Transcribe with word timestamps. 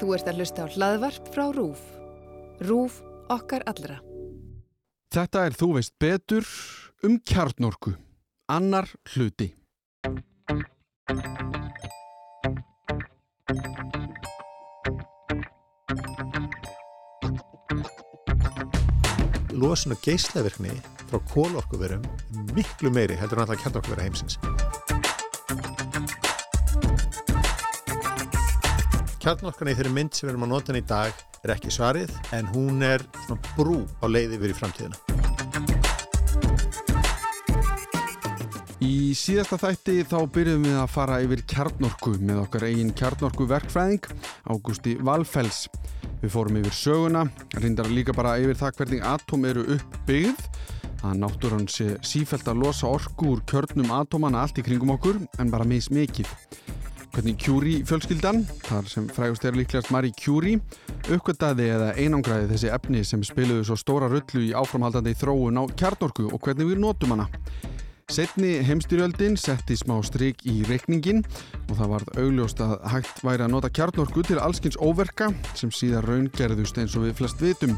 Þú 0.00 0.14
ert 0.16 0.30
að 0.30 0.40
hlusta 0.40 0.64
á 0.64 0.72
hlaðvarp 0.74 1.32
frá 1.34 1.44
RÚF. 1.54 1.82
RÚF 2.62 3.00
okkar 3.32 3.66
allra. 3.70 3.98
Þetta 5.12 5.46
er 5.48 5.58
þú 5.58 5.72
veist 5.78 5.96
betur 6.00 6.46
um 7.04 7.18
kjarnorku. 7.20 7.96
Annar 8.52 8.88
hluti. 9.14 9.52
losun 19.62 19.94
og 19.94 20.02
geislavirkni 20.02 20.74
frá 21.06 21.20
kólorkuverum 21.30 22.02
er 22.02 22.54
miklu 22.56 22.90
meiri 22.90 23.18
heldur 23.20 23.38
en 23.38 23.46
alltaf 23.46 23.62
kjarnorkuvera 23.62 24.08
heimsins. 24.08 24.40
Kjarnorkan 29.22 29.68
í 29.70 29.72
þeirri 29.78 29.90
mynd 29.94 30.16
sem 30.16 30.26
við 30.26 30.32
erum 30.32 30.44
að 30.48 30.50
nota 30.50 30.72
hann 30.72 30.80
í 30.80 30.86
dag 30.90 31.20
er 31.46 31.52
ekki 31.54 31.70
svarið 31.70 32.10
en 32.34 32.48
hún 32.50 32.82
er 32.82 33.04
brú 33.52 33.84
á 34.02 34.10
leiði 34.10 34.34
yfir 34.34 34.50
í 34.50 34.56
framtíðina. 34.58 34.98
Í 38.82 39.14
síðasta 39.14 39.60
þætti 39.62 39.94
þá 40.10 40.16
byrjum 40.34 40.66
við 40.66 40.80
að 40.82 40.90
fara 40.90 41.20
yfir 41.22 41.44
kjarnorku 41.54 42.16
með 42.18 42.42
okkar 42.48 42.66
eigin 42.66 42.90
kjarnorku 42.98 43.46
verkfræðing, 43.46 44.10
Ágústi 44.50 44.98
Valfells. 44.98 45.68
Við 46.18 46.34
fórum 46.34 46.58
yfir 46.58 46.78
söguna, 46.80 47.26
reyndar 47.62 47.94
líka 47.94 48.18
bara 48.18 48.40
yfir 48.42 48.58
það 48.58 48.78
hvernig 48.80 49.06
atóm 49.06 49.46
eru 49.46 49.68
uppbyggð, 49.76 50.48
að 51.06 51.20
náttúrann 51.22 51.70
sé 51.70 51.92
sífælt 52.02 52.50
að 52.50 52.64
losa 52.66 52.90
orku 52.90 53.36
úr 53.36 53.46
kjörnum 53.46 53.94
atómana 53.94 54.42
allt 54.42 54.58
í 54.58 54.66
kringum 54.66 54.96
okkur, 54.98 55.22
en 55.38 55.54
bara 55.54 55.68
mis 55.68 55.94
mikið. 55.94 56.26
Hvernig 57.12 57.36
Curie 57.36 57.84
fjölskyldan, 57.84 58.38
þar 58.64 58.86
sem 58.88 59.04
frægust 59.12 59.44
er 59.44 59.56
líklegast 59.58 59.90
Marie 59.92 60.14
Curie, 60.16 60.62
uppgöttaði 61.12 61.66
eða 61.68 61.90
einangraði 62.00 62.46
þessi 62.48 62.70
efni 62.72 63.02
sem 63.04 63.20
spiluðu 63.26 63.66
svo 63.68 63.76
stóra 63.76 64.08
rullu 64.08 64.46
í 64.46 64.54
áframhaldandi 64.56 65.12
þróun 65.20 65.60
á 65.60 65.68
kjarnorku 65.76 66.30
og 66.32 66.40
hvernig 66.40 66.70
við 66.70 66.80
notum 66.80 67.12
hana. 67.12 67.26
Setni 68.12 68.54
heimstyrjöldin 68.64 69.36
setti 69.36 69.76
smá 69.76 69.98
stryk 70.04 70.40
í 70.48 70.62
reikningin 70.64 71.20
og 71.66 71.74
það 71.82 71.92
varð 71.92 72.16
augljóst 72.22 72.62
að 72.64 72.72
hægt 72.94 73.20
væri 73.24 73.44
að 73.44 73.52
nota 73.58 73.70
kjarnorku 73.76 74.24
til 74.30 74.40
allskins 74.40 74.80
óverka 74.80 75.28
sem 75.52 75.68
síðan 75.68 76.08
raungerðust 76.08 76.80
eins 76.80 76.96
og 76.96 77.04
við 77.10 77.20
flest 77.20 77.44
vitum. 77.44 77.76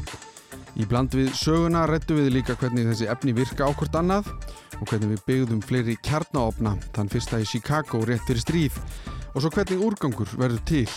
Í 0.79 0.87
bland 0.87 1.11
við 1.15 1.33
söguna 1.35 1.83
rettu 1.91 2.15
við 2.15 2.31
líka 2.37 2.55
hvernig 2.59 2.87
þessi 2.87 3.11
efni 3.11 3.35
virka 3.35 3.67
ákvort 3.67 3.99
annað 3.99 4.31
og 4.79 4.87
hvernig 4.87 5.11
við 5.11 5.27
byggðum 5.27 5.61
fleiri 5.63 5.99
kjarnaopna 6.07 6.75
þann 6.95 7.11
fyrsta 7.11 7.43
í 7.43 7.47
Chicago 7.47 8.03
rétt 8.07 8.23
fyrir 8.27 8.43
stríð 8.43 8.81
og 9.35 9.43
svo 9.43 9.51
hvernig 9.51 9.83
úrgangur 9.83 10.31
verður 10.39 10.63
til. 10.65 10.87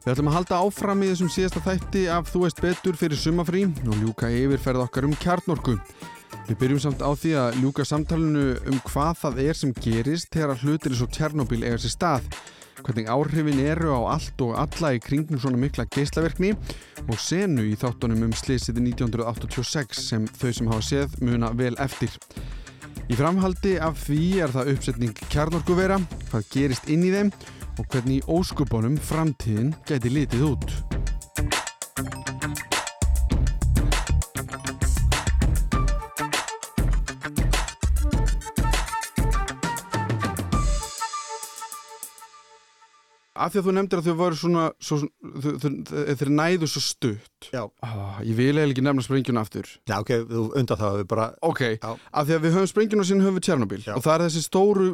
Við 0.00 0.14
ætlum 0.14 0.30
að 0.30 0.36
halda 0.38 0.60
áfram 0.64 1.02
í 1.04 1.10
þessum 1.10 1.28
síðasta 1.28 1.60
þætti 1.60 2.06
af 2.08 2.30
Þú 2.32 2.46
veist 2.46 2.62
betur 2.64 2.96
fyrir 2.96 3.20
sumafrí 3.20 3.66
og 3.84 3.98
ljúka 4.00 4.30
yfirferð 4.32 4.86
okkar 4.86 5.04
um 5.04 5.12
kjarnorku. 5.20 5.74
Við 6.48 6.56
byrjum 6.62 6.80
samt 6.86 7.02
á 7.04 7.10
því 7.12 7.34
að 7.36 7.58
ljúka 7.60 7.84
samtalenu 7.84 8.44
um 8.70 8.78
hvað 8.88 9.18
það 9.20 9.42
er 9.44 9.58
sem 9.58 9.74
gerist 9.76 10.30
þegar 10.32 10.62
hlutir 10.64 10.94
eins 10.94 11.02
og 11.04 11.12
Tjernobyl 11.14 11.60
eiga 11.60 11.78
sér 11.82 11.92
stað, 11.92 12.30
hvernig 12.80 13.10
áhrifin 13.12 13.60
eru 13.62 13.92
á 13.92 14.00
allt 14.16 14.40
og 14.46 14.56
alla 14.58 14.94
í 14.96 15.02
kringum 15.04 15.38
svona 15.42 15.60
mikla 15.60 15.84
geislaverkni 15.92 16.54
og 17.04 17.20
senu 17.20 17.68
í 17.68 17.76
þáttunum 17.78 18.24
um 18.30 18.32
slisiði 18.34 18.86
1986 18.88 20.00
sem 20.08 20.24
þau 20.40 20.48
sem 20.48 20.72
hafa 20.72 20.88
séð 20.88 21.20
muna 21.20 21.52
vel 21.60 21.76
eftir. 21.82 22.16
Í 23.10 23.16
framhaldi 23.18 23.72
af 23.82 23.96
því 24.04 24.24
er 24.44 24.52
það 24.54 24.68
uppsetning 24.70 25.22
kjarnorkuvera, 25.32 25.96
hvað 26.30 26.46
gerist 26.54 26.86
inn 26.94 27.02
í 27.02 27.10
þeim 27.10 27.32
og 27.80 27.88
hvernig 27.90 28.20
í 28.20 28.36
óskupunum 28.38 29.00
framtíðin 29.02 29.74
gæti 29.88 30.14
litið 30.14 30.46
út. 30.52 30.70
Af 43.40 43.52
því 43.54 43.60
að 43.60 43.66
þú 43.68 43.72
nefndir 43.76 44.00
að 44.02 44.08
þau 44.10 44.16
voru 44.20 44.36
svona, 44.40 44.64
svo, 44.84 44.98
þau, 45.40 45.52
þau, 45.62 45.70
þeir 46.20 46.30
næðu 46.36 46.68
svo 46.68 46.82
stutt. 46.84 47.48
Já. 47.54 47.62
Ah, 47.86 48.18
ég 48.26 48.36
vil 48.36 48.50
eiginlega 48.52 48.74
ekki 48.74 48.84
nefna 48.84 49.04
sprengjuna 49.06 49.44
aftur. 49.46 49.70
Já, 49.88 49.96
ok, 50.02 50.10
þú 50.28 50.42
undan 50.60 50.80
það 50.82 50.98
við 51.00 51.06
bara... 51.14 51.28
Ok, 51.48 51.62
Já. 51.78 51.90
af 51.96 52.26
því 52.28 52.36
að 52.36 52.44
við 52.46 52.56
höfum 52.58 52.70
sprengjuna 52.74 53.04
og 53.04 53.08
síðan 53.10 53.24
höfum 53.26 53.38
við 53.40 53.46
Tjernobyl 53.48 53.80
Já. 53.86 53.94
og 53.96 54.04
það 54.04 54.14
er 54.18 54.24
þessi 54.26 54.44
stóru 54.44 54.90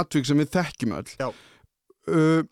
atvík 0.00 0.26
sem 0.30 0.42
við 0.42 0.50
þekkjum 0.58 0.96
öll. 0.98 1.14
Já. 1.22 1.28
Uh, 2.10 2.42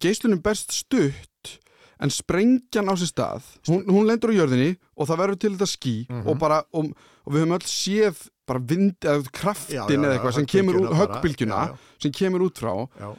geislunum 0.00 0.42
berst 0.44 0.72
stutt 0.76 1.56
en 2.00 2.12
sprengjan 2.12 2.88
á 2.88 2.94
sér 2.96 3.10
stað, 3.10 3.48
hún, 3.68 3.82
hún 3.88 4.06
lendur 4.08 4.32
á 4.32 4.38
jörðinni 4.38 4.74
og 4.96 5.08
það 5.10 5.18
verður 5.20 5.40
til 5.42 5.50
þetta 5.56 5.68
ský 5.68 5.94
Mhm. 6.08 6.28
og 6.32 6.38
bara, 6.40 6.62
og, 6.72 6.92
og 7.26 7.32
við 7.34 7.42
höfum 7.44 7.56
öll 7.58 7.66
séð 7.68 8.22
bara 8.48 8.58
vind, 8.66 8.96
eða 9.04 9.32
kraftin 9.36 9.76
Já, 9.76 9.84
eða 9.86 10.14
eitthvað 10.16 10.36
sem 10.38 10.46
kemur 10.48 10.78
úr, 10.80 10.88
höggbylgjuna 10.96 11.58
sem 12.02 12.12
kemur 12.12 12.46
út 12.48 12.56
frá 12.62 12.72
Já, 13.00 13.10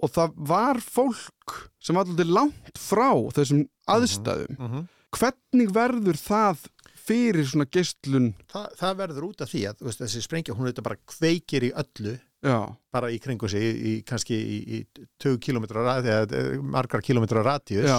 og 0.00 0.12
það 0.14 0.34
var 0.50 0.80
fólk 0.84 1.56
sem 1.82 1.96
var 1.96 2.08
alltaf 2.08 2.30
langt 2.30 2.80
frá 2.80 3.10
þessum 3.36 3.64
aðstæðum. 3.90 4.58
Mhm. 4.58 4.88
Hvernig 5.10 5.72
verður 5.74 6.18
það 6.20 6.66
fyrir 6.94 7.46
svona 7.50 7.66
geistlun? 7.66 8.32
Þa, 8.52 8.66
það 8.78 8.98
verður 9.00 9.26
út 9.26 9.40
af 9.42 9.50
því 9.50 9.62
að 9.66 9.80
veist, 9.88 10.02
þessi 10.04 10.22
sprengja, 10.22 10.54
hún 10.54 10.68
þetta 10.70 10.84
bara 10.86 11.00
kveikir 11.10 11.66
í 11.66 11.72
öllu 11.74 12.18
Já, 12.40 12.72
bara 12.88 13.10
í 13.12 13.18
kringu 13.20 13.48
sig 13.52 13.60
í, 13.60 13.72
í 13.76 13.94
kannski 14.06 14.36
í, 14.38 14.58
í 14.78 15.06
20 15.20 15.42
km 15.44 15.66
radi, 15.76 16.08
eða 16.08 16.62
margar 16.64 17.02
radíus 17.44 17.84
já, 17.90 17.98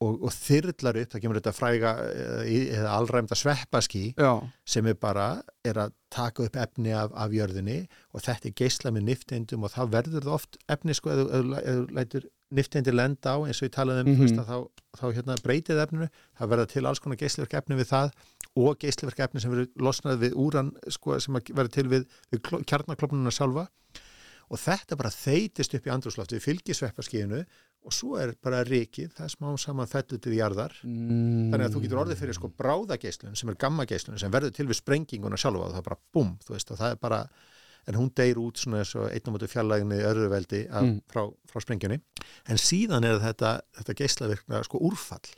og, 0.00 0.22
og 0.24 0.32
þyrlar 0.34 0.96
upp, 1.02 1.10
það 1.12 1.20
kemur 1.22 1.38
þetta 1.40 1.52
fræga 1.54 1.90
eða, 2.10 2.44
eða 2.78 2.94
allræmda 2.98 3.34
sveppaskí 3.38 4.14
sem 4.66 4.86
er 4.86 4.94
bara 4.94 5.42
er 5.64 5.74
að 5.74 5.92
taka 6.10 6.42
upp 6.44 6.56
efni 6.56 6.92
af, 6.92 7.10
af 7.14 7.30
jörðinni 7.30 7.86
og 8.12 8.20
þetta 8.22 8.48
er 8.48 8.56
geisla 8.58 8.90
með 8.90 9.02
nifteindum 9.10 9.64
og 9.64 9.70
þá 9.70 9.82
verður 9.90 10.22
það 10.26 10.34
oft 10.34 10.56
efni 10.68 10.94
sko 10.94 11.10
eða 11.10 11.84
lætur 11.94 12.26
nifteindi 12.54 12.92
lenda 12.94 13.34
á 13.34 13.38
eins 13.46 13.62
og 13.62 13.68
ég 13.68 13.74
talaði 13.74 14.00
um 14.04 14.08
Mhm. 14.12 14.20
mm 14.20 14.38
-hmm. 14.38 14.44
þá, 14.46 14.68
þá 15.00 15.06
hérna, 15.14 15.36
breytið 15.42 15.82
efninu 15.82 16.08
það 16.38 16.48
verða 16.50 16.66
til 16.66 16.86
alls 16.86 17.00
konar 17.00 17.16
geislaverk 17.18 17.54
efni 17.54 17.76
við 17.76 17.88
það 17.90 18.10
og 18.56 18.78
geislaverk 18.78 19.18
efni 19.18 19.40
sem 19.40 19.50
verður 19.50 19.68
losnað 19.76 20.18
við 20.20 20.32
úran 20.34 20.72
sko 20.88 21.18
sem 21.20 21.34
verður 21.34 21.72
til 21.72 21.88
við, 21.88 22.04
við 22.30 22.40
kjarnaklopnuna 22.66 23.30
sjálfa 23.30 23.66
og 24.50 24.58
þetta 24.60 24.96
bara 24.96 25.10
þeitist 25.10 25.74
upp 25.74 25.86
í 25.86 25.90
andrúslofti 25.90 26.36
við 26.36 26.44
fylgisveppaskíðinu 26.46 27.44
og 27.84 27.92
svo 27.94 28.14
er 28.20 28.34
bara 28.42 28.62
rikið, 28.66 29.10
það 29.16 29.26
er 29.26 29.32
smá 29.34 29.48
saman 29.60 29.90
fellu 29.90 30.18
til 30.24 30.36
jarðar 30.38 30.76
mm. 30.82 31.50
þannig 31.52 31.66
að 31.66 31.74
þú 31.76 31.82
getur 31.84 32.02
orðið 32.04 32.22
fyrir 32.22 32.38
sko 32.38 32.52
bráðageislun 32.60 33.36
sem 33.38 33.52
er 33.52 33.58
gammageislun 33.60 34.20
sem 34.22 34.32
verður 34.32 34.54
til 34.56 34.68
við 34.70 34.80
sprenginguna 34.80 35.40
sjálfa 35.40 35.68
og 35.68 35.74
það 35.74 35.82
er 35.82 35.88
bara 35.90 36.00
búm, 36.16 36.32
þú 36.46 36.56
veist 36.56 36.72
og 36.72 36.80
það 36.80 36.96
er 36.96 37.02
bara 37.04 37.20
en 37.84 37.98
hún 38.00 38.08
deyr 38.16 38.38
út 38.40 38.56
svona 38.56 38.80
eins 38.80 38.94
og 38.96 39.10
einn 39.12 39.26
á 39.28 39.32
móti 39.34 39.48
fjarlæginni 39.52 39.98
örðuveldi 40.08 40.62
af, 40.70 40.86
Mm. 40.86 41.00
frá, 41.12 41.26
frá 41.52 41.60
sprengjunni 41.60 42.00
en 42.48 42.56
síðan 42.60 43.04
er 43.04 43.18
þetta, 43.20 43.58
þetta 43.76 43.96
geislavirkna 44.00 44.62
sko 44.64 44.80
úrfall 44.80 45.28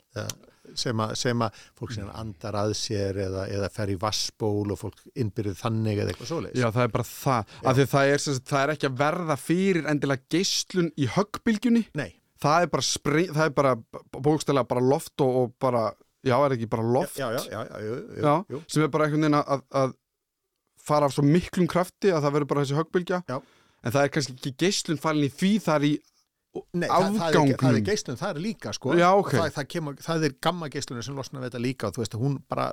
sem, 0.75 0.99
að, 0.99 1.13
sem 1.19 1.43
að 1.43 1.59
fólk 1.79 1.93
sem 1.95 2.07
andar 2.15 2.57
að 2.59 2.73
sér 2.79 3.19
eða, 3.27 3.45
eða 3.51 3.69
fer 3.73 3.91
í 3.93 3.97
vassból 3.99 4.65
og 4.73 4.79
fólk 4.79 5.03
innbyrðið 5.15 5.59
þannig 5.61 6.01
eða 6.01 6.13
eitthvað 6.13 6.31
svoleiðis 6.31 6.61
Já, 6.61 6.69
það 6.75 6.83
er 6.83 6.93
bara 6.95 7.07
það. 7.11 7.53
Af 7.63 7.77
því 7.77 7.85
að 7.85 7.91
það 7.93 8.13
er, 8.13 8.23
það 8.51 8.63
er 8.63 8.73
ekki 8.73 8.89
að 8.89 8.97
verða 9.03 9.37
fyrir 9.41 9.91
endilega 9.91 10.25
geislun 10.35 10.89
í 10.97 11.09
höggbylgjunni. 11.15 11.83
Nei, 11.99 12.09
Það 12.37 12.65
er 12.65 12.71
bara, 12.73 12.85
spring, 12.85 13.31
það 13.33 13.45
er 13.49 13.53
bara 13.57 13.75
bókstælega 14.17 14.67
bara 14.69 14.83
loft 14.85 15.23
og, 15.25 15.37
og 15.41 15.53
bara, 15.63 15.85
já, 16.27 16.35
er 16.45 16.53
ekki 16.57 16.67
bara 16.69 16.83
loft? 16.85 17.17
Já, 17.17 17.31
já, 17.33 17.61
já, 17.73 18.33
jú, 18.53 18.59
sem 18.69 18.83
er 18.85 18.91
bara 18.93 19.07
einhvern 19.07 19.25
veginn 19.25 19.39
að, 19.39 19.63
að 19.81 19.95
fara 20.87 21.07
af 21.09 21.15
svo 21.15 21.25
miklum 21.25 21.67
krafti 21.71 22.11
að 22.13 22.21
það 22.27 22.35
verður 22.37 22.51
bara 22.51 22.65
þessi 22.65 22.77
höggbylgja. 22.77 23.21
En 23.85 23.93
það 23.95 24.03
er 24.03 24.11
kannski 24.13 24.35
ekki 24.37 24.53
geislun 24.65 25.01
falin 25.01 25.27
í 25.27 25.31
því 25.33 25.51
það 25.65 25.79
er 25.81 25.87
í 25.89 25.95
Nei, 26.73 26.87
það, 26.89 27.17
það, 27.19 27.35
er, 27.37 27.57
það 27.61 27.75
er 27.75 27.83
geislun, 27.85 28.17
það 28.17 28.29
er 28.31 28.39
líka 28.41 28.71
sko. 28.73 28.93
Já, 28.97 29.07
Og 29.13 29.19
ok. 29.25 29.33
það, 29.35 29.49
það, 29.57 29.65
kemur, 29.73 29.97
það 30.01 30.23
er 30.25 30.35
gamma 30.47 30.69
geislunum 30.73 31.03
sem 31.05 31.17
losna 31.19 31.41
við 31.41 31.51
þetta 31.51 31.59
líka 31.61 31.89
og 31.89 31.93
þú 31.97 32.01
veist 32.01 32.15
hún 32.17 32.37
bara, 32.49 32.69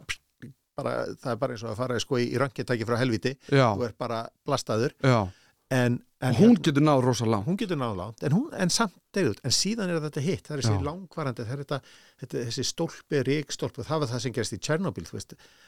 bara 0.79 0.94
það 1.21 1.31
er 1.35 1.41
bara 1.43 1.56
eins 1.56 1.65
og 1.67 1.73
að 1.75 1.81
fara 1.83 1.99
sko, 2.00 2.21
í, 2.23 2.31
röngitæki 2.41 2.87
frá 2.88 2.97
helviti 3.03 3.35
Já, 3.53 3.67
þú 3.77 3.85
er 3.88 3.93
bara 4.00 4.23
blastaður. 4.49 4.94
Já. 5.05 5.19
En, 5.70 6.00
en 6.20 6.34
Hún 6.38 6.55
getur 6.62 6.82
náð 6.84 7.00
rosa 7.05 7.26
langt. 7.26 7.46
hún 7.46 7.56
getur 7.58 7.76
náðu 7.81 7.96
langt. 7.96 8.22
En, 8.22 8.32
hún, 8.32 8.50
en 8.56 8.70
samt 8.70 8.94
deyðut, 9.14 9.40
en 9.44 9.50
síðan 9.55 9.90
er 9.90 10.00
þetta 10.00 10.20
hitt. 10.25 10.46
Það 10.46 10.56
er 10.56 10.62
þessi 10.62 10.84
langvarandi, 10.84 11.44
það 11.44 11.52
er 11.55 11.62
þetta, 11.64 11.78
þetta 12.22 12.44
þessi 12.49 12.64
stólpi, 12.69 13.20
ríkstólpi 13.28 13.84
það 13.87 14.00
var 14.05 14.08
það 14.12 14.22
sem 14.25 14.32
gerist 14.37 14.56
í 14.56 14.58
Tjernobyl, 14.58 15.06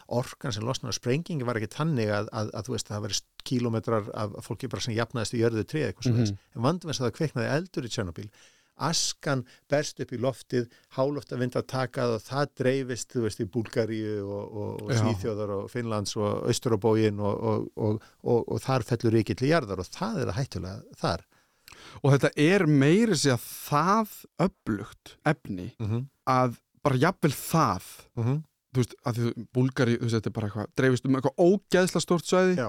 orkan 0.09 0.53
sem 0.55 0.65
losnaði 0.67 0.95
á 0.95 0.99
sprengingi 1.01 1.47
var 1.47 1.59
ekki 1.61 1.71
tannig 1.77 2.11
að, 2.13 2.29
að, 2.33 2.51
að 2.61 2.71
veist, 2.75 2.89
það 2.93 3.07
verið 3.07 3.23
kílómetrar 3.47 4.11
af 4.15 4.37
fólki 4.47 4.69
bara 4.71 4.83
sem 4.87 4.95
jafnaðist 4.97 5.35
í 5.37 5.43
jörðu 5.43 5.65
trið 5.67 5.89
eitthvað 5.91 6.13
mm 6.13 6.21
Mhm. 6.27 6.37
en 6.57 6.63
vandum 6.67 6.91
þess 6.91 7.01
að 7.03 7.07
það 7.11 7.17
kveiknaði 7.21 7.51
eldur 7.57 7.87
í 7.87 7.93
Tjernobyl 7.97 8.29
askan 8.77 9.45
berst 9.71 10.01
upp 10.05 10.13
í 10.13 10.21
loftið 10.21 10.67
háloftavind 10.97 11.57
að 11.57 11.69
takað 11.73 12.17
og 12.17 12.25
það 12.27 12.51
dreifist, 12.61 13.13
þú 13.15 13.25
veist, 13.27 13.41
í 13.41 13.49
Búlgaríu 13.53 14.19
og, 14.25 14.43
og, 14.45 14.83
og. 14.83 14.93
Svíþjóðar 15.01 15.55
og 15.57 15.71
Finnlands 15.73 16.17
og 16.21 16.51
Östurabógin 16.51 17.23
og, 17.23 17.41
og, 17.53 17.71
og, 17.77 18.11
og, 18.23 18.45
og 18.45 18.61
þar 18.65 18.87
fellur 18.89 19.17
ríkill 19.17 19.47
í 19.47 19.53
jarðar 19.53 19.83
og 19.83 19.91
það 19.93 20.21
er 20.23 20.33
að 20.33 20.39
hættulega 20.41 21.01
þar 21.01 21.25
og 22.03 22.13
þetta 22.15 22.33
er 22.41 22.67
meiri 22.71 23.17
sig 23.19 23.35
að 23.35 23.47
það 23.47 24.19
öflugt 24.47 25.17
efni 25.27 25.71
mm 25.79 25.87
-hmm. 25.87 26.05
að 26.29 26.61
bara 26.85 27.01
jafnvel 27.03 27.33
það 27.33 27.89
þú 28.77 28.83
veist, 28.83 28.95
að 29.07 29.19
því 29.19 29.47
búlgari, 29.57 29.97
þú 29.97 30.07
veist, 30.07 30.17
þetta 30.19 30.31
er 30.31 30.37
bara 30.37 30.51
eitthvað 30.51 30.75
dreifist 30.77 31.09
um 31.09 31.17
eitthvað 31.17 31.41
ógeðsla 31.47 32.03
stórt 32.05 32.29
svæði 32.29 32.57
Já, 32.59 32.69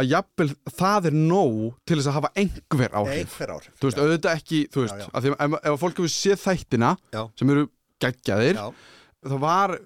að 0.00 0.10
jafnvel 0.14 0.48
það 0.80 1.08
er 1.10 1.16
nóg 1.18 1.58
til 1.88 1.98
þess 2.00 2.10
að 2.10 2.16
hafa 2.18 2.30
einhver 2.42 2.94
áhrif 3.00 3.16
einhver 3.20 3.54
áhrif 3.56 3.72
þú 3.80 3.88
veist, 3.90 3.98
já. 3.98 4.02
auðvitað 4.04 4.38
ekki, 4.40 4.60
þú 4.72 4.84
veist 4.84 4.96
Já, 5.00 5.06
já. 5.06 5.20
því, 5.24 5.32
ef, 5.46 5.56
ef 5.70 5.80
fólk 5.84 6.00
hefur 6.00 6.14
séð 6.14 6.44
þættina 6.46 6.92
sem 7.40 7.52
eru 7.54 7.66
geggjaðir 8.00 8.60
það 9.20 9.42
var 9.44 9.76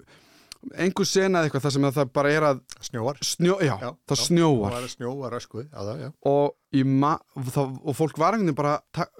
einhver 0.73 1.05
sena 1.05 1.39
eða 1.41 1.47
eitthvað 1.49 1.63
þar 1.67 1.73
sem 1.75 1.85
að 1.87 1.97
það 1.99 2.11
bara 2.17 2.29
er 2.33 2.45
að 2.49 2.59
snjóar. 2.87 3.17
snjó, 3.21 3.55
já, 3.61 3.75
Já, 3.83 3.89
það 4.09 4.17
já. 4.17 4.23
snjóar. 4.25 4.65
Það 4.65 4.75
var 4.75 4.85
að 4.87 4.93
snjóa 4.95 5.29
rösku 5.35 5.63
Já, 5.65 5.79
það, 5.85 5.99
já. 6.01 6.09
Og, 6.31 6.55
það, 7.55 7.75
og 7.85 7.95
fólk 7.95 8.17
var 8.19 8.33
einhvern 8.35 8.49
veginn 8.49 8.57
bara 8.57 8.73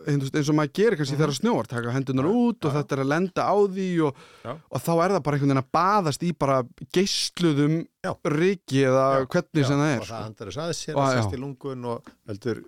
eins 0.10 0.50
og 0.50 0.58
maður 0.58 0.74
gerir 0.80 0.98
kannski 1.00 1.16
þegar 1.20 1.32
það 1.34 1.40
snjóar 1.42 1.70
taka 1.72 1.94
hendunar 1.96 2.30
út 2.32 2.66
og 2.70 2.74
þetta 2.76 2.96
er 2.98 3.04
að 3.06 3.12
lenda 3.14 3.46
á 3.46 3.56
því 3.76 3.90
og, 4.10 4.24
og 4.50 4.82
þá 4.88 4.92
er 4.96 5.14
það 5.16 5.22
bara 5.28 5.38
einhvern 5.38 5.52
veginn 5.54 5.64
að 5.64 5.70
baðast 5.78 6.26
í 6.26 6.32
bara 6.46 6.58
geisluðum 6.98 7.78
Já. 8.06 8.12
riki 8.36 8.82
eða 8.90 9.06
hvernig 9.30 9.66
sem 9.70 9.80
það 9.80 9.86
og 9.86 9.94
er 9.94 10.02
það 10.02 10.10
sko. 10.10 10.24
andar 10.26 10.50
þess 10.52 10.62
aðeins 10.66 10.82
sér 10.86 10.98
Og- 10.98 11.06
að 11.06 11.16
sérst 11.20 11.38
í 11.38 11.42
lungun 11.42 11.86
og 11.94 12.12
veldur 12.30 12.64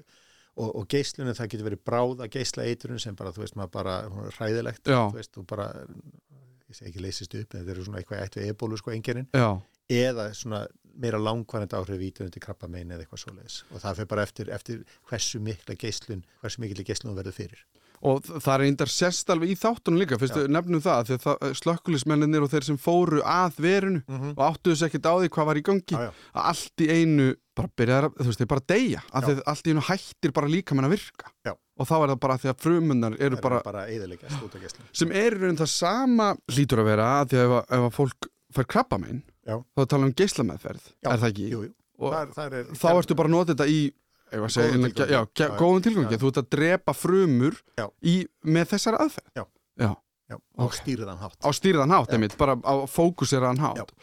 og, 0.57 0.69
og 0.79 0.87
geislunum 0.89 1.35
það 1.37 1.49
getur 1.51 1.67
verið 1.69 1.83
bráða 1.85 2.27
geisla 2.33 2.63
eitrun 2.65 2.97
sem 3.01 3.13
bara, 3.15 3.29
þú 3.35 3.43
veist, 3.43 3.57
maður 3.59 3.73
bara 3.75 3.97
hræðilegt, 4.39 4.81
þú 4.87 5.13
veist, 5.13 5.33
þú 5.35 5.43
bara 5.51 5.67
ég 6.67 6.77
segi 6.77 6.91
ekki 6.91 7.03
leysist 7.05 7.37
upp, 7.39 7.53
en 7.53 7.61
þetta 7.63 7.73
eru 7.75 7.87
svona 7.87 8.01
eitthvað 8.01 8.23
eitt 8.23 8.37
við 8.39 8.51
ebólu 8.53 8.79
sko 8.79 8.93
enginnin, 8.95 9.29
já, 9.31 9.49
eða 9.97 10.29
svona 10.35 10.65
meira 10.97 11.19
langvarandi 11.21 11.77
áhrif 11.77 11.99
vítundi 12.01 12.41
krabba 12.41 12.69
meina 12.71 12.95
eða 12.95 13.05
eitthvað 13.05 13.23
svoleiðis 13.23 13.57
og 13.69 13.81
það 13.83 13.99
fyrir 13.99 14.09
bara 14.13 14.23
eftir, 14.27 14.51
eftir 14.53 14.79
hversu 15.09 15.41
mikla 15.43 15.77
geislun, 15.79 16.23
hversu 16.41 16.63
mikil 16.63 16.85
geislun 16.87 17.13
þú 17.13 17.19
verður 17.21 17.37
fyrir. 17.37 17.65
Og 18.01 18.21
það 18.23 18.53
er 18.53 18.63
eindar 18.67 18.87
sérst 18.93 19.29
alveg 19.33 19.49
í 19.49 19.57
þáttunum 19.57 19.97
líka 20.01 20.17
fyrst 20.21 20.35
Já. 20.37 20.47
nefnum 20.47 20.81
það, 20.81 21.07
því 21.07 21.13
að 21.17 21.23
það, 21.25 21.53
slökkulismenninir 21.61 22.43
og 22.45 22.49
þeir 22.51 22.63
sem 22.67 22.77
fóru 22.77 23.21
að 23.25 23.57
verinu 23.57 24.01
Mm 24.07 24.19
-hmm. 24.21 24.33
og 24.37 24.43
áttuðu 24.53 24.75
sér 24.77 24.87
ekkert 24.91 25.05
á 25.09 25.13
því 25.17 25.29
hvað 25.33 25.45
var 25.45 25.57
í 25.57 25.63
gangi 25.65 25.95
já. 25.97 26.09
að 26.35 26.43
allt 26.51 26.77
í 26.81 26.87
einu 26.93 27.35
bara 27.57 27.69
byrjar, 27.77 28.03
að- 28.05 28.15
þú 28.21 28.25
veist, 28.29 28.39
þeir 28.39 28.47
bara 28.53 28.65
deyja 28.67 29.01
að 29.13 29.23
þeir 29.27 29.41
allt 29.47 29.65
í 29.67 29.69
einu 29.73 29.81
hættir 29.81 30.31
bara 30.33 30.47
líka 30.47 30.75
að 30.75 30.89
virka 30.89 31.27
Já. 31.45 31.53
og 31.79 31.87
þá 31.87 31.93
er 32.03 32.09
það 32.13 32.19
bara 32.19 32.37
því 32.37 32.49
að 32.53 32.59
frumunar 32.61 33.13
eru 33.19 33.37
bara, 33.41 33.61
bara 33.63 33.87
sem 34.93 35.11
er 35.11 35.31
í 35.33 35.39
raun 35.41 35.57
það 35.57 35.67
sama 35.69 36.35
hlýtur 36.51 36.79
að 36.79 36.85
vera 36.85 37.21
að 37.21 37.27
því 37.29 37.37
að 37.37 37.45
ef, 37.45 37.51
að- 37.57 37.65
ef 37.77 37.83
að 37.87 37.93
fólk 37.97 38.27
fær 38.53 38.65
krabba 38.67 38.97
megin 38.99 39.23
Já. 39.47 39.63
þá 39.77 39.85
tala 39.87 40.05
um 40.05 40.13
geislameðferð, 40.13 40.81
er 41.03 41.17
það 41.17 41.29
ekki? 41.31 41.49
Jú, 41.51 41.61
jú. 41.63 41.73
og 41.99 42.13
Það 42.13 42.21
er, 42.21 42.27
það 42.33 42.53
er, 42.53 42.63
þá 42.77 42.89
ertu 43.01 43.15
bara 43.15 43.27
að 43.27 43.31
nota 43.31 43.53
þetta 43.55 43.67
í 43.67 43.91
Góðum 44.33 45.83
tilgangi. 45.85 46.17
þú 46.19 46.31
ert 46.31 46.41
að 46.41 46.49
drepa 46.55 46.93
frumur 46.97 47.55
í, 48.03 48.17
með 48.43 48.73
þessari 48.73 48.99
aðferð 49.05 49.31
Já. 49.39 49.43
já. 49.79 49.91
já, 50.29 50.35
Ok. 50.35 50.63
og 50.65 50.73
stýrðan 50.75 51.21
hátt. 51.21 51.37
á 51.39 51.49
stýrðan 51.55 51.93
hátt, 51.95 52.13
einmitt, 52.13 52.37
bara 52.37 52.55
á 52.59 52.73
fókuseraðan 52.91 53.61
hátt 53.63 53.93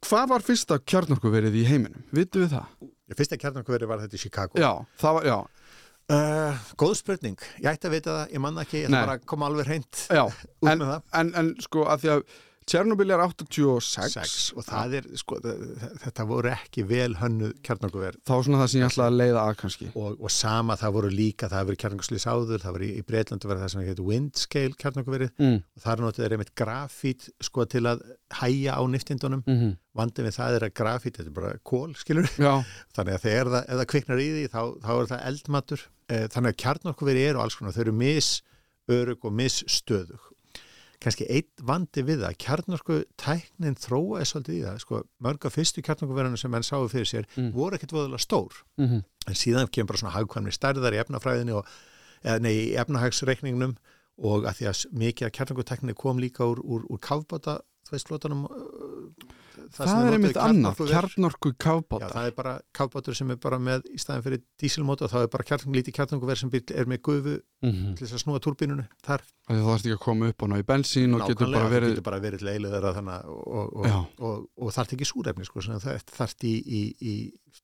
hvað 0.00 0.28
var 0.32 0.40
fyrsta 0.44 0.78
kjarnorkuverið 0.80 1.56
í 1.60 1.64
heiminum? 1.68 2.02
Vitum 2.12 2.44
við 2.46 2.54
það? 2.56 2.90
Fyrsta 3.16 3.36
kjarnarkveri 3.42 3.88
var 3.90 3.98
þetta 4.04 4.16
í 4.16 4.20
Chicago. 4.22 4.60
Já, 4.60 4.72
það 5.00 5.14
var, 5.18 5.24
já, 5.32 5.38
Uh, 6.10 6.56
góð 6.74 6.96
spurning, 6.98 7.36
ég 7.62 7.68
ætti 7.70 7.86
að 7.86 7.92
vita 7.94 8.10
það, 8.10 8.32
ég 8.34 8.40
manna 8.42 8.62
ekki, 8.64 8.80
ég 8.80 8.88
ætla 8.88 9.02
bara 9.06 9.12
að 9.14 9.26
koma 9.30 9.46
alveg 9.46 9.68
hreint 9.68 10.00
út 10.18 10.66
en, 10.72 10.80
með 10.80 10.88
það. 10.88 11.02
en, 11.20 11.28
en 11.38 11.50
sko 11.62 11.84
að 11.86 12.00
því 12.02 12.08
að 12.10 12.22
Tjernobyl 12.70 13.10
er 13.10 13.22
86 13.24 13.88
Sex, 14.14 14.34
og 14.54 14.62
það 14.66 14.92
er, 15.00 15.06
sko, 15.18 15.38
þetta 16.04 16.26
voru 16.28 16.52
ekki 16.52 16.84
vel 16.86 17.16
hönnu 17.18 17.50
kjarnarkuver 17.66 18.18
þá 18.22 18.34
svona 18.36 18.60
það 18.60 18.70
sem 18.70 18.82
ég 18.82 18.92
ætlaði 18.92 19.10
að 19.10 19.18
leiða 19.18 19.42
að 19.42 19.56
kannski. 19.64 19.88
Og, 19.98 20.20
og 20.20 20.34
sama 20.34 20.76
það 20.78 20.94
voru 20.96 21.10
líka, 21.10 21.50
það 21.50 21.70
verið 21.70 21.82
kjarnarkuslýs 21.82 22.28
áður, 22.30 22.62
það 22.62 22.76
var 22.76 22.86
í, 22.86 22.90
í 22.94 23.04
Breitlandu 23.08 23.50
verið 23.50 23.64
það 23.64 23.72
sem 23.74 23.88
heitir 23.88 24.06
windscale 24.06 24.78
kjarnarkuverið 24.84 25.32
mm. 25.40 25.58
og 25.58 25.84
það 25.84 25.92
er 25.92 26.04
náttúrulega 26.04 26.38
einmitt 26.38 26.54
grafít 26.62 27.28
sko 27.48 27.66
til 27.74 27.84
að 27.90 28.06
hæja 28.40 28.78
á 28.78 28.82
niftindunum 28.86 29.42
Mm 29.50 29.56
-hmm. 29.56 29.76
vandið 29.96 30.26
við 30.26 30.34
það 30.36 30.54
er 30.54 30.64
að 30.66 30.74
grafít, 30.78 31.16
þetta 31.16 31.30
er 31.30 31.34
bara 31.34 31.52
kól, 31.64 31.94
skilur 31.96 32.28
þannig 32.94 33.14
að 33.14 33.22
þegar 33.24 33.50
það, 33.54 33.64
það 33.80 33.86
kviknar 33.92 34.20
í 34.20 34.28
því 34.34 34.44
þá, 34.52 34.62
þá 34.84 34.92
er 34.94 35.08
það 35.10 35.24
eldmatur. 35.30 35.80
Eh, 36.10 36.26
þannig 36.28 36.52
að 36.52 36.60
kjarnorkuveri 36.62 37.24
eru 37.24 37.40
alls 37.40 37.56
konar, 37.56 37.74
þau 37.74 37.82
eru 37.82 37.94
misörug 37.98 39.24
og 39.24 39.32
misstöðug 39.40 40.29
kannski 41.00 41.26
eitt 41.32 41.62
vandi 41.64 42.02
við 42.04 42.24
það 42.24 42.36
kjarnorku 42.44 42.96
tæknin 43.20 43.76
þróaði 43.80 44.26
svolítið 44.28 44.56
í 44.58 44.64
það 44.66 44.80
sko, 44.82 45.02
mörg 45.24 45.46
af 45.48 45.56
fyrstu 45.56 45.84
kjarnorkuverðinu 45.86 46.40
sem 46.40 46.52
menn 46.52 46.66
sáu 46.66 46.88
fyrir 46.92 47.08
sér 47.08 47.28
Mm. 47.36 47.52
voru 47.54 47.76
ekkert 47.78 47.94
voðalega 47.96 48.20
stór 48.20 48.52
mm 48.76 48.86
-hmm. 48.86 49.02
en 49.26 49.34
síðan 49.34 49.70
kemur 49.70 49.88
bara 49.88 49.98
svona 49.98 50.16
hagkvæmni 50.18 50.52
stærðar 50.52 50.94
í 50.94 51.00
efnafræðinni 51.00 51.52
og, 51.56 51.66
eða 52.24 52.38
nei, 52.40 52.52
í 52.52 52.76
efnahagsreikningnum 52.76 53.76
og 54.18 54.44
að 54.44 54.56
því 54.58 54.66
að 54.68 54.86
mikið 54.92 55.26
af 55.26 55.32
kjarnorkutækninni 55.32 55.94
kom 55.94 56.18
líka 56.18 56.44
úr, 56.44 56.60
úr, 56.60 56.84
úr 56.90 56.98
kafbáta 57.00 57.60
þú 57.88 57.96
veist 57.96 58.08
flótanum 58.08 58.46
það, 59.74 59.90
er 60.06 60.16
einmitt 60.16 60.38
annað, 60.40 60.80
kjarnorku 60.90 61.52
Já, 61.52 61.56
kafbáta 61.64 62.10
það 62.12 62.28
er 62.28 62.34
bara 62.36 62.54
kafbátur 62.76 63.16
sem 63.18 63.32
er 63.34 63.38
bara 63.42 63.58
með 63.62 63.88
í 63.92 64.00
staðin 64.00 64.24
fyrir 64.26 64.42
dísilmóta 64.60 65.06
og 65.06 65.12
þá 65.12 65.18
er 65.22 65.30
bara 65.32 65.46
kjartning, 65.50 65.76
lítið 65.78 65.96
kjartninguverð 65.98 66.42
sem 66.42 66.52
er 66.54 66.90
með 66.90 67.02
gufu 67.08 67.36
mm 67.36 67.70
-hmm. 67.70 67.94
til 67.98 68.06
þess 68.06 68.16
að 68.18 68.22
snúa 68.24 68.42
turbínunu 68.44 68.86
þar. 69.06 69.24
þá 69.48 69.62
þarfst 69.68 69.86
ekki 69.86 69.96
að 69.98 70.04
koma 70.06 70.28
upp 70.32 70.42
og 70.42 70.50
ná 70.50 70.56
í 70.58 70.66
bensín 70.72 71.14
og 71.14 71.26
getur 71.26 71.50
bara 71.50 71.64
það 71.64 71.74
verið 71.76 71.94
getur 71.94 72.08
bara 72.10 72.20
verið 72.20 72.46
leiðilega 72.48 72.94
þannig 72.98 73.30
og, 73.30 73.76
og, 73.76 73.86
Já. 73.86 73.96
og, 73.96 74.30
og, 74.30 74.48
og 74.56 74.74
þarf 74.74 74.92
ekki 74.96 75.10
súrefni 75.10 75.44
sko, 75.44 75.60
sem 75.60 75.80
það 75.80 76.04
þarf 76.10 76.44
í, 76.44 76.54
í, 76.66 76.82
í 77.00 77.14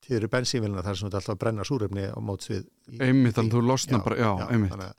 tíður 0.03 0.29
bensínvilina 0.29 0.83
þar 0.83 0.97
sem 0.97 1.09
þetta 1.09 1.21
alltaf 1.21 1.39
brenna 1.39 1.63
súrefni 1.63 2.09
á 2.11 2.19
móts 2.19 2.49
við 2.49 2.65
í, 2.91 2.99
einmitt, 2.99 3.35
þannig 3.35 3.53
að 3.53 3.57
þú 3.57 3.67
losnar 3.67 4.03
bara, 4.03 4.17
já, 4.19 4.31
einmitt 4.51 4.95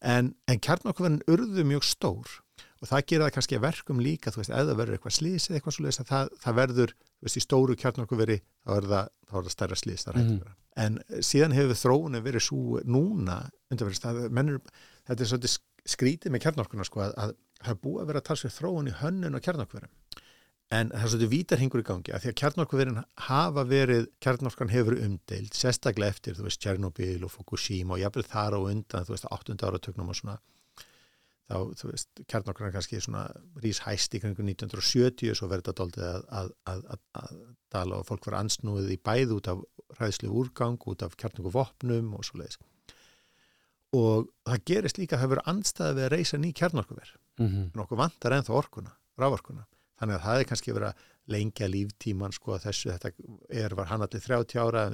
en, 0.00 0.34
en 0.48 0.60
kjarnokkuverðin 0.64 1.24
urðu 1.28 1.66
mjög 1.68 1.84
stór 1.84 2.38
og 2.80 2.88
það 2.88 3.02
gerir 3.10 3.24
það 3.26 3.34
kannski 3.36 3.56
að 3.58 3.64
verkum 3.66 3.98
líka 4.00 4.30
þú 4.32 4.40
veist, 4.40 4.50
það 4.54 4.70
verður 4.80 4.96
eitthvað 4.96 5.16
slís 5.18 5.48
eða 5.50 5.58
eitthvað 5.60 5.74
svo 5.76 5.86
að 5.90 6.08
það, 6.10 6.30
það 6.44 6.54
verður, 6.60 6.94
þú 6.96 7.26
veist, 7.28 7.36
í 7.36 7.44
stóru 7.44 7.76
kjarnorkuveri 7.76 8.38
þá 8.40 8.70
er 8.76 8.88
það, 8.92 9.10
þá 9.30 9.34
er 9.36 9.44
það 9.44 9.54
stærra 9.56 9.76
slís 9.82 10.04
það 10.06 10.14
mm 10.16 10.24
Mhm. 10.30 10.38
-hmm. 10.40 10.56
en 10.76 10.98
síðan 11.20 11.52
hefur 11.52 11.76
þróunin 11.82 12.22
verið 12.24 12.42
svo 12.46 12.80
núna 12.84 13.50
undanverðist 13.70 14.04
að 14.06 14.30
mennur, 14.30 14.60
þetta 15.06 15.20
er 15.22 15.26
svolítið 15.28 15.52
sk- 15.56 15.84
skrítið 15.86 16.30
með 16.32 16.40
kjarnorkuna 16.44 16.84
sko 16.84 17.00
að, 17.00 17.12
að 17.16 17.34
það 17.64 17.70
er 17.70 17.80
búið 17.84 18.00
að 18.02 18.06
vera 18.06 18.20
talsveg 18.20 18.52
þróun 18.52 18.88
í 18.88 18.94
hönnun 19.02 19.34
og 19.34 19.42
kjarnorkuverum 19.42 19.90
en 20.70 20.88
það 20.90 21.02
er 21.04 21.08
svolítið 21.10 21.30
vítarhingur 21.34 21.80
í 21.80 21.88
gangi 21.88 22.12
að 22.14 22.20
því 22.22 22.28
að 22.30 22.38
kjarnorkuverin 22.40 23.04
hafa 23.26 23.64
verið 23.66 24.06
kjarnorkan 24.22 24.68
hefur 24.70 24.94
umdeild 25.04 25.52
sérstaklega 25.52 26.08
eftir, 26.14 26.34
þú 26.38 26.42
veist, 26.46 26.60
Tjernobyl 26.62 27.24
og 27.24 27.30
Fukushima 27.34 27.92
og 27.96 27.98
jafnvel 27.98 28.22
þar 28.24 28.54
á 28.54 28.60
undan, 28.70 29.04
þú 29.04 29.10
veist, 29.16 29.26
8. 29.30 29.56
áratögnum 29.66 30.08
og 30.08 30.14
svona 30.16 30.38
þá, 31.50 31.56
þú 31.80 31.90
veist, 31.90 32.22
kjarnorkan 32.30 32.74
kannski 32.74 33.00
svona 33.02 33.26
rís 33.62 33.82
hæst 33.84 34.14
í 34.14 34.22
kringu 34.22 34.44
1970 34.46 35.36
svo 35.36 35.50
verður 35.50 35.66
þetta 35.66 35.78
doldið 35.82 36.06
að, 36.08 36.26
að, 36.40 36.52
að, 36.72 36.84
að, 36.94 37.04
að 37.22 37.40
dala 37.74 38.00
og 38.00 38.08
fólk 38.08 38.26
verður 38.26 38.40
ansnúið 38.40 38.92
í 38.94 39.00
bæð 39.10 39.36
út 39.36 39.50
af 39.52 39.64
ræðslu 39.98 40.30
úrgang, 40.30 40.78
út 40.86 41.02
af 41.06 41.16
kjarnorku 41.18 41.52
vopnum 41.54 42.14
og 42.16 42.26
svo 42.26 42.40
leiðis 42.40 42.60
og 43.96 44.28
það 44.46 44.64
gerist 44.70 45.00
líka 45.00 45.16
að 45.16 45.24
það 45.24 45.32
verður 45.32 45.50
andstæði 45.50 45.94
við 45.96 46.04
að 46.04 46.12
reysa 46.14 46.38
ný 46.38 46.50
kjarnorkuver. 46.54 47.14
Mm 47.40 47.48
-hmm. 47.48 47.70
en 47.74 47.80
okkur 47.82 47.98
vantar 47.98 48.34
ennþá 48.36 48.54
orkuna, 48.54 48.92
rávorkuna 49.18 49.66
þannig 50.00 50.16
að 50.16 50.24
það 50.24 50.40
er 50.40 50.48
kannski 50.48 50.74
verið 50.74 50.88
að 50.90 51.08
lengja 51.30 51.68
líftíman 51.70 52.32
sko 52.32 52.54
að 52.56 52.64
þessu, 52.64 52.92
þetta 52.94 53.10
er 53.62 53.74
var 53.78 53.90
hann 53.90 54.02
allir 54.02 54.24
30 54.24 54.60
ára 54.60 54.84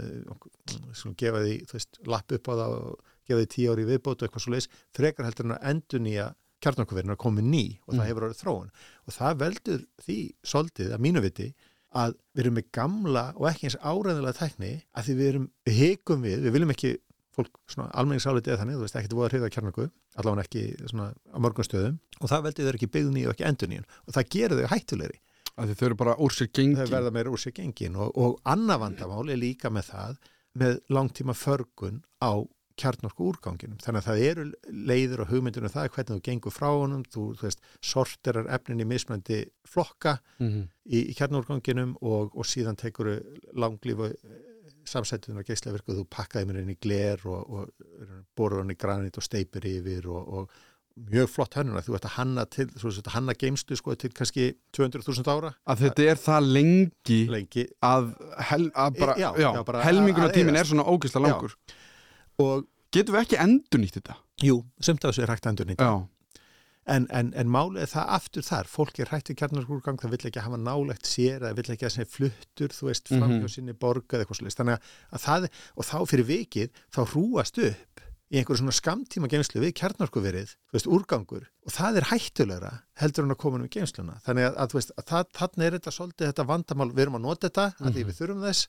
svona 0.93 1.19
gefa 1.19 1.43
því, 1.45 1.55
þú 1.69 1.79
veist, 1.79 2.01
lapp 2.07 2.35
upp 2.37 2.51
á 2.51 2.55
það 2.61 2.75
og 2.77 3.13
gefa 3.27 3.41
því 3.41 3.49
10 3.55 3.71
ári 3.73 3.87
í 3.87 3.91
viðbót 3.91 4.17
og 4.17 4.27
eitthvað 4.27 4.45
svo 4.45 4.55
leis 4.55 4.69
frekar 4.97 5.29
heldur 5.29 5.49
en 5.49 5.57
að 5.57 5.71
endur 5.71 6.05
nýja 6.07 6.27
kjarnorkuverðin 6.67 7.15
að 7.17 7.21
koma 7.25 7.45
ný 7.47 7.63
og 7.87 7.95
það 7.95 8.03
Mm. 8.03 8.11
hefur 8.11 8.27
orðið 8.29 8.43
þróun. 8.43 8.71
Og 9.07 9.15
það 9.17 9.41
veldur 9.47 9.81
því 10.05 10.19
svolítið 10.53 10.93
að 10.97 11.03
mínu 11.07 11.23
viti 11.25 11.49
að 11.97 12.15
við 12.37 12.43
erum 12.45 12.55
með 12.59 12.67
gamla 12.77 13.25
og 13.39 13.47
ekki 13.49 13.67
eins 13.71 13.77
áræðilega 13.81 14.37
tækni 14.37 14.73
að 14.93 15.05
því 15.07 15.15
við 15.17 15.29
erum, 15.33 15.47
heikum 15.67 16.23
við, 16.27 16.41
við 16.45 16.53
viljum 16.59 16.73
ekki 16.75 16.91
fólk 17.37 17.53
svona 17.69 17.91
almenningsálitið 18.01 18.53
eða 18.53 18.61
þannig, 18.63 18.77
þú 18.77 18.85
veist, 18.87 18.97
ekkert 18.97 19.15
voða 19.17 19.29
hriða 19.33 19.49
kjarnorku, 19.53 19.85
allavega 20.17 20.45
ekki 20.47 20.63
svona 20.89 21.07
á 21.13 21.37
mörgum 21.45 21.67
stöðum. 21.69 21.99
Og 22.21 22.31
það 22.33 22.45
veldur 22.47 22.65
þau 22.71 22.77
ekki 22.79 22.89
byggðni 22.95 23.25
og 23.29 23.35
ekki 23.35 23.45
endurníun 23.49 23.85
og 24.07 24.15
það 24.17 24.29
gerir 24.33 24.57
þau 24.63 24.71
hættulegri. 24.73 25.19
Að 25.57 25.75
þau 25.77 25.85
eru 25.91 25.97
bara 26.01 26.15
úr 26.21 26.33
sér 26.37 26.49
gengi 26.53 26.77
þau 26.81 26.89
verða 26.95 27.13
meira 27.13 27.31
úr 27.33 27.41
sér 27.41 27.53
gengin 27.57 27.97
og, 27.97 28.11
og 28.17 28.41
annað 28.45 28.81
vandamál 28.87 29.29
er 29.33 29.37
líka 29.41 29.69
með 29.73 29.91
það 29.93 30.17
með 30.57 30.81
langtíma 30.97 31.35
förgun 31.37 32.01
á 32.25 32.33
kjarnorku 32.81 33.31
úrganginum. 33.31 33.79
Þannig 33.83 34.03
að 34.03 34.09
það 34.09 34.25
eru 34.31 34.47
leiður 34.91 35.23
og 35.25 35.31
hugmyndinu 35.33 35.71
það 35.73 35.91
hvernig 35.95 36.13
þú 36.13 36.25
gengur 36.29 36.55
frá 36.55 36.69
honum 36.69 37.05
þú, 37.09 37.29
þú 37.39 37.49
veist, 37.49 37.63
sorterar 37.81 38.51
efnin 38.57 38.85
í 38.85 38.89
mismöndi 38.89 39.45
flokka 39.69 40.19
mm 40.39 40.49
-hmm. 40.49 40.69
í, 40.85 40.99
í 41.11 41.15
kjarnorganginum 41.15 41.97
og, 42.01 42.37
og 42.37 42.45
síðan 42.45 42.77
tekur 42.77 43.23
langlífu 43.55 44.13
samsættunar 44.87 45.45
geislaverku 45.47 45.97
þú 45.97 46.07
pakkaði 46.11 46.47
mér 46.47 46.63
inn 46.63 46.75
í 46.75 46.79
gler 46.81 47.21
og, 47.27 47.51
og 47.51 47.71
borur 48.37 48.63
hann 48.63 48.71
í 48.71 48.79
granit 48.79 49.19
og 49.19 49.25
steipir 49.27 49.67
yfir 49.67 50.07
og, 50.07 50.29
og 50.29 50.51
mjög 50.97 51.29
flott 51.29 51.57
hönnuna 51.59 51.83
þú 51.85 51.97
ert 51.99 52.07
að 52.09 52.15
hanna 52.17 52.45
til, 52.49 52.67
þú 52.73 52.89
veist 52.89 53.03
að 53.03 53.17
hanna 53.17 53.35
geimstu 53.37 53.77
sko 53.77 53.95
til 54.01 54.13
kannski 54.17 54.47
200.000 54.77 55.29
ára. 55.29 55.53
Að 55.69 55.83
þetta 55.85 56.07
er 56.13 56.23
það 56.23 56.47
lengi 56.57 57.19
lengi. 57.29 57.67
að, 57.85 58.15
hel, 58.51 58.71
að 58.73 59.01
bara, 59.01 59.17
Já, 59.21 59.29
já, 59.37 59.51
já, 59.59 59.63
bara 59.65 59.83
tíminn 60.33 60.55
eyðast. 60.55 60.61
er 60.61 60.71
svona 60.73 60.87
ógisla 60.89 61.23
langur 61.27 61.57
og 62.43 62.67
Getum 62.95 63.17
við 63.17 63.25
ekki 63.27 63.39
endur 63.43 63.81
nýtt 63.83 63.97
þetta? 63.99 64.15
Jú, 64.47 64.61
sumt 64.81 65.05
af 65.05 65.11
þessu 65.13 65.25
er 65.27 65.33
hægt 65.35 65.47
endur 65.51 65.67
nýtt 65.69 65.83
Já, 65.83 65.91
en, 66.95 67.07
en, 67.11 67.33
en 67.35 67.49
málið 67.51 67.83
er 67.83 67.91
það 67.91 68.13
aftur 68.17 68.45
þar. 68.47 68.69
Fólk 68.71 69.01
er 69.03 69.11
hægt 69.11 69.29
við 69.33 69.39
kjarnarskúrgang, 69.43 69.99
það 70.01 70.13
vill 70.15 70.29
ekki 70.31 70.45
hafa 70.45 70.61
nálegt 70.63 71.09
sér 71.11 71.43
eða 71.43 71.57
vill 71.59 71.73
ekki 71.75 71.89
að 71.89 71.95
sem 71.97 72.09
fluttur 72.09 72.73
þú 72.77 72.89
veist, 72.93 73.11
fram 73.11 73.35
hjá 73.35 73.43
Mhm. 73.43 73.53
sinni 73.57 73.75
borg 73.75 74.07
eða 74.07 74.23
eitthvað 74.25 74.39
svolítið 74.41 74.59
þannig 74.63 74.89
að 75.13 75.25
það, 75.27 75.49
og 75.77 75.85
þá 75.91 75.97
fyrir 76.13 76.29
vikið 76.31 76.71
þá 76.95 77.01
hrúast 77.11 77.59
upp 77.67 78.01
í 78.31 78.39
einhverju 78.41 78.59
svona 78.63 78.75
skamtíma 78.81 79.29
geimslu 79.31 79.61
við 79.63 79.75
kjarnarkuverið 79.83 80.49
þú 80.55 80.79
veist, 80.79 80.89
úrgangur, 80.91 81.45
og 81.67 81.71
það 81.75 81.97
er 82.01 82.09
hættulegra 82.15 82.73
heldur 83.03 83.27
en 83.27 83.35
að 83.35 83.43
koma 83.43 83.61
um 83.61 83.69
geimsluna 83.69 84.17
þannig 84.25 84.47
að, 84.49 84.57
að, 84.63 84.93
að 84.97 85.07
það, 85.11 85.31
þannig 85.43 85.67
er 85.69 85.77
þetta 85.81 85.93
svolítið 85.95 86.31
þetta 86.33 86.47
vandamál, 86.55 86.91
við 86.95 87.05
erum 87.07 87.19
að 87.21 87.27
nota 87.29 87.49
þetta, 87.51 87.67
mm 87.83 87.93
því 87.95 88.07
við 88.09 88.19
þurfum 88.23 88.47
þess 88.47 88.69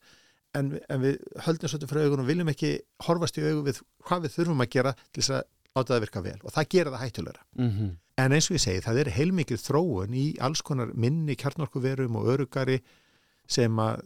en, 0.57 0.73
en 0.89 1.03
við 1.03 1.21
höldum 1.45 1.71
svolítið 1.71 1.93
frá 1.93 2.01
augun 2.03 2.23
og 2.23 2.29
viljum 2.29 2.51
ekki 2.53 2.73
horfast 3.07 3.39
í 3.39 3.45
augu 3.45 3.67
við 3.69 3.81
hvað 4.07 4.25
við 4.25 4.35
þurfum 4.35 4.65
að 4.65 4.73
gera 4.75 4.93
til 5.05 5.21
þess 5.21 5.35
að 5.37 5.47
láta 5.77 5.93
það 5.93 6.03
virka 6.05 6.25
vel. 6.25 6.37
Og 6.43 6.53
það 6.55 6.69
gera 6.75 6.93
það 6.93 7.03
hættulegra. 7.05 7.47
Mm 7.59 7.71
En 8.17 8.33
eins 8.33 8.47
og 8.49 8.55
ég 8.55 8.63
segi, 8.63 8.81
það 8.81 8.99
er 9.03 9.09
heilmikið 9.13 9.59
þróun 9.61 10.13
í 10.17 10.23
alls 10.41 10.63
konar 10.65 10.89
minni 10.97 11.35
kjarnorkuverum 11.37 12.15
og 12.17 12.31
örugari 12.33 12.79
sem 13.45 13.77
að 13.77 13.99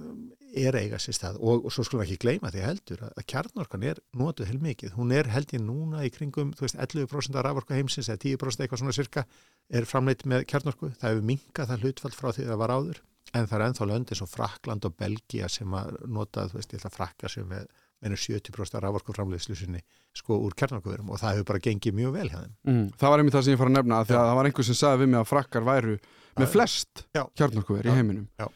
er 0.51 0.75
eiga 0.75 1.00
sér 1.00 1.15
stað. 1.15 1.38
Og, 1.39 1.63
og 1.63 1.72
svo 1.72 1.86
skulum 1.88 2.03
við 2.03 2.10
ekki 2.10 2.25
gleyma 2.25 2.51
því 2.51 2.65
heldur 2.65 3.05
að, 3.08 3.22
kjarnorkan 3.24 3.86
er 3.88 4.01
notuð 4.20 4.50
heilmikið. 4.51 4.98
Hún 4.98 5.13
er 5.15 5.29
held 5.31 5.53
ég 5.55 5.63
núna 5.63 6.03
í 6.03 6.12
kringum, 6.12 6.51
þú 6.58 6.67
veist, 6.67 6.75
11% 6.75 7.39
af 7.39 7.46
raforku 7.48 7.77
heimsins 7.77 8.12
eða 8.12 8.20
10% 8.25 8.65
eitthvað 8.65 8.84
svona 8.84 8.98
cirka 8.98 9.24
er 9.72 9.88
framleitt 9.88 10.27
með 10.27 10.43
kjarnorku. 10.51 10.91
Það 11.00 11.13
hefur 11.13 11.29
minkað 11.31 11.72
það 11.72 11.88
hlutfall 11.88 12.13
frá 12.17 12.34
því 12.36 12.50
það 12.51 12.62
var 12.65 12.75
áður 12.75 13.01
en 13.34 13.48
það 13.48 13.56
er 13.60 13.64
ennþá 13.70 13.88
löndi 13.90 14.16
svo 14.18 14.28
Frakland 14.28 14.86
og 14.86 14.96
Belgia 14.98 15.48
sem 15.50 15.72
að 15.78 15.98
nota, 16.08 16.48
þú 16.52 16.60
veist, 16.60 16.74
að 16.80 16.96
frakka 16.96 17.30
sem 17.32 17.48
með 17.48 17.66
meina 18.02 18.16
70% 18.18 18.76
af 18.76 18.82
raforku 18.82 19.14
framleiðslu 19.14 19.56
sinni 19.56 19.82
sko 20.18 20.40
úr 20.42 20.56
kjarnorkuverum 20.58 21.12
og 21.14 21.20
það 21.22 21.36
hefur 21.36 21.48
bara 21.52 21.60
gengið 21.68 21.94
mjög 22.00 22.14
vel 22.16 22.30
þeim. 22.34 22.56
Mm. 22.66 22.88
Það 22.98 23.10
var 23.14 23.22
einmitt 23.22 23.36
það 23.36 23.44
sem 23.46 23.54
ég 23.54 23.60
fór 23.62 23.70
að 23.70 23.76
nefna 23.78 24.00
að 24.02 24.08
því 24.10 24.16
að 24.18 24.26
það 24.32 24.36
var 24.40 24.50
einhver 24.50 24.68
sem 24.72 24.78
sagði 24.80 25.02
við 25.04 25.12
mig 25.14 25.20
að 25.22 25.30
frakkar 25.30 25.68
væru 25.68 25.94
með 26.40 26.48
Já. 26.48 26.52
flest 26.56 27.04
Já. 27.14 27.24
kjarnorkuver 27.38 27.86
í 27.86 27.92
Já. 27.92 27.96
heiminum 28.00 28.28
Já. 28.42 28.48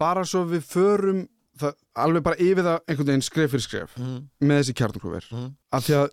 bara 0.00 0.24
svo 0.24 0.44
við 0.48 0.64
förum 0.70 1.20
það, 1.60 1.74
alveg 2.06 2.22
bara 2.24 2.40
yfir 2.40 2.64
það 2.64 2.80
einhvern 2.88 3.10
veginn 3.12 3.26
skref 3.28 3.50
fyrir 3.52 3.66
skref 3.68 3.96
Mm. 4.00 4.18
með 4.40 4.62
þessi 4.62 4.76
kjarnorkuver 4.80 5.28
Mm. 5.30 5.54
af 5.72 5.84
því 5.84 5.94
að 6.00 6.10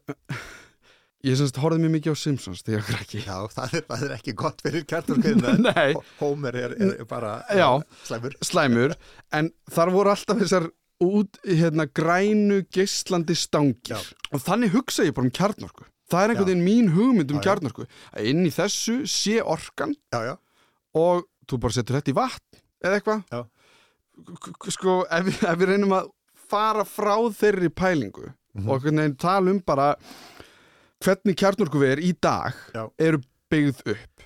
ég 1.25 1.35
semst 1.39 1.57
horfði 1.57 1.81
mjög 1.81 1.93
mikið 1.97 2.13
á 2.13 2.17
Simpsons 2.21 2.61
þegar 2.63 2.81
ég 2.83 2.89
var 2.91 3.01
ekki. 3.03 3.21
Já, 3.25 3.37
það 3.53 3.73
er, 3.79 3.85
það 3.89 4.03
er 4.07 4.15
ekki 4.17 4.33
gott 4.37 4.61
fyrir 4.61 4.83
kjartorkuðina 4.85 5.53
Nei, 5.67 5.93
Homer 6.19 6.55
er, 6.55 6.75
er 6.77 7.05
bara 7.09 7.31
Já. 7.57 7.69
slæmur. 8.05 8.35
Slæmur. 8.51 8.95
En 9.33 9.49
þar 9.73 9.91
voru 9.95 10.13
alltaf 10.13 10.37
þessar 10.43 10.69
út 11.03 11.37
hérna 11.45 11.85
grænu 11.93 12.63
geislandi 12.73 13.35
stangir. 13.37 13.97
Já. 13.97 13.99
og 14.33 14.41
þannig 14.41 14.71
hugsa 14.73 15.05
ég 15.05 15.13
bara 15.17 15.27
um 15.29 15.33
kjarnorku. 15.33 15.85
Það 16.07 16.23
er 16.23 16.31
einhvern 16.31 16.47
veginn 16.47 16.63
mín 16.65 16.93
hugmynd 16.95 17.31
um 17.33 17.41
Já, 17.41 17.45
kjarnorku. 17.49 17.85
Að 18.15 18.29
inn 18.31 18.45
í 18.47 18.53
þessu 18.55 19.01
sé 19.11 19.39
orkan 19.43 19.93
Já, 20.15 20.21
já, 20.31 20.35
og 20.95 21.25
þú 21.49 21.59
bara 21.65 21.75
setur 21.75 21.97
þetta 21.99 22.13
í 22.13 22.17
vatn 22.17 22.61
eða 22.87 22.99
eitthvað. 23.01 23.47
Sko 24.73 25.01
ef 25.13 25.27
ef 25.43 25.57
við 25.59 25.69
reynum 25.73 25.93
að 25.97 26.07
fara 26.47 26.85
frá 26.87 27.15
þeirri 27.35 27.69
pælingu 27.75 28.29
Mhm. 28.57 28.69
og 28.71 28.79
einhvern 28.79 28.97
veginn 29.03 29.17
tala 29.21 29.51
um 29.51 29.59
bara 29.61 29.87
hvernig 31.03 31.35
kjarnorkuver 31.37 31.99
í 32.03 32.13
dag 32.21 32.55
Já. 32.73 32.87
eru 32.99 33.19
byggð 33.51 33.83
upp 33.93 34.23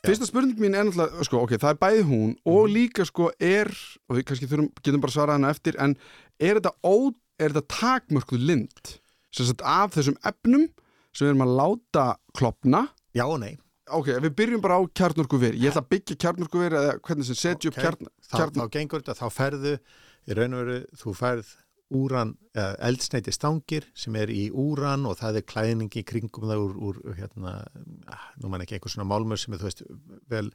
fyrsta 0.00 0.24
spurning 0.24 0.56
mín 0.56 0.72
er 0.74 0.86
náttúrulega 0.88 1.24
sko, 1.28 1.42
ok, 1.44 1.58
það 1.60 1.74
er 1.74 1.80
bæði 1.82 2.04
hún 2.08 2.30
og 2.48 2.62
Mhm. 2.68 2.72
líka 2.74 3.04
sko 3.04 3.30
er 3.38 3.68
og 4.08 4.16
við 4.16 4.24
kannski 4.24 4.48
þurfum, 4.48 4.70
getum 4.82 5.00
bara 5.00 5.12
svarað 5.12 5.36
hana 5.36 5.50
eftir 5.50 5.76
en 5.78 5.96
er 6.40 6.54
þetta, 6.60 6.72
ó, 6.82 7.12
er 7.38 7.48
þetta 7.50 7.68
takmörkuð 7.68 8.46
lind 8.46 8.98
sagt 9.30 9.60
af 9.62 9.92
þessum 9.92 10.16
efnum 10.24 10.68
sem 11.12 11.26
við 11.26 11.34
erum 11.34 11.44
að 11.46 11.56
láta 11.60 12.16
klopna 12.34 12.88
já 13.14 13.26
og 13.28 13.40
nei 13.40 13.58
ok, 13.90 14.06
við 14.24 14.34
byrjum 14.38 14.60
bara 14.62 14.78
á 14.80 14.82
kjarnorkuver 14.88 15.52
ég 15.52 15.68
ætla 15.70 15.82
að 15.84 15.90
byggja 15.90 16.16
kjarnorkuver 16.16 16.70
eða 16.72 17.00
hvernig 17.00 17.24
sem 17.26 17.34
setja 17.34 17.68
upp 17.70 17.76
Ok. 17.78 17.84
kjarn, 17.84 18.06
þá, 18.24 18.36
kjarn 18.38 18.54
þá 18.56 18.70
gengur 18.70 19.02
þetta, 19.02 19.18
þá 19.20 19.28
ferðu 19.30 19.78
í 20.28 20.34
raun 20.36 20.54
og 20.54 20.64
veru, 20.64 20.86
þú 20.96 21.14
færð 21.14 21.46
úran, 21.90 22.34
eða 22.54 22.76
eldsneiti 22.90 23.32
stangir 23.34 23.86
sem 23.98 24.14
er 24.20 24.30
í 24.30 24.44
úran 24.50 25.06
og 25.10 25.16
það 25.18 25.40
er 25.40 25.46
klæðning 25.50 25.96
í 25.98 26.04
kringum 26.06 26.46
það 26.50 26.62
úr, 26.66 26.76
úr 26.90 27.16
hérna, 27.18 27.54
ah, 28.06 28.28
nú 28.42 28.50
man 28.52 28.62
ekki 28.64 28.76
einhver 28.78 28.92
svona 28.94 29.08
málmur 29.10 29.40
sem 29.40 29.54
er, 29.56 29.62
þú 29.62 29.68
veist, 29.70 29.82
vel 30.30 30.50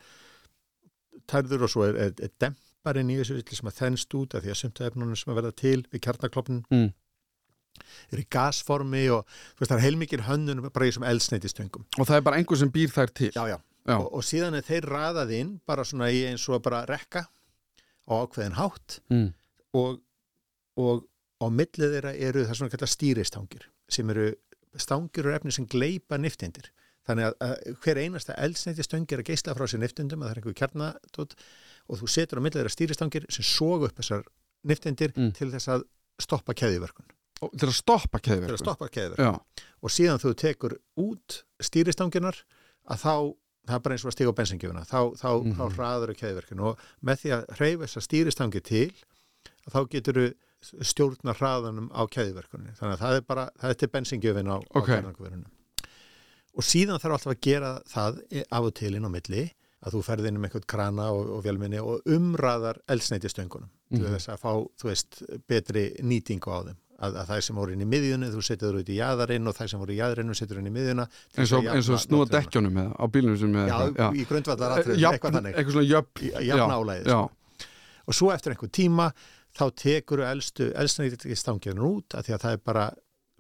tærður 1.32 1.66
og 1.68 1.72
svo 1.72 1.86
er, 1.88 1.98
er, 2.08 2.14
er 2.28 2.32
demparinn 2.42 3.12
í 3.14 3.18
þessu 3.22 3.40
sem 3.58 3.70
að 3.72 3.78
þennst 3.82 4.16
út 4.20 4.36
af 4.38 4.44
því 4.46 4.54
að 4.54 4.60
sumt 4.62 4.82
af 4.84 4.92
efnunum 4.92 5.18
sem 5.20 5.32
að 5.34 5.40
verða 5.42 5.56
til 5.64 5.80
við 5.92 6.04
kjarnaklopnin 6.08 6.64
Mm. 6.72 6.92
er 8.16 8.20
í 8.22 8.28
gasformi 8.32 9.02
og 9.12 9.26
veist, 9.60 9.68
það 9.68 9.78
er 9.78 9.84
heilmikið 9.84 10.22
hönnun 10.30 10.62
bara 10.72 10.86
í 10.88 10.92
þessum 10.94 11.04
eldsneiti 11.10 11.50
stöngum 11.52 11.84
og 12.00 12.08
það 12.08 12.16
er 12.22 12.24
bara 12.30 12.38
einhver 12.40 12.60
sem 12.62 12.72
býr 12.72 12.94
þær 12.94 13.12
til 13.12 13.32
já, 13.36 13.44
já. 13.52 13.58
Já. 13.86 13.98
Og, 14.00 14.06
og 14.18 14.24
síðan 14.26 14.56
er 14.58 14.64
þeir 14.66 14.88
raðað 14.90 15.34
inn 15.36 15.50
bara 15.68 15.84
svona 15.86 16.08
í 16.16 16.22
eins 16.30 16.46
og 16.50 16.64
bara 16.64 16.86
rekka 16.90 17.26
á 18.08 18.14
ákveðin 18.24 18.56
hátt 18.62 19.00
Mm. 19.12 19.28
og, 19.76 20.00
og 20.80 21.04
á 21.42 21.46
millið 21.52 21.94
þeirra 21.98 22.14
eru 22.30 22.46
það 22.48 22.58
svona 22.60 22.74
kallar 22.76 22.92
stýristangir 22.92 23.66
sem 23.92 24.10
eru 24.14 24.28
stangir 24.80 25.28
og 25.30 25.36
efni 25.38 25.52
sem 25.56 25.68
gleipa 25.72 26.18
niftindir 26.20 26.72
þannig 27.06 27.28
að, 27.28 27.36
að 27.46 27.76
hver 27.84 28.00
einasta 28.02 28.34
eldsneiti 28.42 28.84
stöng 28.86 29.06
er 29.14 29.22
að 29.22 29.30
geisla 29.30 29.54
frá 29.56 29.68
sér 29.70 29.80
niftindum 29.84 30.24
að 30.24 30.30
það 30.30 30.32
er 30.36 30.40
einhver 30.42 30.58
kjarnatótt 30.62 31.36
og 31.88 32.00
þú 32.02 32.08
setur 32.10 32.40
á 32.42 32.44
millið 32.46 32.60
þeirra 32.62 32.74
stýristangir 32.74 33.28
sem 33.30 33.46
soga 33.46 33.90
upp 33.92 34.00
þessar 34.00 34.24
niftindir 34.66 35.14
Mm. 35.16 35.32
til 35.38 35.52
þess 35.54 35.68
að 35.70 35.84
stoppa 36.20 36.54
keðiverkun 36.58 37.06
til 37.60 37.68
að 37.68 37.76
stoppa 37.78 38.20
til 38.20 38.32
að 38.34 38.40
keðverku 38.40 38.58
stoppa 38.64 38.88
keðiverkun 38.90 39.40
og 39.84 39.92
síðan 39.94 40.22
þú 40.24 40.32
tekur 40.40 40.78
út 41.04 41.44
stýristanginar 41.62 42.40
að 42.90 43.02
þá 43.04 43.14
það 43.66 43.76
er 43.76 43.82
bara 43.86 43.96
eins 43.98 44.06
og 44.06 44.10
að 44.12 44.16
stiga 44.16 44.32
á 44.34 44.38
bensingjöfuna 44.40 44.84
þá, 44.86 45.00
þá, 45.20 45.30
Mhm. 45.44 45.54
þá 45.60 45.64
hraður 45.76 46.10
er 46.14 46.20
keðverkun 46.20 46.60
og 46.70 46.80
með 47.04 47.22
því 47.22 47.32
að 47.36 47.46
hreyfa 47.60 47.86
þessa 47.86 48.02
stýristangi 48.08 48.62
til 48.64 48.92
þá 49.70 49.80
getur 49.90 50.14
þú 50.22 50.26
stjórna 50.86 51.34
hraðanum 51.38 51.90
á 51.94 52.02
keðverkunni 52.10 52.74
þannig 52.80 52.96
að 52.98 53.04
það 53.04 53.18
er 53.20 53.26
bara, 53.30 53.46
það 53.62 53.70
er 53.70 53.80
til 53.84 53.92
bensingjöfin 53.96 54.52
á, 54.52 54.58
Ok. 54.74 54.76
á 54.76 54.80
kjarnarkuverinu 54.90 55.46
og 56.56 56.64
síðan 56.64 57.02
þarf 57.04 57.18
alltaf 57.18 57.34
að 57.36 57.42
gera 57.44 57.72
það 57.92 58.20
af 58.50 58.64
og 58.70 58.74
til 58.80 58.94
inn 58.96 59.06
á 59.08 59.12
milli 59.12 59.44
að 59.86 59.94
þú 59.98 60.02
ferð 60.08 60.28
inn 60.30 60.38
um 60.40 60.46
einhvern 60.48 60.66
krana 60.72 61.10
og, 61.14 61.28
og 61.36 61.44
velminni 61.46 61.82
og 61.84 62.08
umraðar 62.10 62.80
eldsneiti 62.90 63.30
stöngunum 63.30 63.70
til 63.92 64.02
Mhm. 64.02 64.16
þess 64.16 64.30
að 64.34 64.40
fá, 64.42 64.52
þú 64.82 64.88
veist, 64.90 65.20
betri 65.48 65.84
nýtingu 66.02 66.50
á 66.50 66.60
þeim. 66.66 66.78
Að, 66.96 67.16
að 67.22 67.26
það 67.28 67.42
sem 67.44 67.56
voru 67.60 67.74
inn 67.76 67.82
í 67.84 67.86
miðjunni 67.92 68.30
þú 68.32 68.42
setur 68.42 68.72
þau 68.72 68.80
út 68.80 68.90
í 68.90 68.96
jaðarinn 68.98 69.48
og 69.52 69.54
það 69.58 69.68
sem 69.70 69.80
voru 69.84 69.92
í 69.94 69.98
jaðarinn 70.00 70.34
setur 70.40 70.58
inn 70.62 70.70
í 70.70 70.72
miðjuna 70.72 71.06
eins 71.38 71.52
og, 71.52 71.66
og 71.68 72.00
snúa 72.00 72.26
dekkjónum 72.32 72.78
eða, 72.82 72.94
á 72.96 73.06
bílunum 73.12 73.38
sem 73.42 73.52
Já, 73.54 73.76
eitthvað, 73.84 74.16
í 74.16 74.26
grundvallar 74.30 74.76
atriðum, 74.80 75.02
Jafn- 75.04 75.18
eitthvað 75.20 75.36
þannig. 75.36 75.56
eitthvað 75.60 75.76
svona 75.76 75.90
jöfn 75.92 76.24
Í- 76.24 76.46
jafn 76.48 76.76
álæði, 76.78 77.04
já, 77.04 77.20
sko. 77.20 77.68
og 78.08 78.14
svo 78.16 78.32
eftir 78.32 78.56
einhver 78.56 78.72
tíma 78.80 79.10
þá 79.56 79.66
tekur 79.76 80.20
elstu 80.28 80.70
eldsneiti 80.76 81.36
stangirinn 81.40 81.80
út 81.86 82.16
að 82.18 82.28
því 82.28 82.34
að 82.36 82.42
það 82.46 82.52
er 82.58 82.64
bara 82.66 82.86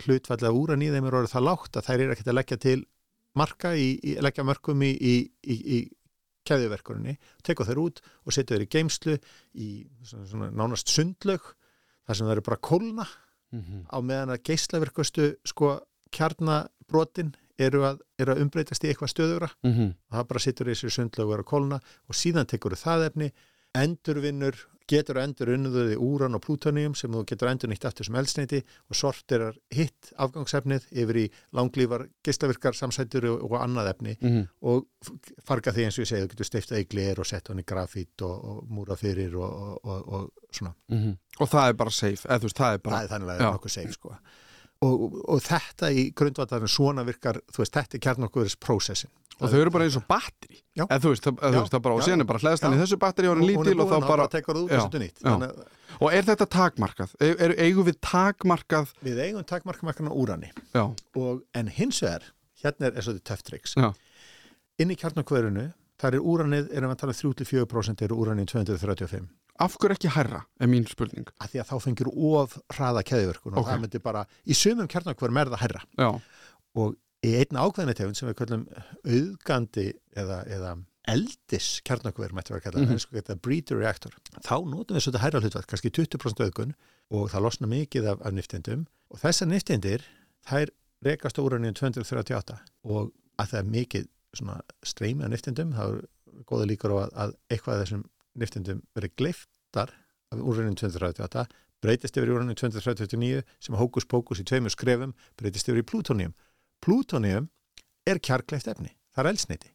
hlutfallega 0.05 0.53
úran 0.55 0.81
í 0.83 0.89
þeim 0.91 1.05
er 1.09 1.17
orðið 1.19 1.33
það 1.35 1.45
lágt 1.49 1.77
að 1.79 1.85
þær 1.89 1.99
eru 2.05 2.13
ekkert 2.15 2.31
að 2.31 2.37
leggja 2.39 2.57
til 2.65 2.79
marka 3.35 3.73
í, 3.75 3.87
í 4.03 4.15
leggja 4.23 4.43
mörgum 4.47 4.81
í, 4.83 4.91
í, 4.95 5.13
í, 5.43 5.55
í 5.75 5.79
keðjuverkurinni, 6.45 7.17
tekur 7.43 7.65
þeir 7.67 7.79
út 7.81 8.01
og 8.25 8.33
setja 8.35 8.55
þeir 8.55 8.65
í 8.67 8.71
geimslu 8.75 9.15
í 9.57 9.69
svona, 10.05 10.25
svona 10.29 10.49
nánast 10.53 10.91
sundlaug 10.93 11.41
þar 12.05 12.15
sem 12.19 12.27
það 12.27 12.35
eru 12.37 12.45
bara 12.49 12.61
kólna 12.71 13.07
Mhm. 13.55 13.85
á 13.87 13.97
meðan 14.03 14.31
að 14.33 14.41
geislaverkustu 14.49 15.25
sko 15.47 15.67
kjarnabrotin 16.11 17.33
eru 17.61 17.83
að, 17.87 17.99
eru 18.19 18.33
að 18.33 18.41
umbreytast 18.43 18.83
í 18.83 18.89
eitthvað 18.91 19.11
stöðugra 19.13 19.49
Mhm. 19.63 19.93
og 20.11 20.17
það 20.17 20.27
bara 20.27 20.39
sittur 20.43 20.67
í 20.67 20.73
þessu 20.75 20.89
sundlögu 20.91 21.29
og 21.29 21.33
er 21.37 21.43
að 21.43 21.49
kólna 21.53 21.79
og 22.09 22.15
síðan 22.15 22.47
tekur 22.51 22.75
það 22.75 23.05
efni 23.09 23.31
endurvinnur, 23.75 24.55
getur 24.87 25.17
endur 25.17 25.49
unnuðuði 25.55 25.95
úran 25.97 26.35
og 26.37 26.41
plútoníum 26.45 26.93
sem 26.95 27.11
þú 27.11 27.23
getur 27.31 27.49
endur 27.49 27.69
nýtt 27.71 27.87
aftur 27.89 28.05
sem 28.05 28.15
eldsneiti 28.19 28.59
og 28.89 28.95
sortirar 28.99 29.55
hitt 29.73 30.11
afgangsefnið 30.21 30.85
yfir 30.91 31.19
í 31.23 31.25
langlífar 31.57 32.07
geislavirkar 32.25 32.77
samsættur 32.77 33.25
og, 33.31 33.43
og 33.51 33.57
annað 33.63 33.89
efni 33.95 34.15
Mhm. 34.21 34.47
og 34.61 34.85
f- 35.03 35.33
farga 35.43 35.71
því 35.73 35.85
eins 35.87 35.97
og 35.99 36.05
ég 36.05 36.11
segi, 36.11 36.23
þú 36.27 36.31
getur 36.35 36.49
steiftað 36.51 36.81
í 36.83 36.87
gler 36.89 37.19
og 37.19 37.25
sett 37.25 37.47
hann 37.47 37.59
í 37.59 37.65
grafít 37.65 38.21
og, 38.21 38.45
og 38.45 38.63
múra 38.69 38.95
fyrir 38.97 39.35
og, 39.35 39.51
og, 39.83 39.85
og, 39.85 40.07
og 40.13 40.31
svona 40.51 40.73
Mhm. 40.89 41.17
og 41.39 41.49
það 41.49 41.69
er 41.69 41.73
bara 41.73 41.89
safe 41.91 42.27
eða 42.27 42.39
þú 42.39 42.49
veist, 42.49 42.57
það 42.57 42.73
er 42.73 42.77
bara 42.77 42.95
það 42.95 43.03
er 43.03 43.13
þannig 43.15 43.29
að 43.29 43.37
það 43.39 43.45
er 43.47 43.53
nokkuð 43.57 43.71
seif 43.79 43.93
sko. 43.93 44.17
Og, 44.83 45.05
og, 45.23 45.43
þetta 45.45 45.91
í 45.91 46.09
grundvallarinn 46.17 46.71
svona 46.71 47.05
virkar, 47.07 47.39
þú 47.53 47.63
veist, 47.63 47.75
þetta 47.77 47.97
er 47.97 48.03
kjarnokkuðuris 48.07 48.57
prósessin. 48.61 49.13
Og 49.35 49.51
þau 49.51 49.57
eru 49.59 49.71
bara 49.73 49.83
eins 49.83 49.97
og 49.99 50.05
batteri 50.07 50.61
eða 50.79 50.97
þú 51.03 51.09
veist, 51.11 51.25
það, 51.27 51.55
það 51.73 51.81
bara, 51.83 52.03
síðan 52.07 52.23
er 52.23 52.27
bara 52.29 52.39
hlæðstan 52.39 52.75
í 52.75 52.77
Já. 52.77 52.81
þessu 52.85 52.97
batteri 53.01 53.27
og 53.27 53.33
hann 53.33 53.41
er 53.41 53.57
Hún 53.57 53.67
lítil 53.67 53.81
og 53.83 53.89
þá 53.89 53.95
búin, 53.95 54.05
bara 54.07 54.27
og 54.85 54.95
nýtt. 55.01 55.17
Já. 55.19 55.25
Þannig 55.27 55.49
að 55.49 55.65
og 55.99 56.15
er 56.15 56.27
þetta 56.27 56.47
takmarkað? 56.51 57.15
Er, 57.23 57.35
er, 57.43 57.53
eigum 57.65 57.87
við 57.87 57.99
takmarkað 58.03 58.93
við 59.05 59.21
eigum 59.25 59.45
takmarkamarkana 59.47 60.15
úrani 60.15 60.51
og, 60.75 61.43
en 61.55 61.71
hins 61.71 62.01
vegar, 62.03 62.29
hérna 62.63 62.89
er, 62.89 62.95
er 62.95 63.07
þetta 63.07 63.25
töftriks 63.31 63.75
inn 63.75 64.91
í 64.91 64.99
kjarnokverinu 64.99 65.69
þar 66.01 66.17
er 66.17 66.27
úranið, 66.31 66.71
erum 66.75 66.91
við 66.91 66.97
að 66.97 67.03
tala 67.03 67.15
um 67.15 67.35
3-4% 67.41 68.05
er 68.05 68.15
úranið 68.15 68.51
235 68.51 69.27
af 69.59 69.77
hverju 69.79 69.95
ekki 69.95 70.11
hærra, 70.15 70.41
er 70.59 70.67
mín 70.71 70.87
spurning 70.89 71.29
að 71.39 71.53
því 71.53 71.61
að 71.61 71.69
þá 71.69 71.75
fengir 71.85 72.09
of 72.11 72.57
hraða 72.75 73.03
keðiverkun 73.07 73.53
og 73.55 73.61
Ok. 73.61 73.69
það 73.69 73.81
myndi 73.85 74.01
bara, 74.03 74.25
í 74.45 74.53
sumum 74.57 74.89
kjarnakverum 74.91 75.37
er 75.37 75.51
það 75.53 75.63
hærra 75.63 75.83
Já, 75.97 76.09
og 76.75 76.97
í 77.25 77.31
einn 77.39 77.61
ákveðinu 77.61 77.95
tegund 77.95 78.19
sem 78.19 78.29
við 78.29 78.37
kallum 78.41 78.67
auðgandi 79.05 79.87
eða, 80.15 80.41
eða 80.45 80.75
eldis 81.07 81.69
kjarnakver 81.85 82.33
mætti 82.33 82.53
vera 82.53 82.61
að 82.61 82.65
kalla, 82.65 82.81
mm 82.83 82.95
-hmm. 82.95 83.13
þetta 83.19 83.35
breeder 83.41 83.77
reactor 83.77 84.15
þá 84.41 84.55
notum 84.65 84.97
við 84.97 85.05
svolítið 85.05 85.23
hærra 85.23 85.41
hlutvægt, 85.41 85.69
kannski 85.69 85.91
20% 85.93 86.43
auðgun 86.45 86.73
og 87.11 87.29
það 87.29 87.45
losna 87.45 87.67
mikið 87.67 88.09
af, 88.11 88.25
af 88.25 88.33
niftindum 88.33 88.87
og 89.09 89.19
þessar 89.21 89.47
niftindir 89.47 90.05
þær 90.49 90.73
rekast 91.05 91.37
á 91.37 91.45
úrunni 91.45 91.71
238 91.73 92.57
og 92.83 93.13
að 93.37 93.47
það 93.51 93.59
er 93.59 93.71
mikið 93.71 94.07
svona 94.35 94.59
streymi 94.83 95.23
af 95.23 95.29
niftindum, 95.29 95.73
þá 95.73 95.83
er 95.85 96.43
góða 96.49 96.67
líkur 96.67 96.91
á 96.91 96.97
að, 97.05 97.09
að 97.13 97.35
eitthvað 97.49 97.75
af 97.75 97.81
þessum 97.85 98.03
niftindum 98.39 98.81
verið 98.97 99.15
gleiftar 99.19 99.93
af 100.31 100.41
úrunni 100.41 100.75
238 100.79 101.45
breytist 101.83 102.17
yfir 102.17 102.31
í 102.31 102.35
úrunni 102.35 102.55
239 102.57 103.43
sem 103.61 103.77
hókus 103.79 104.07
pókus 104.09 104.41
í 104.41 104.47
tveimur 104.47 104.73
skrefum 104.73 105.13
breytist 105.39 105.69
yfir 105.69 105.83
í 105.83 105.87
plútónium 105.87 106.35
plútónium 106.83 107.49
er 108.05 108.19
kjarkleift 108.21 108.67
efni, 108.69 108.93
það 109.15 109.23
er 109.23 109.31
eldsneiti 109.31 109.71